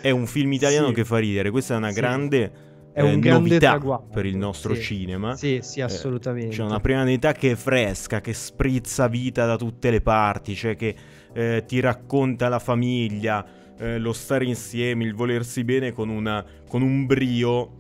[0.03, 0.95] è un film italiano Sì.
[0.95, 1.51] che fa ridere.
[1.51, 2.01] Questa è una Sì.
[2.01, 2.53] grande,
[2.93, 4.83] È un eh, grande novità traguardo, per il nostro sì.
[4.83, 5.37] cinema.
[5.37, 6.57] Sì, sì, Eh, assolutamente.
[6.57, 10.75] C'è una prima unità che è fresca, che sprizza vita da tutte le parti, cioè
[10.75, 10.95] che
[11.33, 13.47] eh, ti racconta la famiglia,
[13.81, 17.79] eh, lo stare insieme, il volersi bene con, una, con un brio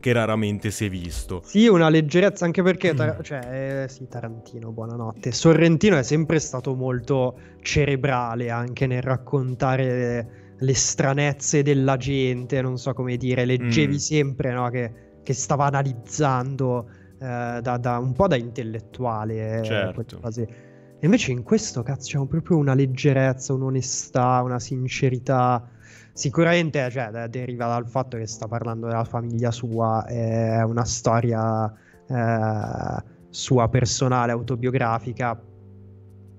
[0.00, 1.40] che raramente si è visto.
[1.44, 2.96] Sì, una leggerezza anche perché, Mm.
[2.96, 5.32] Tar- cioè, eh, sì, Tarantino, buonanotte.
[5.32, 12.92] Sorrentino è sempre stato molto cerebrale anche nel raccontare le, stranezze della gente, non so
[12.94, 13.96] come dire, leggevi Mm.
[13.98, 14.92] sempre no, che,
[15.22, 16.88] che stava analizzando
[17.20, 19.58] eh, da, da- un po' da intellettuale.
[19.60, 20.18] eh, Certo.
[20.20, 20.48] cose.
[21.00, 25.68] E invece in questo cazzo c'è proprio una leggerezza, un'onestà, una sincerità.
[26.12, 31.72] Sicuramente cioè, de- deriva dal fatto che sta parlando della famiglia sua, è una storia
[32.08, 35.40] eh, sua personale, autobiografica,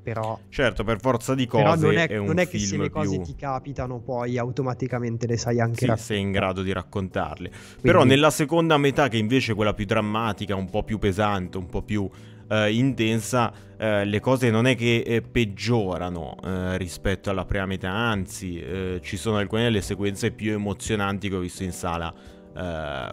[0.01, 2.78] però, Certo, per forza di però cose non è, è un non è che se
[2.78, 3.22] le cose più...
[3.22, 6.14] ti capitano poi automaticamente le sai anche Sì, raccontare.
[6.16, 7.51] sei in grado di raccontarle.
[7.82, 11.68] Però nella seconda metà, che invece è quella più drammatica, un po' più pesante, un
[11.68, 12.10] po' più
[12.50, 17.91] eh, intensa, eh, le cose non è che eh, peggiorano eh, rispetto alla prima metà,
[17.91, 22.38] anzi, eh, ci sono alcune delle sequenze più emozionanti che ho visto in sala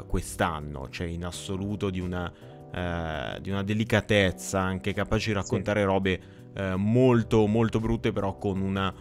[0.09, 2.33] quest'anno, cioè in assoluto di una,
[3.39, 6.21] di una delicatezza, anche capace di raccontare robe
[6.53, 8.93] eh, molto, molto brutte, però con una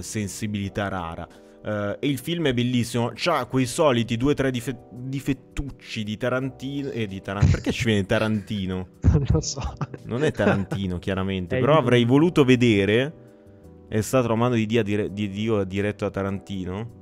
[0.00, 1.28] sensibilità rara.
[1.64, 3.12] Eh, e il film è bellissimo.
[3.14, 6.90] C'ha quei soliti due o tre dife- difettucci di Tarantino.
[6.90, 7.52] E di Tarantino.
[7.52, 8.88] Perché ci viene Tarantino?
[9.12, 9.60] non lo so.
[10.04, 11.58] Non è Tarantino, chiaramente.
[11.60, 13.20] Però avrei voluto vedere.
[13.88, 17.00] È stato Romano di Dio, dire- di Dio diretto da Tarantino.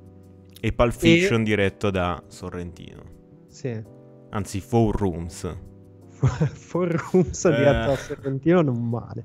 [0.60, 3.02] E Pulp Fiction diretto da Sorrentino.
[3.48, 3.82] Sì.
[4.30, 5.56] Anzi, Four Rooms.
[6.20, 7.54] For Rooms Eh.
[7.54, 9.24] diretto a Sorrentino non male.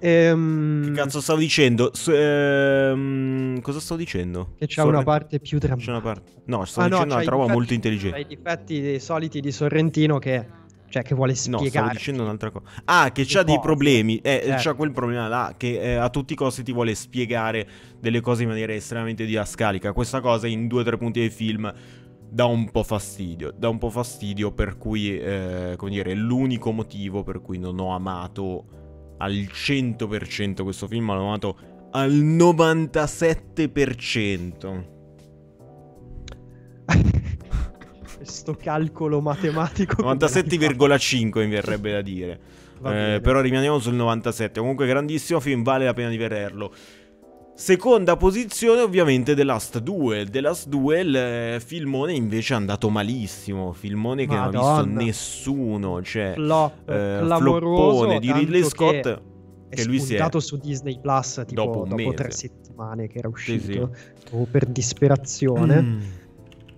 [0.00, 1.90] Ehm, Che cazzo stavo dicendo?
[1.92, 4.54] S- ehm, cosa sto dicendo?
[4.58, 5.90] Che c'è Sorre- una parte più C'è drammatica.
[5.92, 6.32] una parte.
[6.46, 8.16] No, sto Ah, no, dicendo c'hai un'altra roba difetti- molto intelligente.
[8.22, 10.46] c'hai i difetti dei soliti di Sorrentino che,
[10.88, 11.92] cioè, che vuole No, stavo spiegare.
[11.92, 12.64] dicendo un'altra cosa.
[12.84, 14.18] Ah, che c'ha dei problemi.
[14.18, 14.62] Eh, Certo.
[14.62, 15.54] c'ha quel problema là.
[15.56, 17.66] Che eh, a tutti i costi ti vuole spiegare
[18.00, 19.92] delle cose in maniera estremamente didascalica.
[19.92, 21.72] Questa cosa in due o tre punti del film
[22.30, 23.52] dà un po' fastidio.
[23.56, 27.94] Dà un po' fastidio per cui, eh, come dire, l'unico motivo per cui non ho
[27.94, 28.64] amato
[29.18, 31.58] al 100% questo film, l'ho amato
[31.90, 34.84] al 97%.
[38.16, 40.02] Questo calcolo matematico.
[40.02, 42.40] 97,5 mi verrebbe da dire.
[42.84, 44.60] Eh, però rimaniamo sul 97.
[44.60, 46.72] Comunque, grandissimo film, vale la pena di vederlo.
[47.58, 50.30] Seconda posizione, ovviamente, The Last Duel.
[50.30, 53.72] The Last Duel, eh, filmone invece è andato malissimo.
[53.72, 54.60] Filmone che Madonna.
[54.60, 56.00] non ha visto nessuno.
[56.00, 59.02] Cioè, Flop, eh, floppone di Ridley Scott.
[59.02, 59.22] Che...
[59.70, 63.28] Che è lui si è su Disney Plus tipo dopo dopo, tre settimane che era
[63.34, 64.34] Sì, uscito sì.
[64.34, 66.00] o per disperazione Mm.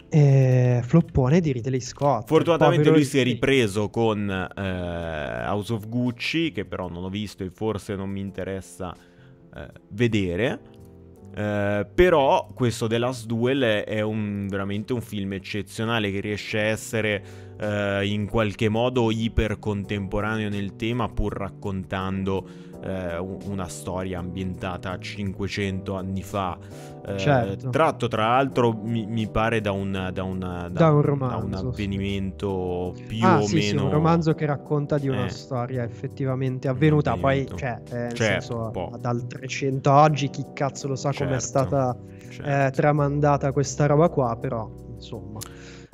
[0.08, 6.50] e floppone di Ridley Scott Fortunatamente lui si è ripreso con eh, House of Gucci,
[6.52, 8.92] che però non ho visto e forse non mi interessa
[9.54, 10.69] eh, vedere.
[11.34, 16.62] Eh, però questo The Last Duel è, un- veramente un film eccezionale che riesce a
[16.62, 17.22] essere
[17.60, 22.44] eh, in qualche modo iper contemporaneo nel tema pur raccontando
[22.82, 26.58] eh, un- una storia ambientata 500 anni fa
[27.06, 27.70] eh, Certo.
[27.70, 31.36] tratto tra l'altro mi, mi pare da un, da un, da Da un romanzo, da
[31.44, 35.30] un avvenimento più ah o sì sì meno un romanzo che racconta di una Eh.
[35.30, 40.96] storia effettivamente avvenuta poi cioè eh, Certo, senso dal 300 a oggi chi cazzo lo
[40.96, 41.96] sa com'è Certo, stata
[42.30, 42.42] certo.
[42.48, 45.38] eh, tramandata questa roba qua però insomma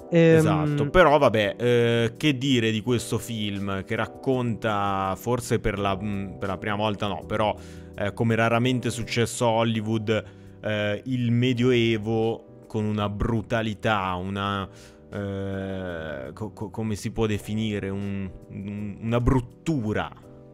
[0.09, 6.37] Esatto, però vabbè, eh, che dire di questo film che racconta, forse per la, mh,
[6.39, 7.55] per la prima volta no, però
[7.97, 10.25] eh, come raramente è successo a Hollywood,
[10.63, 14.69] eh, il Medioevo con una brutalità, una...
[15.13, 17.89] eh, co- co- come si può definire?
[17.89, 20.11] Un- un- una bruttura.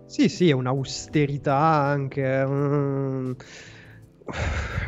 [0.07, 2.45] Sì, sì, è un'austerità anche.
[2.47, 3.33] mm,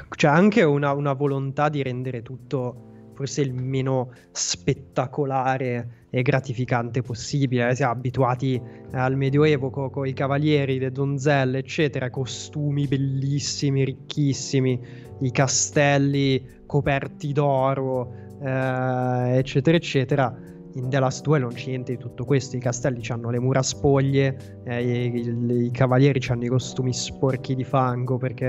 [0.09, 7.71] C'è anche una, una volontà di rendere tutto forse il meno spettacolare e gratificante possibile.
[7.71, 14.81] Eh, Siamo abituati eh, al Medioevo con i cavalieri, le donzelle, eccetera, costumi bellissimi, ricchissimi,
[15.21, 18.13] i castelli coperti d'oro,
[18.43, 20.37] eh, eccetera, eccetera.
[20.77, 22.57] In The Last Duel non c'è niente di tutto questo.
[22.57, 27.55] I castelli hanno le mura spoglie, eh, i, i- i cavalieri hanno i costumi sporchi
[27.55, 28.49] di fango perché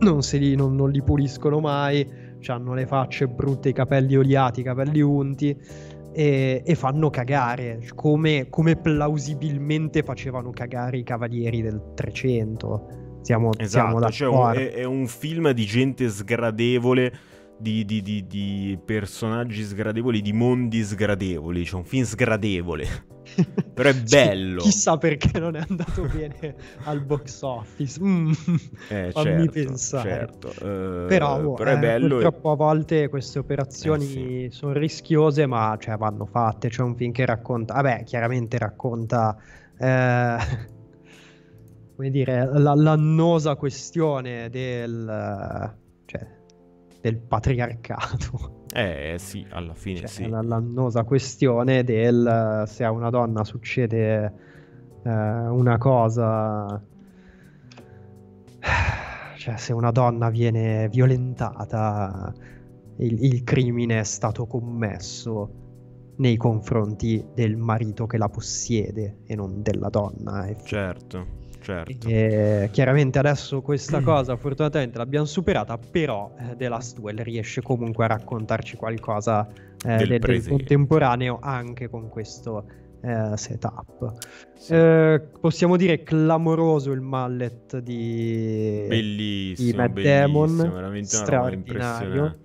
[0.00, 2.04] non, li, non- non li puliscono mai.
[2.52, 5.56] Hanno le facce brutte, i capelli oliati, i capelli unti.
[6.16, 13.18] E, e fanno cagare come, come plausibilmente facevano cagare i cavalieri del 300.
[13.22, 17.12] Siamo, siamo Esatto, cioè un- è, è un film di gente sgradevole,
[17.56, 23.12] di, di- di- di personaggi sgradevoli, di mondi sgradevoli, cioè un film sgradevole.
[23.74, 24.60] Però è bello.
[24.60, 27.98] chissà perché non è andato bene al box office.
[28.02, 28.32] Mm.
[28.90, 30.08] Eh, fammi certo, pensare.
[30.10, 32.06] certo, eh, Però, però è eh, bello.
[32.06, 34.04] e- purtroppo a volte queste operazioni
[34.44, 34.56] Eh, sì.
[34.56, 36.68] sono rischiose, ma cioè, vanno fatte.
[36.68, 39.36] C'è un film che racconta, vabbè, chiaramente racconta,
[39.78, 40.36] eh,
[41.96, 45.74] come dire, la- l'annosa questione del,
[47.04, 48.62] del patriarcato.
[48.74, 50.28] Eh sì, alla fine Cioè, sì.
[50.28, 54.32] la- l'annosa questione del eh, se a una donna succede
[55.04, 56.82] eh, una cosa,
[59.36, 62.34] cioè se una donna viene violentata,
[62.96, 65.62] il, il crimine è stato commesso
[66.16, 70.46] nei confronti del marito che la possiede e non della donna.
[70.46, 71.26] E Certo,
[71.64, 72.08] certo.
[72.08, 78.04] e chiaramente adesso questa cosa fortunatamente l'abbiamo superata, però eh, The Last Duel riesce comunque
[78.04, 79.48] a raccontarci qualcosa
[79.84, 82.64] eh, Del del, del contemporaneo anche con questo
[83.00, 84.12] eh, setup.
[84.54, 84.74] Sì.
[84.74, 91.52] Eh, possiamo dire clamoroso il mallet di, Bellissimo, di Matt bellissimo, Damon, veramente una roba
[91.52, 92.43] impressionante.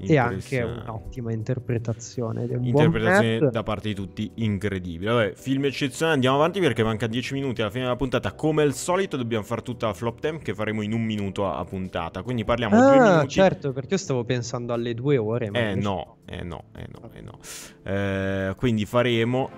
[0.00, 5.10] E anche un'ottima interpretazione buon Interpretazione da parte di tutti incredibile.
[5.12, 6.14] Vabbè, film eccezionale.
[6.14, 8.32] Andiamo avanti perché manca 10 minuti alla fine della puntata.
[8.34, 11.64] Come al solito, dobbiamo fare tutta la flop time che faremo in un minuto a,
[11.64, 12.22] puntata.
[12.22, 13.28] Quindi parliamo due Ah, minuti.
[13.28, 15.50] certo, perché io stavo pensando alle due ore.
[15.50, 17.38] Ma Eh no, eh no, eh no, eh no.
[17.82, 19.50] Eh, quindi faremo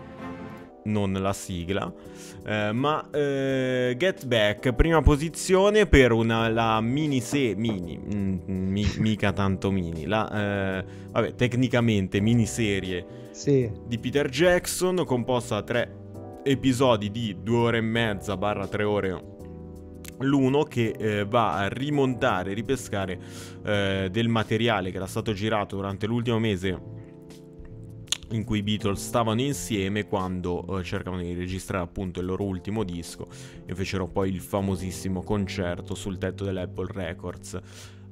[0.84, 1.92] non la sigla,
[2.50, 8.92] eh, ma eh, Get Back, prima posizione per una, la mini se mini, mm, mi-
[8.98, 13.70] mica tanto mini, la, eh, vabbè, tecnicamente miniserie Sì.
[13.86, 15.94] di Peter Jackson, composta da tre
[16.42, 19.24] episodi di due ore e mezza barra tre ore
[20.22, 23.18] l'uno che eh, va a rimontare, ripescare
[23.64, 26.98] eh, del materiale che era stato girato durante l'ultimo mese
[28.30, 32.84] in cui i Beatles stavano insieme quando eh, cercavano di registrare appunto il loro ultimo
[32.84, 33.26] disco
[33.66, 37.58] e fecero poi il famosissimo concerto sul tetto dell'Apple Records.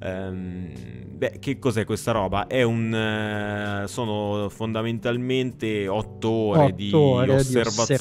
[0.01, 0.71] Ehm,
[1.17, 2.47] beh, che cos'è questa roba?
[2.47, 2.93] È un.
[2.93, 7.97] eh, sono fondamentalmente otto ore, Otto di, ore di osservazione.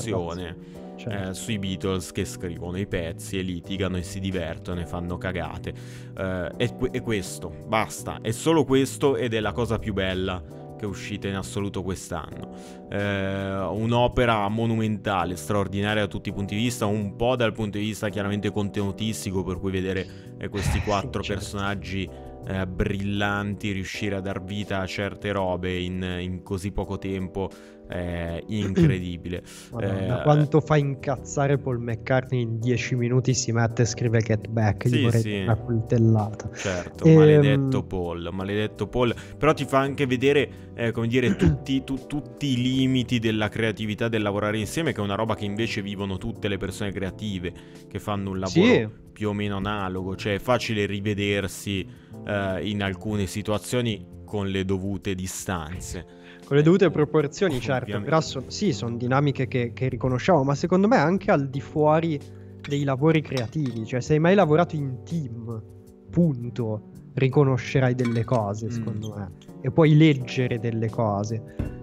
[0.51, 0.57] osservazione.
[0.97, 1.31] certo.
[1.31, 5.73] eh, sui Beatles che scrivono i pezzi e litigano e si divertono e fanno cagate.
[6.17, 10.43] Eh, è, è questo, basta, è solo questo ed è la cosa più bella
[10.79, 12.87] che è uscita in assoluto quest'anno.
[12.89, 17.85] Eh, un'opera monumentale, straordinaria da tutti i punti di vista, un po' dal punto di
[17.85, 20.07] vista chiaramente contenutistico, per cui vedere
[20.39, 21.41] eh, questi quattro Certo.
[21.41, 22.09] personaggi
[22.47, 27.51] eh, brillanti, riuscire a dar vita a certe robe in, in così poco tempo
[27.89, 29.43] è incredibile.
[29.71, 34.47] Madonna, Eh, quanto fa incazzare Paul McCartney in 10 minuti si mette e scrive Get
[34.49, 35.33] Back, Sì, gli vorrei sì.
[35.45, 36.51] una coltellata.
[36.61, 41.85] Certo, Ehm, maledetto Paul, maledetto Paul, però ti fa anche vedere, eh, come dire, tutti,
[41.85, 45.83] tu- tutti i limiti della creatività del lavorare insieme, che è una roba che invece
[45.83, 47.53] vivono tutte le persone creative,
[47.89, 51.89] che fanno un lavoro Sì, più o meno analogo, cioè è facile rivedersi
[52.27, 56.07] eh, in alcune situazioni con le dovute distanze.
[56.49, 58.09] Con le dovute proporzioni, certo, Ovviamente.
[58.09, 62.19] però son- sì, sono dinamiche che, che riconosciamo, ma secondo me anche al di fuori
[62.67, 65.63] dei lavori creativi, cioè se hai mai lavorato in team,
[66.11, 68.71] punto, riconoscerai delle cose, Mm.
[68.71, 69.31] secondo me,
[69.61, 71.43] e puoi leggere delle cose.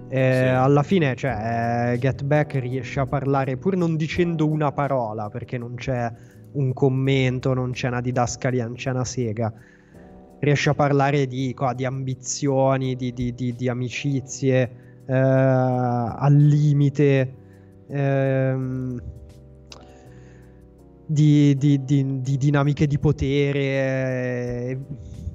[0.09, 0.47] Eh, Sì.
[0.47, 5.59] Alla fine, cioè, eh, Get Back riesce a parlare pur non dicendo una parola, perché
[5.59, 6.11] non c'è
[6.53, 9.53] un commento, non c'è una didascalia, non c'è una sega.
[10.39, 14.69] Riesce a parlare di, di ambizioni, di, di- di- amicizie,
[15.05, 17.33] eh, al limite,
[17.87, 19.01] ehm,
[21.07, 21.55] di
[22.37, 24.79] dinamiche di potere, eh,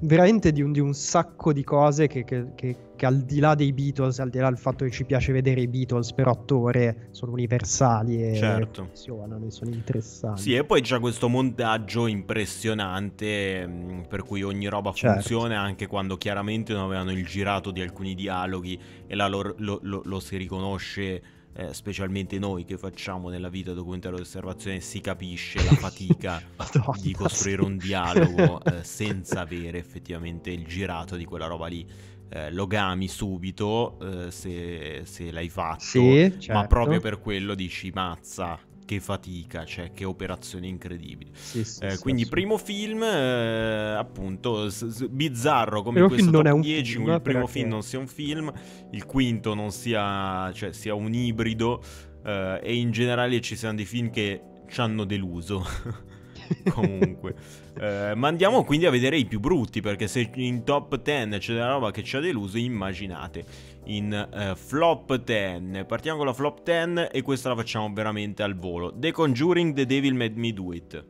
[0.01, 3.55] veramente di un, di un sacco di cose che, che- che- che al di là
[3.55, 6.59] dei Beatles, al di là del fatto che ci piace vedere i Beatles per otto
[6.59, 8.83] ore, sono universali e Certo.
[8.85, 10.41] funzionano e sono interessanti.
[10.41, 15.15] Sì, e poi c'è questo montaggio impressionante mh, per cui ogni roba Certo.
[15.15, 19.79] funziona anche quando chiaramente non avevano il girato di alcuni dialoghi e là lo, lo-
[19.81, 21.21] lo- lo si riconosce,
[21.53, 26.97] eh, specialmente noi che facciamo nella vita documentario di osservazione, si capisce la fatica Madonna,
[27.01, 27.67] di costruire sì.
[27.67, 31.85] un dialogo eh, senza avere effettivamente il girato di quella roba lì.
[32.33, 36.67] Eh, lo gami subito eh, se, se l'hai fatto, Sì, ma certo.
[36.67, 38.57] proprio per quello dici mazza,
[38.91, 41.31] che fatica, cioè che operazioni incredibili.
[41.33, 46.25] Sì, sì, Eh, sì, quindi primo film, eh, appunto, s- s- bizzarro come Primo questo
[46.25, 48.51] film non è un 10, film, il primo perché- film non sia un film,
[48.91, 51.81] il quinto non sia, cioè, sia un ibrido
[52.25, 55.63] eh, e in generale ci siano dei film che ci hanno deluso.
[56.69, 57.35] Comunque,
[57.79, 61.53] Eh, ma andiamo quindi a vedere i più brutti perché se in top 10 c'è
[61.53, 63.43] della roba che ci ha deluso, immaginate
[63.85, 65.85] in eh, flop 10.
[65.85, 68.93] Partiamo con la flop 10 e questa la facciamo veramente al volo.
[68.95, 71.05] The Conjuring, The Devil Made Me Do It.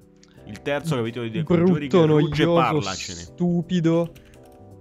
[0.47, 3.19] Il terzo capitolo di The Conjuring, brutto, noioso, parlacene.
[3.19, 4.11] stupido.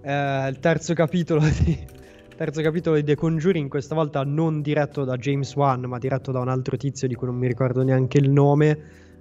[0.02, 1.98] Eh, il terzo capitolo di
[2.36, 6.40] terzo capitolo di The Conjuring, questa volta non diretto da James Wan, ma diretto da
[6.40, 8.78] un altro tizio di cui non mi ricordo neanche il nome.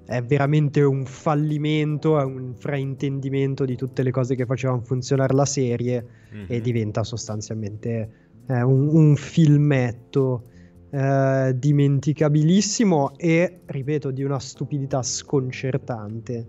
[0.09, 5.45] È veramente un fallimento, è un fraintendimento di tutte le cose che facevano funzionare la
[5.45, 6.03] serie
[6.47, 6.61] e Mhm.
[6.63, 8.09] diventa sostanzialmente
[8.47, 10.45] eh, un, un filmetto
[10.89, 16.47] eh, dimenticabilissimo e, ripeto, di una stupidità sconcertante.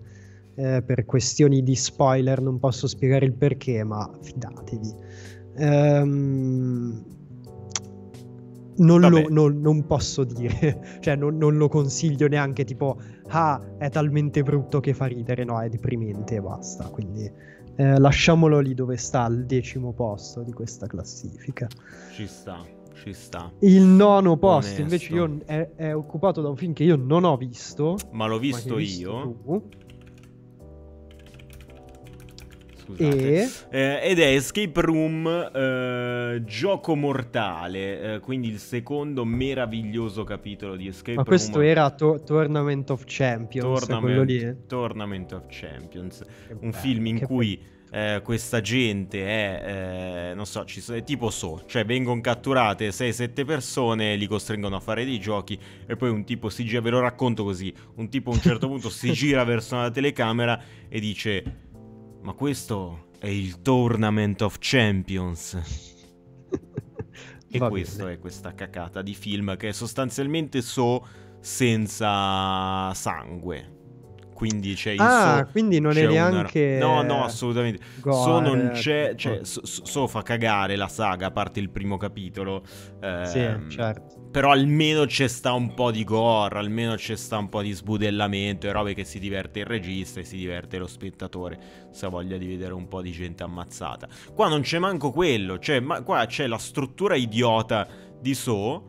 [0.55, 4.93] Eh, per questioni di spoiler non posso spiegare il perché, ma fidatevi.
[5.57, 7.03] Ehm,
[8.83, 13.89] non, lo, non- non posso dire, cioè non, non lo consiglio neanche tipo, ah, è
[13.89, 16.89] talmente brutto che fa ridere, no, è deprimente e basta.
[16.89, 17.31] Quindi
[17.75, 21.67] eh, lasciamolo lì dove sta, al decimo posto di questa classifica.
[22.07, 23.53] Ci sta, ci sta.
[23.59, 24.81] Il nono posto Onesto.
[24.81, 28.09] invece io, è, è occupato da un film che io non ho visto.
[28.11, 29.21] Ma l'ho ma visto hai visto io.
[29.43, 29.69] tu,
[32.95, 33.41] Scusate.
[33.41, 40.75] e Eh, ed è Escape Room eh, Gioco Mortale, eh, quindi il secondo meraviglioso capitolo
[40.75, 41.27] di Escape ma Room.
[41.27, 44.39] questo era to- Tournament of Champions, quello lì.
[44.39, 47.59] Tournament, Tournament of Champions, Che un bello, film in cui
[47.93, 53.43] eh, questa gente è, eh, non so, ci sono, tipo so, cioè vengono catturate 6-7
[53.45, 57.01] persone, li costringono a fare dei giochi e poi un tipo si gira, ve lo
[57.01, 61.43] racconto così, un tipo a un certo punto si gira verso la telecamera e dice,
[62.21, 65.57] ma questo è il Tournament of Champions.
[67.53, 68.15] E Va questo bene.
[68.15, 71.05] è questa cacata di film che è sostanzialmente so
[71.41, 73.79] senza sangue.
[74.33, 77.83] Quindi c'è il Ah, so, quindi non è una- neanche No, no, assolutamente.
[77.99, 81.69] gore, so non c'è, cioè, so, so- so fa cagare la saga, a parte il
[81.69, 82.63] primo capitolo.
[82.65, 84.20] Sì, ehm, certo.
[84.31, 88.65] Però almeno c'è sta un po' di gore, almeno c'è sta un po' di sbudellamento
[88.65, 92.37] e robe che si diverte il regista e si diverte lo spettatore se ha voglia
[92.37, 94.07] di vedere un po' di gente ammazzata.
[94.33, 97.85] Qua non c'è manco quello, cioè, ma qua c'è la struttura idiota
[98.21, 98.87] di So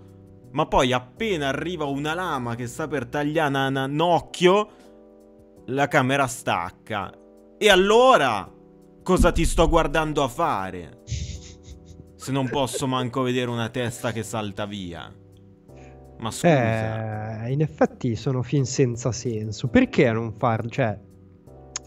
[0.52, 4.68] Ma poi appena arriva una lama che sta per tagliare un occhio,
[5.66, 7.10] la camera stacca.
[7.58, 8.48] E allora
[9.02, 11.02] cosa ti sto guardando a fare?
[12.14, 15.12] Se non posso manco vedere una testa che salta via.
[16.22, 17.44] Ma scusa.
[17.44, 19.66] Eh, in effetti sono film senza senso.
[19.66, 20.68] Perché non farlo?
[20.68, 20.96] Cioè,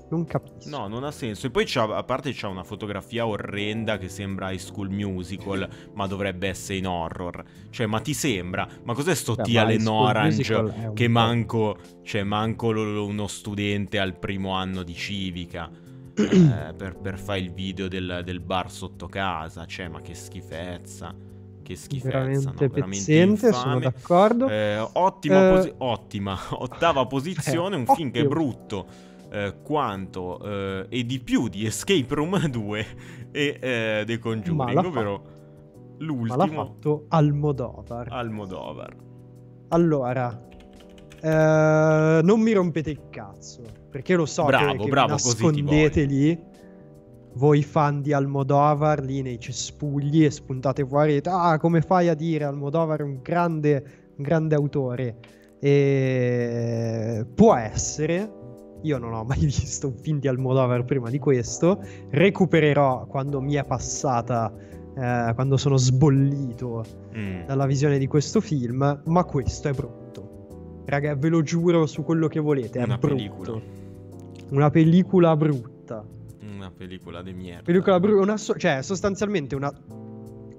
[0.09, 0.69] non capisco.
[0.69, 1.47] No, non ha senso.
[1.47, 6.05] E poi c'ha, a parte c'ha una fotografia orrenda che sembra High School Musical, ma
[6.05, 7.43] dovrebbe essere in horror.
[7.69, 8.67] Cioè, ma ti sembra?
[8.83, 14.93] Ma cos'è sto School Orange che manco, cioè, manco uno studente al primo anno di
[14.93, 15.71] civica
[16.13, 19.65] eh, per, per fare il video del, del bar sotto casa?
[19.65, 21.34] Cioè, ma che schifezza.
[21.65, 22.71] Che schifezza, veramente no?
[22.71, 24.47] Veramente sono d'accordo.
[24.47, 28.85] Eh, ottima, Eh, posi- ottima, ottava posizione, un film che è brutto
[29.31, 32.85] eh, quanto eh, e di più di Escape Room 2
[33.31, 35.27] e eh, The Conjuring, l'ha ovvero Ma
[35.97, 38.07] l'ha l'ultimo fatto Almodovar.
[38.11, 38.95] Almodovar.
[39.69, 40.47] Allora,
[41.19, 43.63] eh, non mi rompete il cazzo.
[43.89, 46.39] Perché lo so Bravo, che, che bravo, ti nascondete lì.
[47.35, 52.07] Voi fan di Almodovar lì nei cespugli e spuntate fuori e dite, ah come fai
[52.09, 53.83] a dire Almodovar è un grande,
[54.15, 55.17] un grande autore
[55.59, 58.43] e può essere
[58.81, 63.55] io non ho mai visto un film di Almodovar prima di questo recupererò quando mi
[63.55, 64.53] è passata
[64.97, 67.45] eh, quando sono sbollito Mm.
[67.45, 70.81] dalla visione di questo film, ma questo è brutto.
[70.85, 73.15] Raga, ve lo giuro su quello che volete, è Una brutto.
[73.15, 73.61] pellicola.
[74.51, 75.69] Una pellicola brutta.
[76.77, 77.63] Pellicola di merda.
[77.63, 79.71] Pellicola bru- una so- cioè, sostanzialmente una,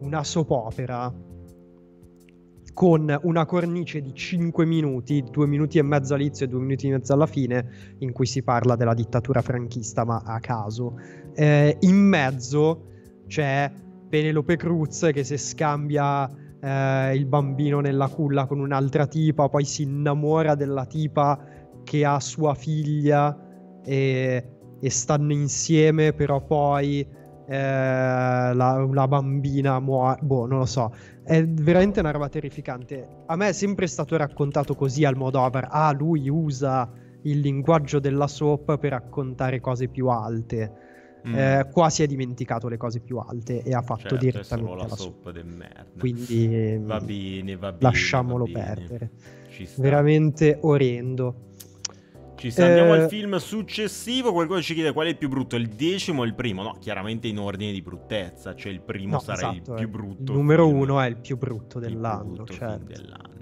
[0.01, 1.13] una soap opera
[2.73, 6.91] con una cornice di 5 minuti, 2 minuti e mezzo all'inizio e 2 minuti e
[6.91, 10.99] mezzo alla fine, in cui si parla della dittatura franchista, ma a caso.
[11.35, 12.89] Eh, in mezzo
[13.27, 13.73] c'è
[14.11, 16.29] Penelope Cruz che si scambia
[16.61, 21.43] eh, il bambino nella culla con un'altra tipa, poi si innamora della tipa
[21.83, 27.57] che ha sua figlia e, e stanno insieme, però poi eh,
[28.55, 30.19] la, la bambina muore.
[30.23, 30.93] Boh, non lo so.
[31.23, 33.07] È veramente una roba terrificante.
[33.27, 35.67] A me è sempre stato raccontato così al Modover.
[35.71, 36.91] Ah, lui usa
[37.23, 40.73] il linguaggio della soap per raccontare cose più alte.
[41.27, 41.35] Mm.
[41.35, 44.87] Eh, qua si è dimenticato le cose più alte e ha fatto Certo, direttamente la
[44.87, 45.31] la soap.
[45.33, 45.91] del merda.
[45.99, 47.79] Quindi Va bene, va bene.
[47.79, 48.65] lasciamolo va bene.
[48.75, 49.11] perdere.
[49.75, 51.46] Veramente orrendo.
[52.37, 52.67] Ci sta.
[52.67, 54.33] Andiamo Eh, al film successivo.
[54.33, 56.63] Qualcuno ci chiede qual è il più brutto, il decimo o il primo?
[56.63, 58.55] No, chiaramente in ordine di bruttezza.
[58.55, 59.81] Cioè, il primo No, sarà esatto, il eh.
[59.81, 60.33] più brutto.
[60.33, 60.79] Il numero film.
[60.81, 62.33] uno è il più brutto dell'anno.
[62.33, 62.85] brutto certo.
[62.85, 63.35] dell'anno.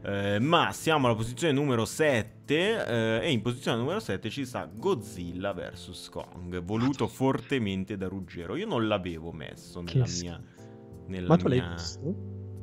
[0.00, 4.70] Eh, ma siamo alla posizione numero 7 eh, e in posizione numero 7 ci sta
[4.72, 8.54] Godzilla vs Kong, voluto fortemente da Ruggero.
[8.56, 10.24] Io non l'avevo messo Che nella schifo.
[10.24, 10.42] mia...
[11.08, 12.14] Nella Ma tu l'hai mia- visto?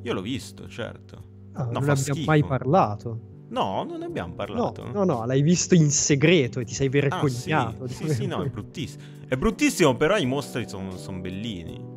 [0.04, 1.34] Io l'ho visto, certo.
[1.54, 3.20] Ah, No, non fa abbiamo mai parlato.
[3.56, 4.92] No, non ne abbiamo No, parlato.
[4.92, 7.88] no, no, l'hai visto in segreto e ti sei Ah, vergognato.
[7.88, 9.02] sì, sì, sì, no, è bruttissimo.
[9.30, 11.94] È bruttissimo, però i mostri sono bellini.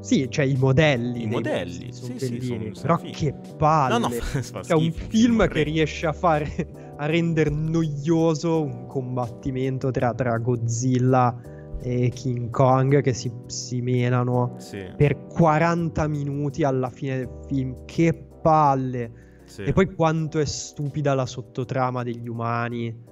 [0.00, 1.22] Sì, cioè i modelli.
[1.24, 3.98] I modelli, sono sì, sì, bellini, sono- però sono che palle.
[3.98, 4.10] No, no,
[4.40, 10.38] fa Cioè, un film che riesce a fare a rendere noioso un combattimento tra, tra
[10.38, 11.38] Godzilla
[11.82, 17.84] e King Kong che si, si menano Sì, per 40 minuti alla fine del film.
[17.84, 19.28] Che palle!
[19.50, 19.62] Sì.
[19.64, 23.08] E poi quanto è stupida la sottotrama degli umani.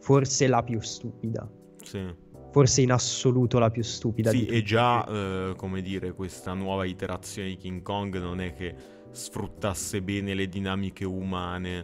[0.00, 1.50] Forse la più stupida.
[1.82, 2.26] Sì.
[2.52, 7.48] Forse in assoluto la più stupida Sì, e già, eh, come dire, questa nuova iterazione
[7.48, 8.74] di King Kong non è che
[9.10, 11.78] sfruttasse bene le dinamiche umane.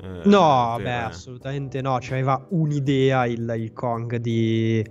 [0.00, 1.98] eh, No, per- beh, assolutamente no.
[2.00, 4.84] Cioè, aveva un'idea il, il Kong di,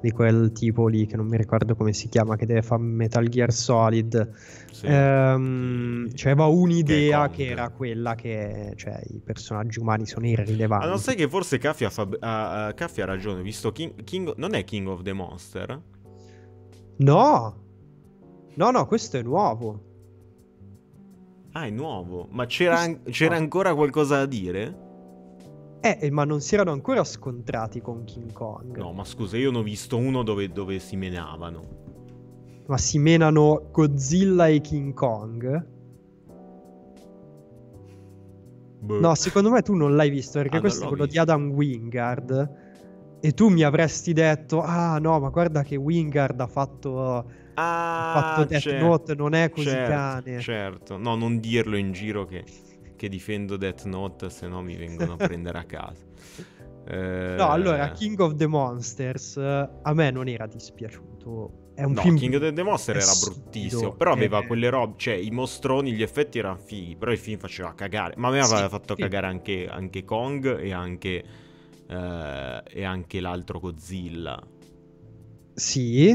[0.00, 3.26] di quel tipo lì, che non mi ricordo come si chiama, che deve fare Metal
[3.28, 4.30] Gear Solid.
[4.78, 4.86] Sì.
[4.86, 7.30] Ehm, Che- cioè, un'idea Kong.
[7.34, 10.86] che, era quella che, cioè, i personaggi umani sono irrilevanti.
[10.86, 14.34] Ah, non sai che forse Caffia, fa- ha, ha- Caffia ha ragione, visto King, King-
[14.36, 15.82] Non è King of the Monster?
[16.98, 17.54] No,
[18.54, 19.82] no, no, questo è nuovo.
[21.52, 22.28] Ah, è nuovo.
[22.30, 24.86] Ma c'era, an- c'era ancora qualcosa da dire?
[25.80, 28.76] Eh, eh, ma non si erano ancora scontrati con King Kong.
[28.76, 31.86] No, ma scusa, io ne ho visto uno dove, dove si menavano.
[32.68, 35.66] Ma si menano Godzilla e King Kong?
[38.80, 39.00] Boh.
[39.00, 41.22] No, secondo me tu non l'hai visto perché Ah, questo è quello di visto.
[41.22, 42.50] Adam Wingard.
[43.20, 48.04] E tu mi avresti detto: Ah, no, ma guarda che Wingard ha fatto, ha Ah,
[48.12, 50.40] fatto Death cer- Note, non è così certo, cane.
[50.40, 52.44] Certo, no, non dirlo in giro che,
[52.96, 56.04] che difendo Death Note, se no mi vengono a prendere a casa.
[56.86, 61.66] Eh, No, allora, King of the Monsters eh, a me non era dispiaciuto.
[61.78, 63.92] È un no, film King of the Monster era bruttissimo.
[63.94, 64.94] Però aveva è- quelle robe.
[64.96, 66.96] Cioè, i mostroni, gli effetti erano fighi.
[66.96, 68.14] Però il film faceva cagare.
[68.16, 69.00] Ma a me Sì, aveva fatto sì.
[69.02, 71.24] cagare anche, anche Kong e anche.
[71.90, 74.46] eh, e anche l'altro Godzilla.
[75.52, 76.14] Sì,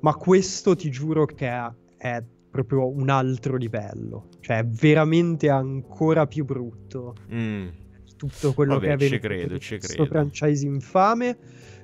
[0.00, 4.28] ma questo ti giuro che è, è proprio un altro livello.
[4.40, 7.14] Cioè, è veramente ancora più brutto.
[7.32, 7.68] Mm.
[8.16, 10.06] Tutto quello Vabbè, che è ci credo, ci questo credo.
[10.06, 11.38] franchise infame.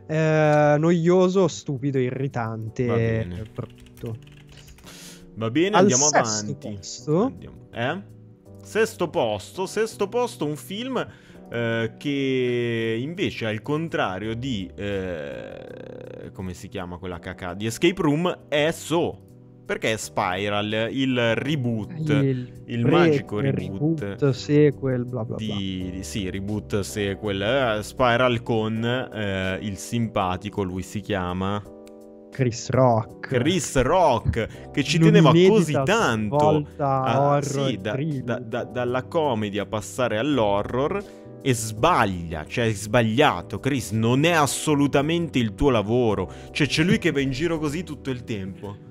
[0.07, 2.87] Eh, noioso, stupido, irritante.
[2.87, 3.43] Va bene.
[3.53, 4.17] brutto.
[5.35, 6.69] Va bene, Al andiamo sesto avanti.
[6.77, 7.23] posto?
[7.25, 8.03] Andiamo- Eh?
[8.63, 11.07] Sesto posto, sesto posto, un film
[11.51, 18.47] eh, che invece al contrario di eh, come si chiama quella cacà di Escape Room
[18.49, 19.21] è So.
[19.67, 25.45] Perché è Spiral, il reboot il prequel, magico reboot sequel, bla bla bla.
[25.45, 31.61] di, di- sì, reboot sequel eh, Spiral con eh, il simpatico, lui si chiama
[32.31, 33.27] Chris Rock.
[33.29, 39.59] Chris Rock, che ci teneva così tanto a- horror sì, da- da- da- dalla comedy
[39.59, 41.03] a passare all'horror
[41.43, 43.59] e sbaglia, cioè è sbagliato.
[43.59, 46.31] Chris, non è assolutamente il tuo lavoro.
[46.53, 48.85] Cioè c'è lui che va in giro così tutto il tempo.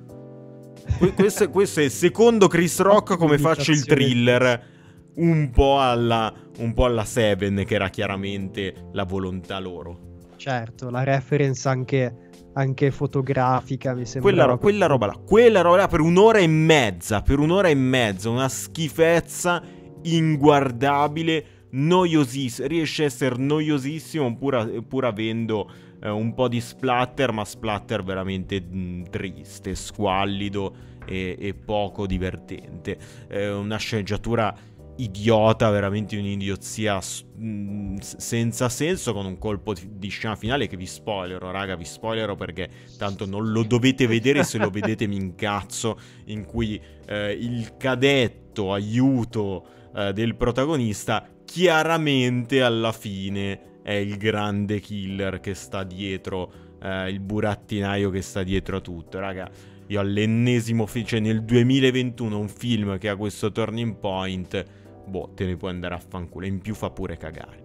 [0.98, 4.74] Que- questo, questo è secondo Chris Rock come faccio il thriller
[5.16, 10.14] un po' alla un po' alla Seven che era chiaramente la volontà loro.
[10.38, 12.16] Certo, la reference anche,
[12.54, 14.30] anche fotografica mi sembra.
[14.30, 17.76] Quella, ro- quella roba là, quella roba là per un'ora e mezza, per un'ora e
[17.76, 19.62] mezza, una schifezza
[20.04, 25.70] inguardabile, noiosissima, riesce a essere noiosissimo pur, pur avendo
[26.06, 30.76] eh, un po' di splatter, ma splatter veramente mh, triste, squallido
[31.06, 32.98] e, e poco divertente.
[33.28, 34.56] È una sceneggiatura
[34.98, 40.86] idiota, veramente un'idiozia mh, s- senza senso con un colpo di scena finale che vi
[40.86, 46.00] spoilerò, raga, vi spoilerò perché tanto non lo dovete vedere, se lo vedete mi incazzo,
[46.26, 54.80] in cui eh, il cadetto aiuto eh, del protagonista chiaramente alla fine è il grande
[54.80, 59.48] killer che sta dietro, eh, il burattinaio che sta dietro a tutto, raga.
[59.88, 64.66] Io all'ennesimo film, cioè nel 2021 un film che ha questo turning point,
[65.06, 66.48] boh, te ne puoi andare a fanculo.
[66.48, 67.62] In più fa pure cagare.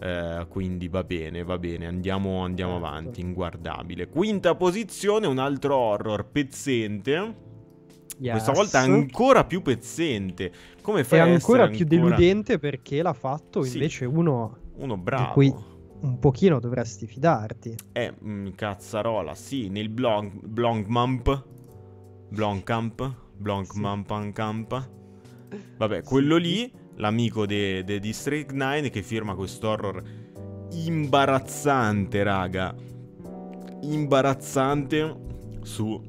[0.00, 2.86] Eh, quindi va bene, va bene, andiamo, andiamo Certo.
[2.86, 4.06] avanti, inguardabile.
[4.06, 7.34] Quinta posizione, un altro horror pezzente.
[8.16, 8.54] Questa Yes.
[8.54, 10.52] volta ancora più pezzente.
[10.80, 13.72] Come È fai a ancora più ancora deludente perché l'ha fatto Sì.
[13.78, 15.32] invece uno uno bravo?
[15.32, 15.54] cui-
[16.00, 17.74] un pochino dovresti fidarti.
[17.92, 21.44] Eh, mm, cazzarola, sì, nel blog, Blongmamp,
[22.28, 24.88] Blomkamp, Blomkamp,
[25.76, 30.02] Vabbè, quello lì, l'amico de- de District 9 che firma questo horror
[30.72, 32.74] imbarazzante, raga.
[33.82, 35.16] Imbarazzante
[35.62, 36.00] su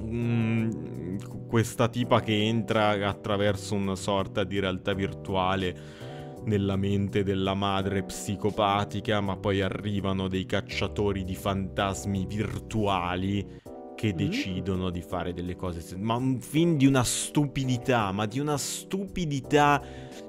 [0.00, 1.16] mm,
[1.46, 6.02] questa tipa che entra attraverso una sorta di realtà virtuale
[6.44, 13.60] nella mente della madre psicopatica, ma poi arrivano dei cacciatori di fantasmi virtuali
[13.96, 14.16] che Mm.
[14.16, 15.80] decidono di fare delle cose.
[15.80, 19.80] se- Ma un film di una stupidità, ma di una stupidità.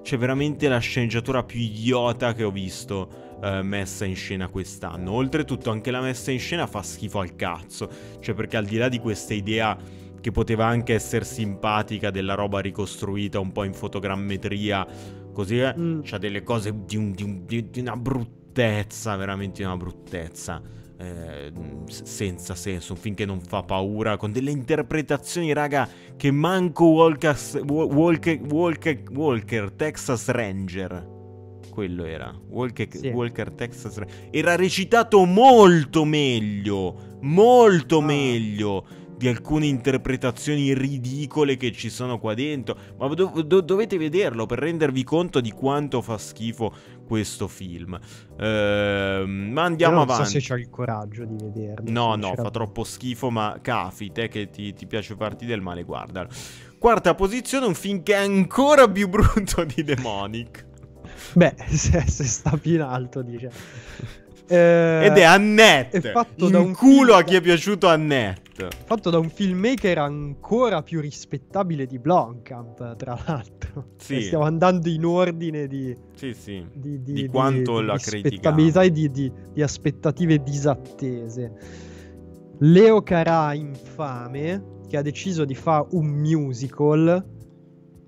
[0.01, 5.11] C'è veramente la sceneggiatura più idiota che ho visto eh, messa in scena quest'anno.
[5.11, 7.89] Oltretutto, anche la messa in scena fa schifo al cazzo.
[8.21, 9.77] Cioè, perché al di là di questa idea
[10.21, 14.87] che poteva anche essere simpatica della roba ricostruita un po' in fotogrammetria,
[15.35, 15.99] così eh, Mm.
[16.03, 20.61] c'ha delle cose di, un- di un- di- di una bruttezza, veramente una bruttezza.
[20.97, 21.51] eh,
[21.87, 27.35] senza senso, un film che non fa paura, con delle interpretazioni, raga, che manco Walker,
[27.67, 31.05] Walker, Walker, Walker Texas Ranger.
[31.69, 32.33] Quello era.
[32.47, 33.09] Walker, Sì.
[33.09, 34.29] Walker Texas Ranger.
[34.31, 37.17] Era recitato molto meglio.
[37.23, 38.01] Molto Ah.
[38.03, 38.85] meglio
[39.17, 42.77] di alcune interpretazioni ridicole che ci sono qua dentro.
[42.97, 46.73] Ma do- do- dovete vederlo per rendervi conto di quanto fa schifo
[47.05, 47.97] questo film.
[48.39, 50.23] Ehm, ma andiamo non avanti.
[50.25, 51.89] so se c'ho il coraggio di vederlo.
[51.91, 55.83] No, no, fa troppo schifo, ma cafi, te che ti, ti piace farti del male,
[55.83, 56.29] guardalo.
[56.77, 60.65] Quarta posizione, un film che è ancora più brutto di Demonic.
[61.33, 63.51] Beh, se, se sta più in alto, dice.
[64.47, 65.97] Eh, Ed è Annette.
[65.97, 68.67] è fatto In da un culo film- a chi è piaciuto Annette.
[68.85, 73.87] fatto da un filmmaker ancora più rispettabile di Blomkamp, tra l'altro.
[73.97, 74.17] Sì.
[74.17, 76.63] E Stiamo andando in ordine di, Sì, sì.
[76.73, 81.53] di, di, Di quanto la rispettabilità e di, di- di aspettative disattese.
[82.59, 87.33] Leo Carà infame che ha deciso di fare un musical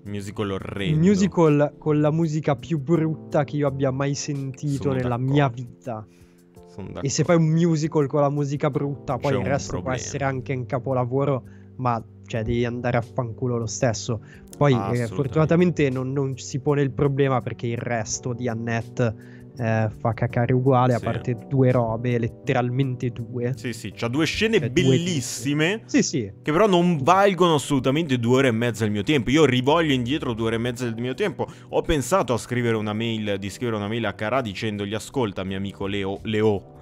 [0.04, 0.98] Musical orrendo.
[1.00, 5.32] Musical con la musica più brutta che io abbia mai sentito Sono nella d'accordo.
[5.32, 6.06] mia vita.
[7.00, 10.04] E se fai un musical con la musica brutta, poi C'è il resto può problema.
[10.04, 11.42] essere anche un capolavoro,
[11.76, 14.20] ma cioè devi andare a fanculo lo stesso.
[14.56, 19.88] Poi eh, fortunatamente non, non si pone il problema perché il resto di Annette eh,
[20.00, 21.04] fa cacare uguale, a Sì.
[21.04, 23.52] parte due robe, letteralmente due.
[23.56, 25.82] Sì, sì, c'ha due scene Cioè, due bellissime.
[25.86, 26.32] Sì, sì.
[26.42, 29.30] Che però non valgono assolutamente due ore e mezza del mio tempo.
[29.30, 31.46] Io rivoglio indietro due ore e mezza del mio tempo.
[31.70, 35.56] Ho pensato a scrivere una mail, di scrivere una mail a Cara dicendogli: Ascolta, mio
[35.56, 36.76] amico Leo, Leo.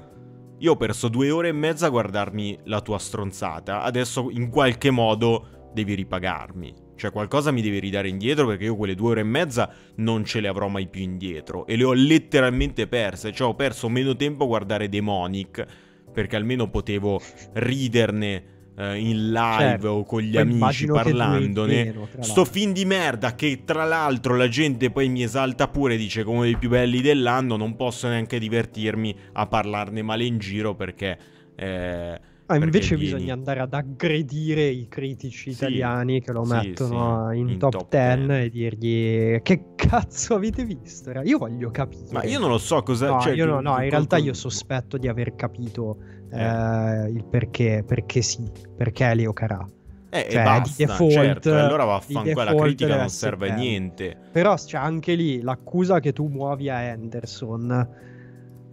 [0.58, 3.82] Io ho perso due ore e mezza a guardarmi la tua stronzata.
[3.82, 6.84] Adesso in qualche modo devi ripagarmi.
[6.96, 10.40] Cioè, qualcosa mi devi ridare indietro perché io quelle due ore e mezza non ce
[10.40, 11.66] le avrò mai più indietro.
[11.66, 13.32] E le ho letteralmente perse.
[13.32, 15.64] Cioè, ho perso meno tempo a guardare Demonic.
[16.12, 17.20] Perché almeno potevo
[17.52, 18.42] riderne
[18.74, 19.88] eh, in live Certo.
[19.88, 21.92] o con gli amici parlandone.
[22.10, 26.24] tra Sto film di merda che tra l'altro la gente poi mi esalta pure, dice
[26.24, 30.74] come uno dei più belli dell'anno, non posso neanche divertirmi a parlarne male in giro
[30.74, 31.18] perché...
[31.54, 36.52] eh, Ah, invece vieni- bisogna andare ad aggredire i critici Sì, italiani che lo sì,
[36.52, 38.44] mettono sì, in, in top, top 10 10.
[38.44, 41.10] e dirgli che cazzo avete visto?
[41.22, 42.12] Io voglio capire.
[42.12, 43.08] Ma io non lo so cosa...
[43.08, 45.96] No, cioè, io no, no, in realtà io sospetto di aver capito
[46.30, 46.40] Eh.
[46.40, 49.66] eh, il perché, perché sì, perché è Leo Carà.
[50.08, 54.16] Eh, cioè, e basta, di default- certo, allora vaffanculo, la critica non serve a niente.
[54.30, 57.88] Però c'è anche lì l'accusa che tu muovi a Anderson.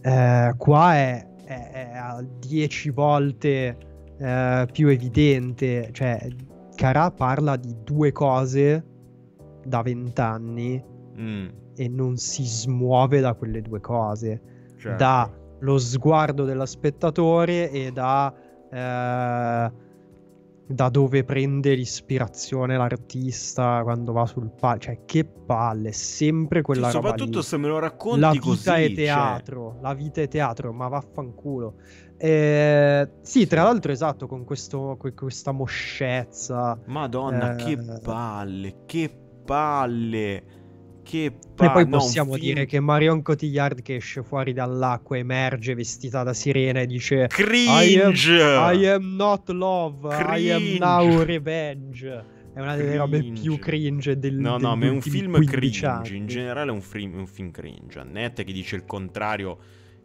[0.02, 3.78] eh, qua è, è- è a 10 volte
[4.20, 5.90] eh, più evidente.
[5.92, 6.28] Cioè,
[6.76, 8.84] Carà parla di due cose
[9.66, 10.84] da vent'anni
[11.20, 14.42] Mm, e non si smuove da quelle due cose.
[14.78, 14.98] certo.
[14.98, 18.34] Da lo sguardo dello spettatore e da,
[18.72, 19.72] eh,
[20.66, 24.80] da dove prende l'ispirazione l'artista quando va sul palco.
[24.84, 27.44] Cioè, che palle, sempre Sì, quella roba soprattutto lì.
[27.44, 30.88] se me lo racconti La vita così, è cioè- teatro, la vita è teatro, ma
[30.88, 31.76] vaffanculo.
[32.18, 36.80] Eh, sì, tra l'altro, esatto, con questo, que- questa moscezza.
[36.86, 38.00] Madonna, che Eh.
[38.02, 39.10] palle, che
[39.46, 40.44] palle,
[41.04, 41.72] che E palle.
[41.72, 46.80] poi possiamo film dire che Marion Cotillard che esce fuori dall'acqua, emerge vestita da sirena
[46.82, 48.34] e dice Cringe!
[48.42, 50.80] I am not love, I am Cringe.
[50.80, 52.26] now revenge.
[52.54, 53.42] È una delle robe Cringe.
[53.42, 55.86] più cringe del No, no, ma è un film 15 cringe.
[55.88, 56.16] anni.
[56.18, 57.98] In generale è un, film- un film cringe.
[58.00, 59.58] Annette che dice il contrario,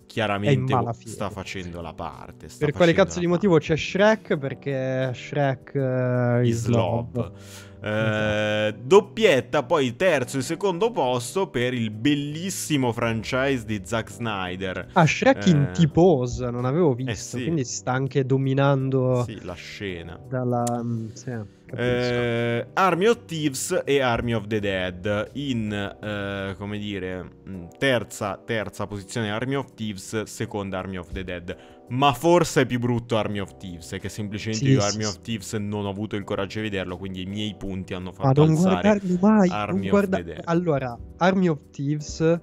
[0.06, 2.46] chiaramente sta facendo la parte.
[2.58, 4.38] Per quale cazzo di motivo c'è Shrek?
[4.38, 7.08] Perché Shrek eh, Is is love.
[7.12, 7.32] love.
[7.80, 14.88] Eh, doppietta, poi terzo e secondo posto per il bellissimo franchise di Zack Snyder.
[14.94, 15.70] Ah, Shrek in Eh.
[15.72, 17.42] T-pose, non avevo visto, sì.
[17.44, 20.18] quindi si sta anche dominando Sì, la scena.
[20.28, 20.64] dalla...
[20.82, 21.24] mm, sì,
[21.66, 21.82] capisco.
[21.82, 28.40] Eh, Army of Thieves e Army of the Dead in eh, come dire mh, terza,
[28.44, 31.56] terza posizione Army of Thieves seconda Army of the Dead
[31.90, 35.08] ma forse è più brutto Army of Thieves è che semplicemente Sì, io Army sì.
[35.08, 38.24] of Thieves non ho avuto il coraggio di vederlo quindi i miei punti hanno Ma
[38.24, 39.48] fatto non alzare mai.
[39.48, 40.40] non Army of guarda- the Dead.
[40.44, 42.40] Allora, Army of Thieves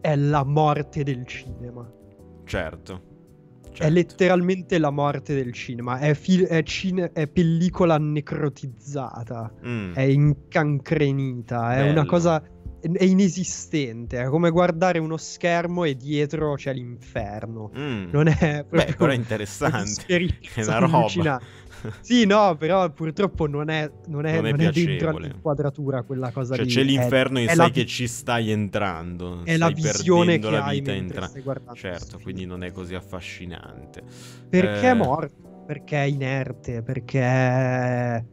[0.00, 1.90] è la morte del cinema.
[2.44, 3.02] certo,
[3.62, 3.92] È certo.
[3.92, 5.98] letteralmente la morte del cinema.
[5.98, 9.52] È, fil- è cine- è pellicola necrotizzata.
[9.66, 11.74] Mm, È incancrenita.
[11.74, 12.04] È una Bello.
[12.06, 12.42] cosa.
[12.92, 14.20] È inesistente.
[14.20, 17.70] È come guardare uno schermo e dietro c'è l'inferno.
[17.76, 18.08] mm.
[18.10, 20.04] Non è beh però è interessante
[20.54, 21.40] è una roba.
[22.00, 25.26] Sì, no, però purtroppo non è, non è, Non è non è dentro piacevole.
[25.26, 26.70] all'inquadratura quella cosa Cioè lì.
[26.70, 29.42] c'è È- l'inferno e è sai la che vi- ci stai entrando.
[29.44, 32.46] È la stai visione perdendo che la hai vita mentre entra- stai guardando Certo, quindi
[32.46, 34.02] non è così affascinante.
[34.48, 35.62] Perché è Eh, morto?
[35.66, 36.82] Perché è inerte?
[36.82, 38.24] Perché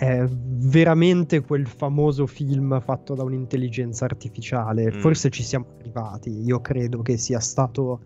[0.00, 0.24] è...
[0.26, 4.90] veramente quel famoso film fatto da un'intelligenza artificiale.
[4.90, 5.00] Mm.
[5.00, 6.42] Forse ci siamo arrivati.
[6.42, 8.00] Io credo che sia stato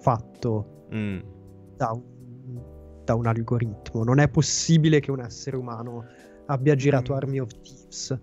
[0.00, 1.18] fatto mm,
[1.76, 2.02] da un,
[3.04, 4.04] da un algoritmo.
[4.04, 6.04] Non è possibile che un essere umano
[6.46, 7.16] abbia girato Mm.
[7.16, 8.18] Army of Thieves.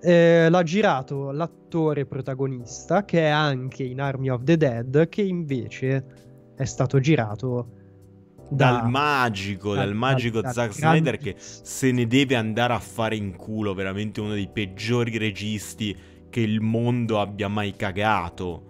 [0.00, 6.04] Eh, l'ha girato l'attore protagonista che è anche in Army of the Dead, che invece
[6.54, 7.79] è stato girato
[8.50, 12.78] da- dal magico, dal, dal- magico dal Zack Snyder che se ne deve andare a
[12.80, 15.96] fare in culo, veramente uno dei peggiori registi
[16.28, 18.64] che il mondo abbia mai cagato.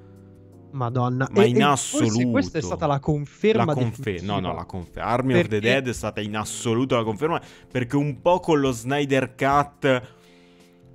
[0.73, 1.29] Madonna.
[1.33, 2.31] Ma E- in e assoluto.
[2.31, 4.35] questa è stata la conferma La confe- definitiva.
[4.35, 5.09] no, no, la conferma.
[5.11, 7.41] Army of the Perché- Dead è stata in assoluto la conferma
[7.71, 10.03] perché un po' con lo Snyder Cut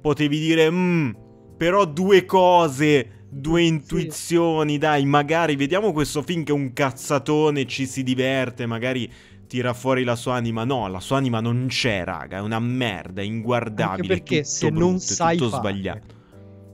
[0.01, 1.11] potevi dire, "Mm,
[1.57, 7.85] però due cose, due intuizioni, dai, magari vediamo questo film che è un cazzatone, ci
[7.85, 9.11] si diverte, magari
[9.47, 10.63] tira fuori la sua anima.
[10.63, 12.37] No, la sua anima non c'è, raga.
[12.37, 13.91] È una merda, è inguardabile.
[13.93, 16.07] Anche perché se brutto, non sai tutto fare sbagliato.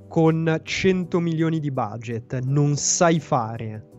[0.08, 3.91] con 100 milioni di budget, non sai fare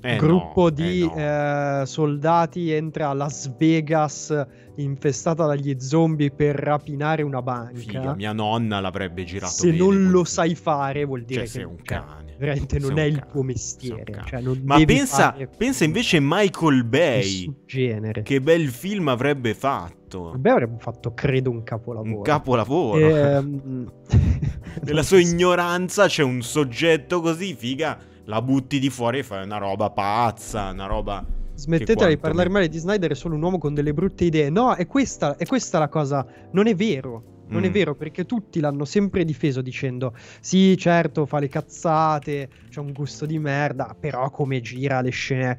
[0.00, 1.80] Eh, gruppo no, di eh, no.
[1.82, 4.46] eh, soldati entra a Las Vegas
[4.76, 7.78] infestata dagli zombie per rapinare una banca.
[7.78, 11.50] Figa, mia nonna l'avrebbe girato Se bene non lo sai fare, vuol dire Cioè, che
[11.50, 12.36] sei un cioè, cane.
[12.38, 14.22] veramente non Sei è il cane, tuo mestiere.
[14.24, 17.52] Cioè, non Ma pensa, pensa invece Michael Bay.
[17.66, 18.22] genere.
[18.22, 20.30] Che bel film avrebbe fatto.
[20.30, 22.16] Vabbè, avrebbe fatto, credo, un capolavoro.
[22.18, 22.98] Un capolavoro.
[22.98, 23.92] Ehm,
[24.84, 29.58] Nella sua ignoranza c'è un soggetto così, figa, la butti di fuori e fai una
[29.58, 31.24] roba pazza, una roba...
[31.54, 34.48] Smettetela di parlare male di Snyder, è solo un uomo con delle brutte idee.
[34.48, 36.24] No, è questa, è questa la cosa.
[36.52, 37.36] Non è vero.
[37.48, 37.72] Non è Mm.
[37.72, 43.24] vero perché tutti l'hanno sempre difeso dicendo sì, certo, fa le cazzate, c'ha un gusto
[43.24, 45.58] di merda, però come gira le scene.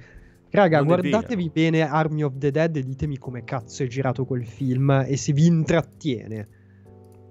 [0.52, 4.24] Raga, Non è guardatevi bene Army of the Dead e ditemi come cazzo è girato
[4.24, 6.48] quel film e se vi intrattiene.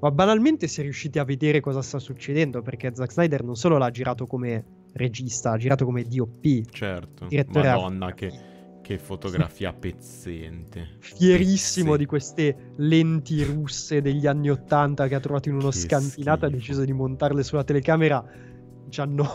[0.01, 3.91] Ma banalmente se riuscite a vedere cosa sta succedendo, perché Zack Snyder non solo l'ha
[3.91, 6.71] girato come regista, ha girato come DOP.
[6.71, 8.33] Certo, Direttore madonna che,
[8.83, 10.97] che fotografia pezzente.
[10.99, 11.99] fierissimo Sì.
[11.99, 16.51] di queste lenti russe degli anni 80 che ha trovato in uno Che scantinato ha
[16.51, 18.25] deciso di montarle sulla telecamera
[18.89, 19.27] ci hanno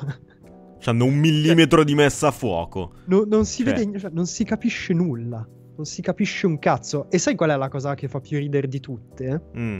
[0.79, 2.93] C'hanno un millimetro di messa a fuoco.
[3.05, 3.73] no- non si Cioè.
[3.73, 7.55] vede cioè, non si capisce nulla non si capisce un cazzo e sai qual è
[7.55, 9.41] la cosa che fa più ridere di tutte?
[9.57, 9.79] Mm.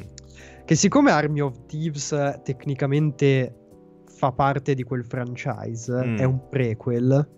[0.66, 3.63] che siccome Army of Thieves eh, tecnicamente
[4.24, 6.18] fa parte di quel franchise Mm.
[6.18, 7.30] è un prequel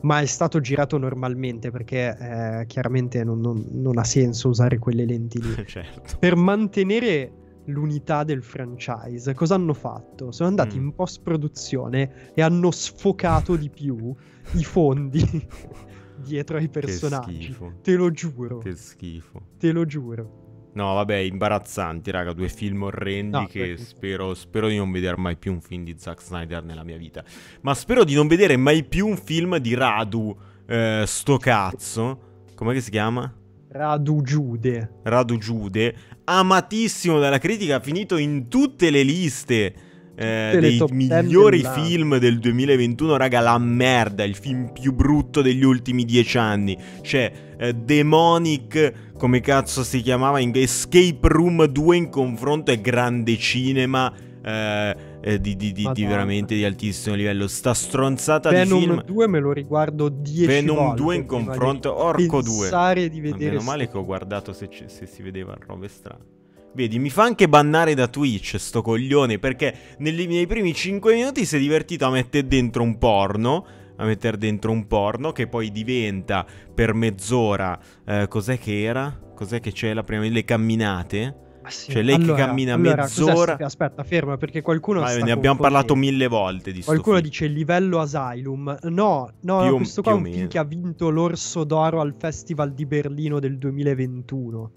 [0.00, 5.04] ma è stato girato normalmente perché eh, chiaramente non- non- non ha senso usare quelle
[5.04, 6.16] lenti lì certo.
[6.18, 7.32] per mantenere
[7.66, 10.32] l'unità del franchise, cosa hanno fatto?
[10.32, 10.84] Sono andati Mm.
[10.86, 14.14] in post-produzione e hanno sfocato di più
[14.54, 15.20] i fondi
[16.16, 17.42] dietro ai personaggi.
[17.42, 17.74] schifo.
[17.82, 19.40] Te lo giuro, Che schifo.
[19.58, 20.37] te lo giuro.
[20.78, 22.32] No, vabbè, imbarazzanti, raga.
[22.32, 25.82] Due film orrendi No, che perché- spero, spero di non vedere mai più un film
[25.82, 27.24] di Zack Snyder nella mia vita.
[27.62, 30.36] Ma spero di non vedere mai più un film di Radu,
[30.68, 32.44] eh, sto cazzo.
[32.54, 33.32] Com'è che si chiama?
[33.70, 35.00] Radu Giude.
[35.02, 39.74] Radu Giude, amatissimo dalla critica, finito in tutte le liste
[40.18, 43.16] eh, dei top 10 migliori film del 2021.
[43.16, 46.76] Raga, la merda, il film più brutto degli ultimi dieci anni.
[47.00, 53.36] C'è eh, Demonic, come cazzo si chiamava, in Escape Room 2 in confronto è grande
[53.36, 54.12] cinema.
[54.44, 57.48] eh, eh, di, di- di- di veramente di altissimo livello.
[57.48, 59.04] Sta stronzata di Venom film.
[59.04, 61.02] 2 me lo riguardo 10 Venom volte.
[61.02, 61.94] 2 in di confronto.
[62.02, 62.52] Orco 2.
[62.60, 66.36] Pensare di Ma vedere Meno male che ho guardato se, se si vedeva robe strane.
[66.78, 71.44] Vedi, mi fa anche bannare da Twitch sto coglione perché negli- nei primi 5 minuti
[71.44, 73.66] si è divertito a mettere dentro un porno.
[73.96, 77.76] A mettere dentro un porno che poi diventa per mezz'ora.
[78.06, 79.12] eh, cos'è che era?
[79.34, 80.22] Cos'è che c'è la prima?
[80.28, 81.36] Le camminate?
[81.62, 81.90] Ah, sì.
[81.90, 85.96] Cioè, lei che Allora- cammina allora, mezz'ora- Aspetta, ferma perché qualcuno sta ne abbiamo parlato
[85.96, 88.78] mille volte di Qualcuno dice livello Asylum.
[88.82, 92.72] No, no, Più questo qua è un film che ha vinto l'Orso d'Oro al Festival
[92.72, 94.70] di Berlino del 2021.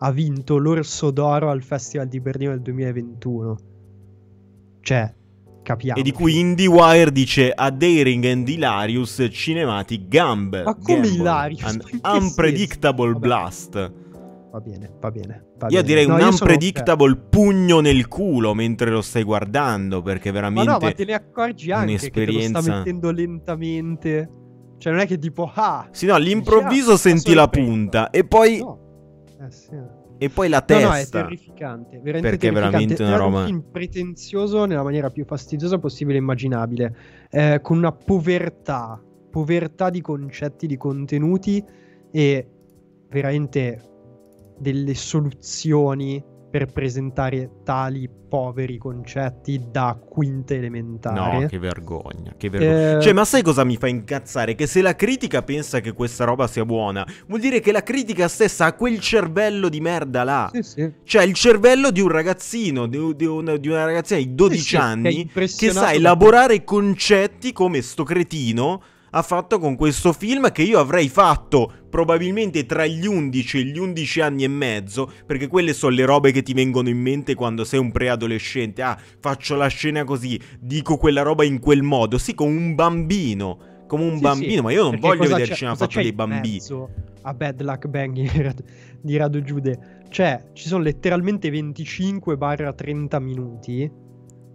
[0.00, 3.56] Ha vinto l'Orso d'Oro al Festival di Berlino del 2021.
[4.80, 5.14] Cioè,
[5.62, 5.98] capiamo.
[5.98, 10.62] E di cui IndieWire dice A Daring and Hilarious Cinematic Gamble.
[10.62, 11.62] Ma come Gamble, Hilarious?
[11.64, 13.12] An Ma che unpredictable?
[13.12, 13.18] Vabbè.
[13.18, 13.92] blast.
[14.50, 15.44] Va bene, va bene.
[15.58, 15.82] va Io bene.
[15.82, 20.00] direi No, un io sono- unpredictable pugno nel culo mentre lo stai guardando.
[20.00, 20.70] Perché Ma veramente.
[20.70, 24.30] no, ma te ne accorgi anche che te lo sta un'esperienza- mettendo lentamente.
[24.78, 28.10] Cioè, non è che tipo, ah, Sì, no, all'improvviso senti la punta.
[28.10, 28.86] E poi, no.
[29.40, 29.70] Eh sì.
[30.18, 31.20] e poi la No, no, è testa.
[31.22, 32.00] terrificante.
[32.02, 32.60] Veramente Perché è terrificante.
[32.96, 36.96] veramente una È roba- un film pretenzioso nella maniera più fastidiosa possibile e immaginabile.
[37.30, 39.00] eh, con una povertà,
[39.30, 41.62] povertà di concetti, di contenuti
[42.10, 42.48] e
[43.10, 43.82] veramente
[44.58, 51.40] delle soluzioni per presentare tali poveri concetti da quinta elementare.
[51.40, 52.98] No, che vergogna, che vergogna.
[52.98, 54.54] Eh, Cioè, ma sai cosa mi fa incazzare?
[54.54, 58.28] Che se la critica pensa che questa roba sia buona, vuol dire che la critica
[58.28, 60.50] stessa ha quel cervello di merda là.
[60.52, 60.92] sì, sì.
[61.04, 64.68] Cioè, il cervello di un ragazzino, di, di una, di una ragazzina di 12 Sì,
[64.70, 70.52] che anni, che impressionato sa elaborare concetti come sto cretino ha fatto con questo film
[70.52, 75.46] che io avrei fatto probabilmente tra gli 11 e gli 11 anni e mezzo, perché
[75.46, 78.82] quelle sono le robe che ti vengono in mente quando sei un preadolescente.
[78.82, 82.18] Ah, faccio la scena così, dico quella roba in quel modo.
[82.18, 83.58] Sì, come un bambino.
[83.88, 86.60] Come un Sì, bambino, sì, ma io non voglio vedere cinema fatto dei in bambini.
[87.22, 88.14] A Bad Luck Bang
[89.00, 90.02] di Radu Giude.
[90.10, 93.90] Cioè, ci sono letteralmente 25-30 minuti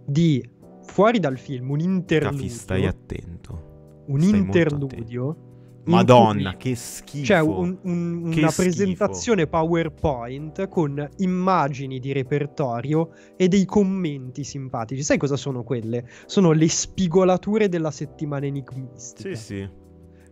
[0.06, 0.48] di
[0.84, 2.48] fuori dal film un Cafi, interludio.
[2.48, 4.04] stai attento.
[4.06, 5.43] un stai interludio
[5.84, 7.24] Madonna, che schifo.
[7.24, 8.62] C'è un- un- Che una schifo.
[8.62, 15.02] presentazione PowerPoint con immagini di repertorio e dei commenti simpatici.
[15.02, 16.06] Sai cosa sono quelle?
[16.26, 19.34] Sono le spigolature della settimana enigmistica.
[19.34, 19.68] Sì, sì.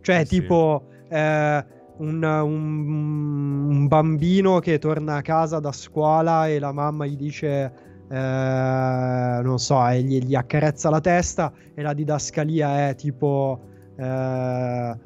[0.01, 0.39] Cioè, Sì, sì.
[0.41, 1.65] tipo eh,
[1.97, 7.71] un, un- un bambino che torna a casa da scuola e la mamma gli dice,
[8.09, 13.59] eh, non so, e gli, gli accarezza la testa e la didascalia è tipo
[13.95, 14.97] eh,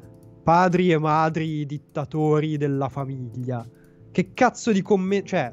[0.48, 3.62] padri e madri dittatori della famiglia.
[4.10, 5.26] Che cazzo di commento?
[5.26, 5.52] Cioè,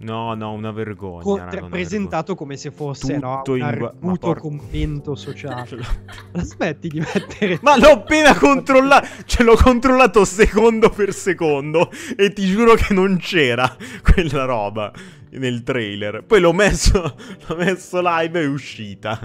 [0.00, 1.22] No, no, una vergogna.
[1.22, 4.40] co- raga, una presentato come se fosse no, Tutto un in gua- ma arguto porca-
[4.42, 5.64] commento sociale.
[5.74, 6.42] vergogna.
[6.44, 12.44] Smetti di mettere Ma l'ho appena controllato, ce l'ho controllato secondo per secondo e ti
[12.44, 14.92] giuro che non c'era quella roba
[15.30, 16.24] nel trailer.
[16.26, 17.00] Poi l'ho messo,
[17.48, 19.18] l'ho messo live e è uscita.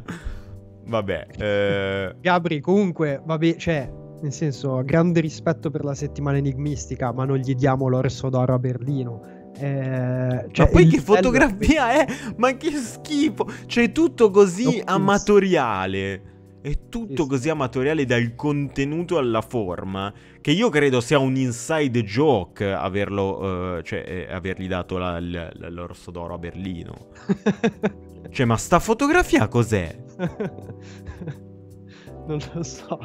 [0.86, 7.26] Vabbè, eh, Gabri, comunque, vabbè, cioè, nel senso, grande rispetto per la settimana enigmistica, ma
[7.26, 9.22] non gli diamo l'orso d'oro a Berlino.
[9.56, 12.06] Eh, cioè, ma poi che fotografia è?
[12.38, 13.46] Ma che schifo!
[13.66, 16.32] Cioè, è tutto così amatoriale.
[16.62, 20.12] È tutto Sì, così amatoriale dal contenuto alla forma.
[20.40, 25.52] Che io credo sia un inside joke averlo, eh, cioè, eh, avergli dato la- l-
[25.70, 27.08] l'orso d'oro a Berlino.
[28.34, 29.96] Cioè, ma sta fotografia cos'è?
[32.26, 32.98] non lo so.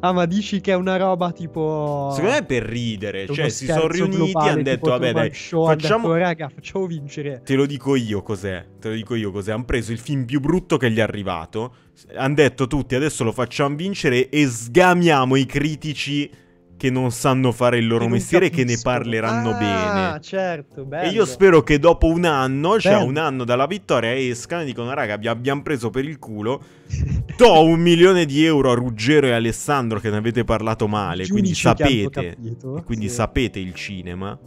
[0.00, 2.10] Ah, ma dici che è una roba tipo.
[2.12, 3.26] Secondo me è per ridere.
[3.26, 6.08] Cioè, si sono riuniti e hanno detto, vabbè, dai, Show, facciamo...
[6.08, 7.40] detto, raga, facciamo vincere.
[7.44, 8.64] Te lo dico io cos'è.
[8.78, 9.52] Te lo dico io cos'è.
[9.52, 11.74] Hanno preso il film più brutto che gli è arrivato.
[12.14, 16.30] Hanno detto tutti, adesso lo facciamo vincere e sgamiamo i critici
[16.76, 20.20] che non sanno fare il loro Che mestiere e che ne parleranno Ah, bene.
[20.20, 21.08] certo, bello.
[21.08, 23.06] E io spero che dopo un anno, cioè Bello.
[23.06, 26.62] un anno dalla vittoria, escano e dicono, raga, vi abbiamo preso per il culo.
[27.36, 31.26] Do un milione di euro a Ruggero e Alessandro che ne avete parlato male.
[31.26, 32.36] Quindi Giudici sapete.
[32.84, 33.14] quindi sì.
[33.14, 34.38] sapete il cinema.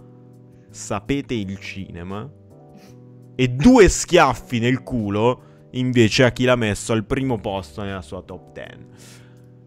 [0.69, 2.29] Sapete il cinema.
[3.35, 8.21] E due schiaffi nel culo invece a chi l'ha messo al primo posto nella sua
[8.21, 8.77] top 10.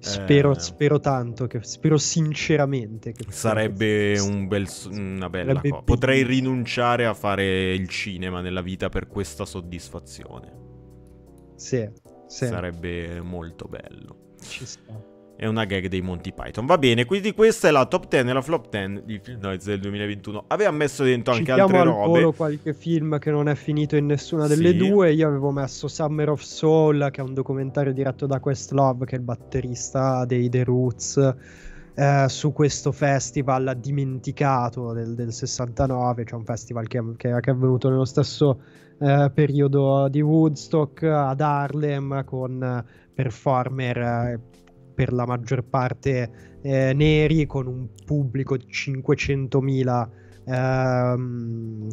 [0.05, 5.83] Spero, Eh, spero tanto, che, spero sinceramente che Sarebbe un bel una bella cosa.
[5.83, 6.51] Potrei bellissimo.
[6.51, 10.61] rinunciare a fare il cinema nella vita per questa soddisfazione.
[11.57, 11.89] Sì,
[12.27, 14.35] sì, Sarebbe molto bello.
[14.49, 15.03] ci sta.
[15.43, 16.67] È una gag dei Monty Python.
[16.67, 19.71] Va bene, quindi questa è la top 10 e la flop 10 di Film Noise
[19.71, 20.45] del 2021.
[20.47, 22.07] Aveva messo dentro anche Citiamo altre al robe.
[22.21, 24.77] volo qualche film che non è finito in nessuna delle Sì.
[24.77, 25.13] due.
[25.13, 29.19] Io avevo messo Summer of Soul, che è un documentario diretto da Questlove, che è
[29.19, 31.35] il batterista dei The Roots.
[31.95, 37.53] eh, su questo festival dimenticato del, del 69, cioè un festival che, che- che è
[37.53, 38.61] avvenuto nello stesso
[38.99, 44.41] eh, periodo di Woodstock ad Harlem con performer eh,
[44.95, 50.09] per la maggior parte eh, neri con un pubblico di 500.000
[50.47, 51.89] ehm,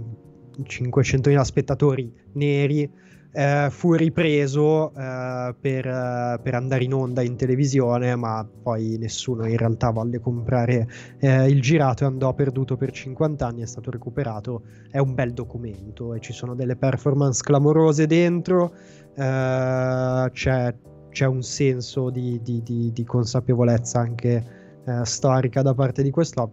[0.61, 2.89] 500.000 spettatori neri
[3.31, 9.45] eh, fu ripreso eh, per, eh, per andare in onda in televisione ma poi nessuno
[9.45, 10.87] in realtà volle comprare
[11.19, 14.63] eh, il girato e andò perduto per 50 anni è stato recuperato.
[14.89, 18.73] È un bel documento e ci sono delle performance clamorose dentro
[19.15, 20.75] eh, c'è,
[21.09, 24.45] c'è un senso di, di- di- di consapevolezza anche
[24.85, 26.51] eh, storica da parte di questo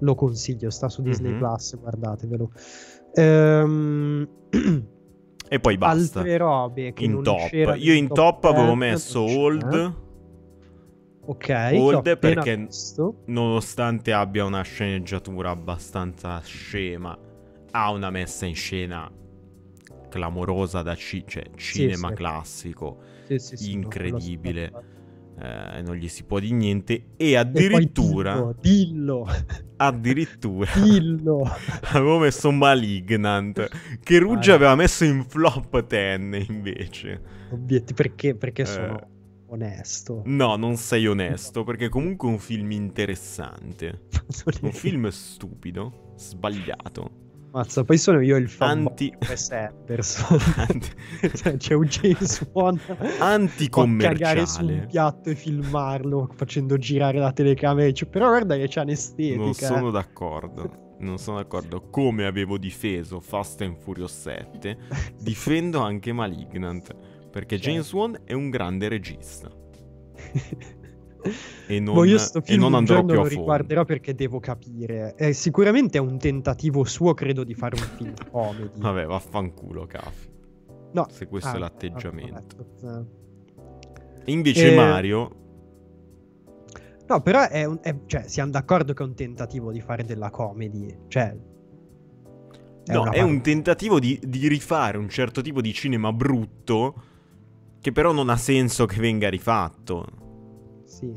[0.00, 1.38] lo consiglio sta su Disney Mhm.
[1.38, 2.50] Plus guardatevelo
[3.14, 4.28] Ehm,
[5.48, 6.18] E poi basta.
[6.18, 7.50] altre robe che in top.
[7.78, 9.20] Io in top avevo 10, messo.
[9.22, 9.94] Old.
[11.24, 13.22] ok che ho Old perché- visto.
[13.26, 17.16] Nonostante abbia una sceneggiatura abbastanza scema,
[17.70, 19.10] ha una messa in scena
[20.08, 22.14] clamorosa da ci- cioè, cinema sì.
[22.14, 22.96] classico.
[23.26, 24.72] Sì, sì, incredibile.
[25.38, 27.08] eh, non gli si può di niente.
[27.16, 29.26] E E poi addirittura, dillo
[29.76, 31.44] addirittura, dillo, dillo.
[31.92, 33.68] avevo messo Malignant.
[34.02, 37.20] Che Ruggi Ah, aveva messo in flop 10 invece.
[37.48, 38.34] Obietti, perché?
[38.36, 38.66] Perché Eh.
[38.66, 39.10] sono
[39.46, 40.22] onesto.
[40.24, 44.08] No, non sei onesto, perché comunque è un film interessante.
[44.62, 47.24] Un film stupido, sbagliato.
[47.56, 50.38] Mazza, poi sono io il fan Anti- Anderson.
[50.68, 50.90] Anti-
[51.34, 54.86] Cioè, c'è un James Wan può cagare su un Anticommerciale.
[54.90, 59.54] piatto e filmarlo facendo girare la telecamera dice, però guarda che c'ha un'estetica Non eh."
[59.54, 60.84] sono d'accordo.
[60.98, 61.88] Non sono d'accordo.
[61.90, 64.76] Come avevo difeso Fast and Furious 7,
[65.20, 66.94] difendo anche Malignant.
[67.30, 67.70] Perché Certo.
[67.70, 69.50] James Wan è un grande regista.
[71.66, 73.38] E non, Boh, io sto e film non andrò più a lo fondo.
[73.38, 75.14] riguarderò perché devo capire.
[75.16, 78.70] Eh, sicuramente è un tentativo suo, credo, di fare un film comedy.
[78.80, 80.28] Vabbè, vaffanculo, Cafi.
[80.92, 81.06] No.
[81.10, 82.66] Se questo Ah, è l'atteggiamento.
[84.24, 85.30] E invece Eh, Mario,
[87.08, 90.30] No, però è un, è- cioè, siamo d'accordo che è un tentativo di fare della
[90.30, 90.92] comedy.
[91.06, 91.36] Cioè,
[92.86, 96.94] no, una è un tentativo di, di rifare un certo tipo di cinema brutto
[97.80, 100.04] che però non ha senso che venga rifatto.
[100.96, 101.12] Sì.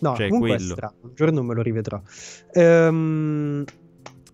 [0.00, 0.72] No, Cioè, comunque quello.
[0.72, 0.94] è strano.
[1.02, 2.00] Un giorno me lo rivedrò.
[2.52, 3.64] Ehm,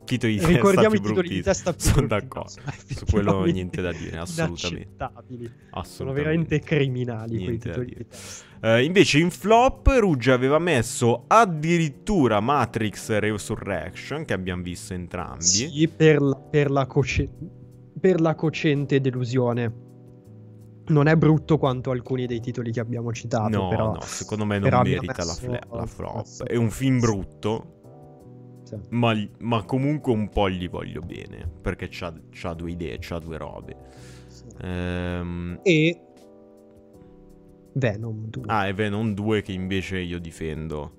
[0.05, 2.51] Tito di ricordiamo i testa titoli di testa più Sono d'accordo.
[2.87, 4.67] Su quello niente da dire, assolutamente.
[4.69, 5.45] inaccettabili.
[5.45, 6.23] Sono Assolutamente.
[6.23, 8.47] veramente criminali quei Niente da titoli di testa.
[8.61, 15.45] Eh, invece in flop Ruggia aveva messo addirittura Matrix Resurrection che abbiamo visto entrambi.
[15.45, 17.29] Sì, per la, per la coce-
[18.01, 19.87] per la cocente delusione.
[20.89, 23.93] Non è brutto quanto alcuni dei titoli che abbiamo citato, no, però...
[23.93, 26.17] no, secondo me non merita la, fle- la flop.
[26.17, 28.77] messo- È un film brutto, Sì.
[28.91, 33.37] ma, ma comunque un po' gli voglio bene, perché c'ha, c'ha due idee, c'ha due
[33.39, 33.77] robe.
[34.29, 34.45] Sì.
[34.63, 36.01] Ehm, E
[37.75, 38.43] Venom 2.
[38.47, 40.93] ah, è Venom 2 che invece io difendo.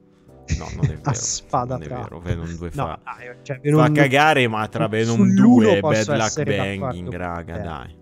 [0.58, 1.02] No, non è vero.
[1.10, 2.84] A spada non è vero, Venom 2 fa...
[2.86, 7.14] No, dai, cioè, Fa Venom- cagare, ma tra Venom sull'uno 2 e Bad Luck Banging,
[7.16, 7.62] raga, te.
[7.62, 7.98] dai.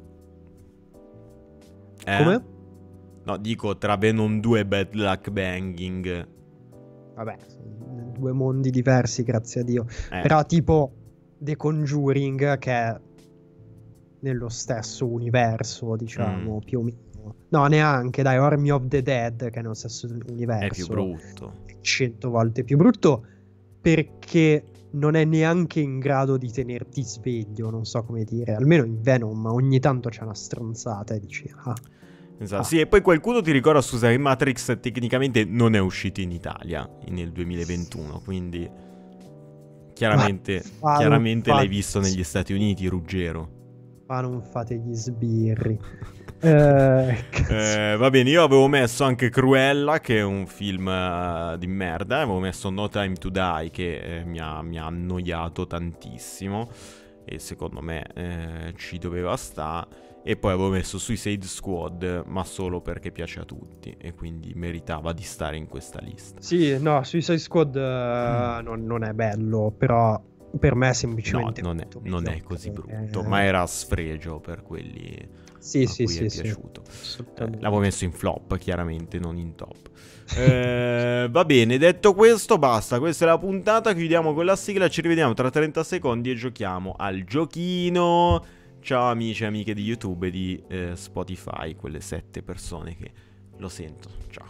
[2.08, 2.18] Eh?
[2.24, 2.44] Come?
[3.26, 6.28] No, dico tra Venom 2 e Bad Luck Banging.
[7.16, 7.36] Vabbè,
[8.14, 9.86] due mondi diversi, grazie a Dio.
[10.12, 10.92] Eh, Però tipo
[11.38, 13.00] The Conjuring che è
[14.20, 16.60] nello stesso universo, diciamo, Mm.
[16.60, 17.06] più o meno.
[17.50, 20.66] No, neanche, dai, Army of the Dead che è nello stesso universo.
[20.66, 21.54] è più brutto.
[21.82, 23.26] Cento volte più brutto
[23.82, 24.64] perché
[24.98, 28.56] non è neanche in grado di tenerti sveglio, non so come dire.
[28.56, 31.76] Almeno in Venom ogni tanto c'è una stronzata e dici, ah,
[32.40, 32.62] Esatto.
[32.62, 32.66] Ah.
[32.66, 36.88] Sì, e poi qualcuno ti ricorda, scusa, che Matrix tecnicamente non è uscito in Italia
[37.08, 38.70] nel 2021, quindi
[39.94, 43.57] chiaramente, Ma- ma chiaramente non l'hai visto negli Stati Uniti, Ruggero.
[44.08, 45.80] Ma non fate gli sbirri.
[46.40, 47.18] Eh.
[47.50, 52.18] Eh, va bene, io avevo messo anche Cruella, che è un film eh, di merda.
[52.18, 56.70] Avevo messo No Time to Die, che eh, mi, ha, mi ha annoiato tantissimo.
[57.26, 59.88] E secondo me eh, ci doveva stare.
[60.24, 63.96] E poi avevo messo Suicide Squad, ma solo perché piace a tutti.
[63.98, 66.40] E quindi meritava di stare in questa lista.
[66.40, 70.22] Sì, no, Suicide Squad eh, non, non è bello, però
[70.58, 74.40] per me è No, semplicemente non è, non è così brutto, Eh, ma era sfregio
[74.40, 75.28] per quelli
[75.58, 76.42] Sì, a sì, cui sì, è sì.
[76.42, 76.84] piaciuto.
[77.36, 79.90] Eh, l'avevo messo in flop, chiaramente, non in top.
[80.34, 83.00] Eh, va bene, detto questo, basta.
[83.00, 83.94] Questa è la puntata.
[83.94, 84.88] Chiudiamo con la sigla.
[84.90, 88.46] Ci rivediamo tra 30 secondi e giochiamo al giochino.
[88.80, 93.12] Ciao amici e amiche di YouTube e di eh, Spotify, quelle sette persone che
[93.58, 94.16] lo sentono.
[94.30, 94.47] Ciao.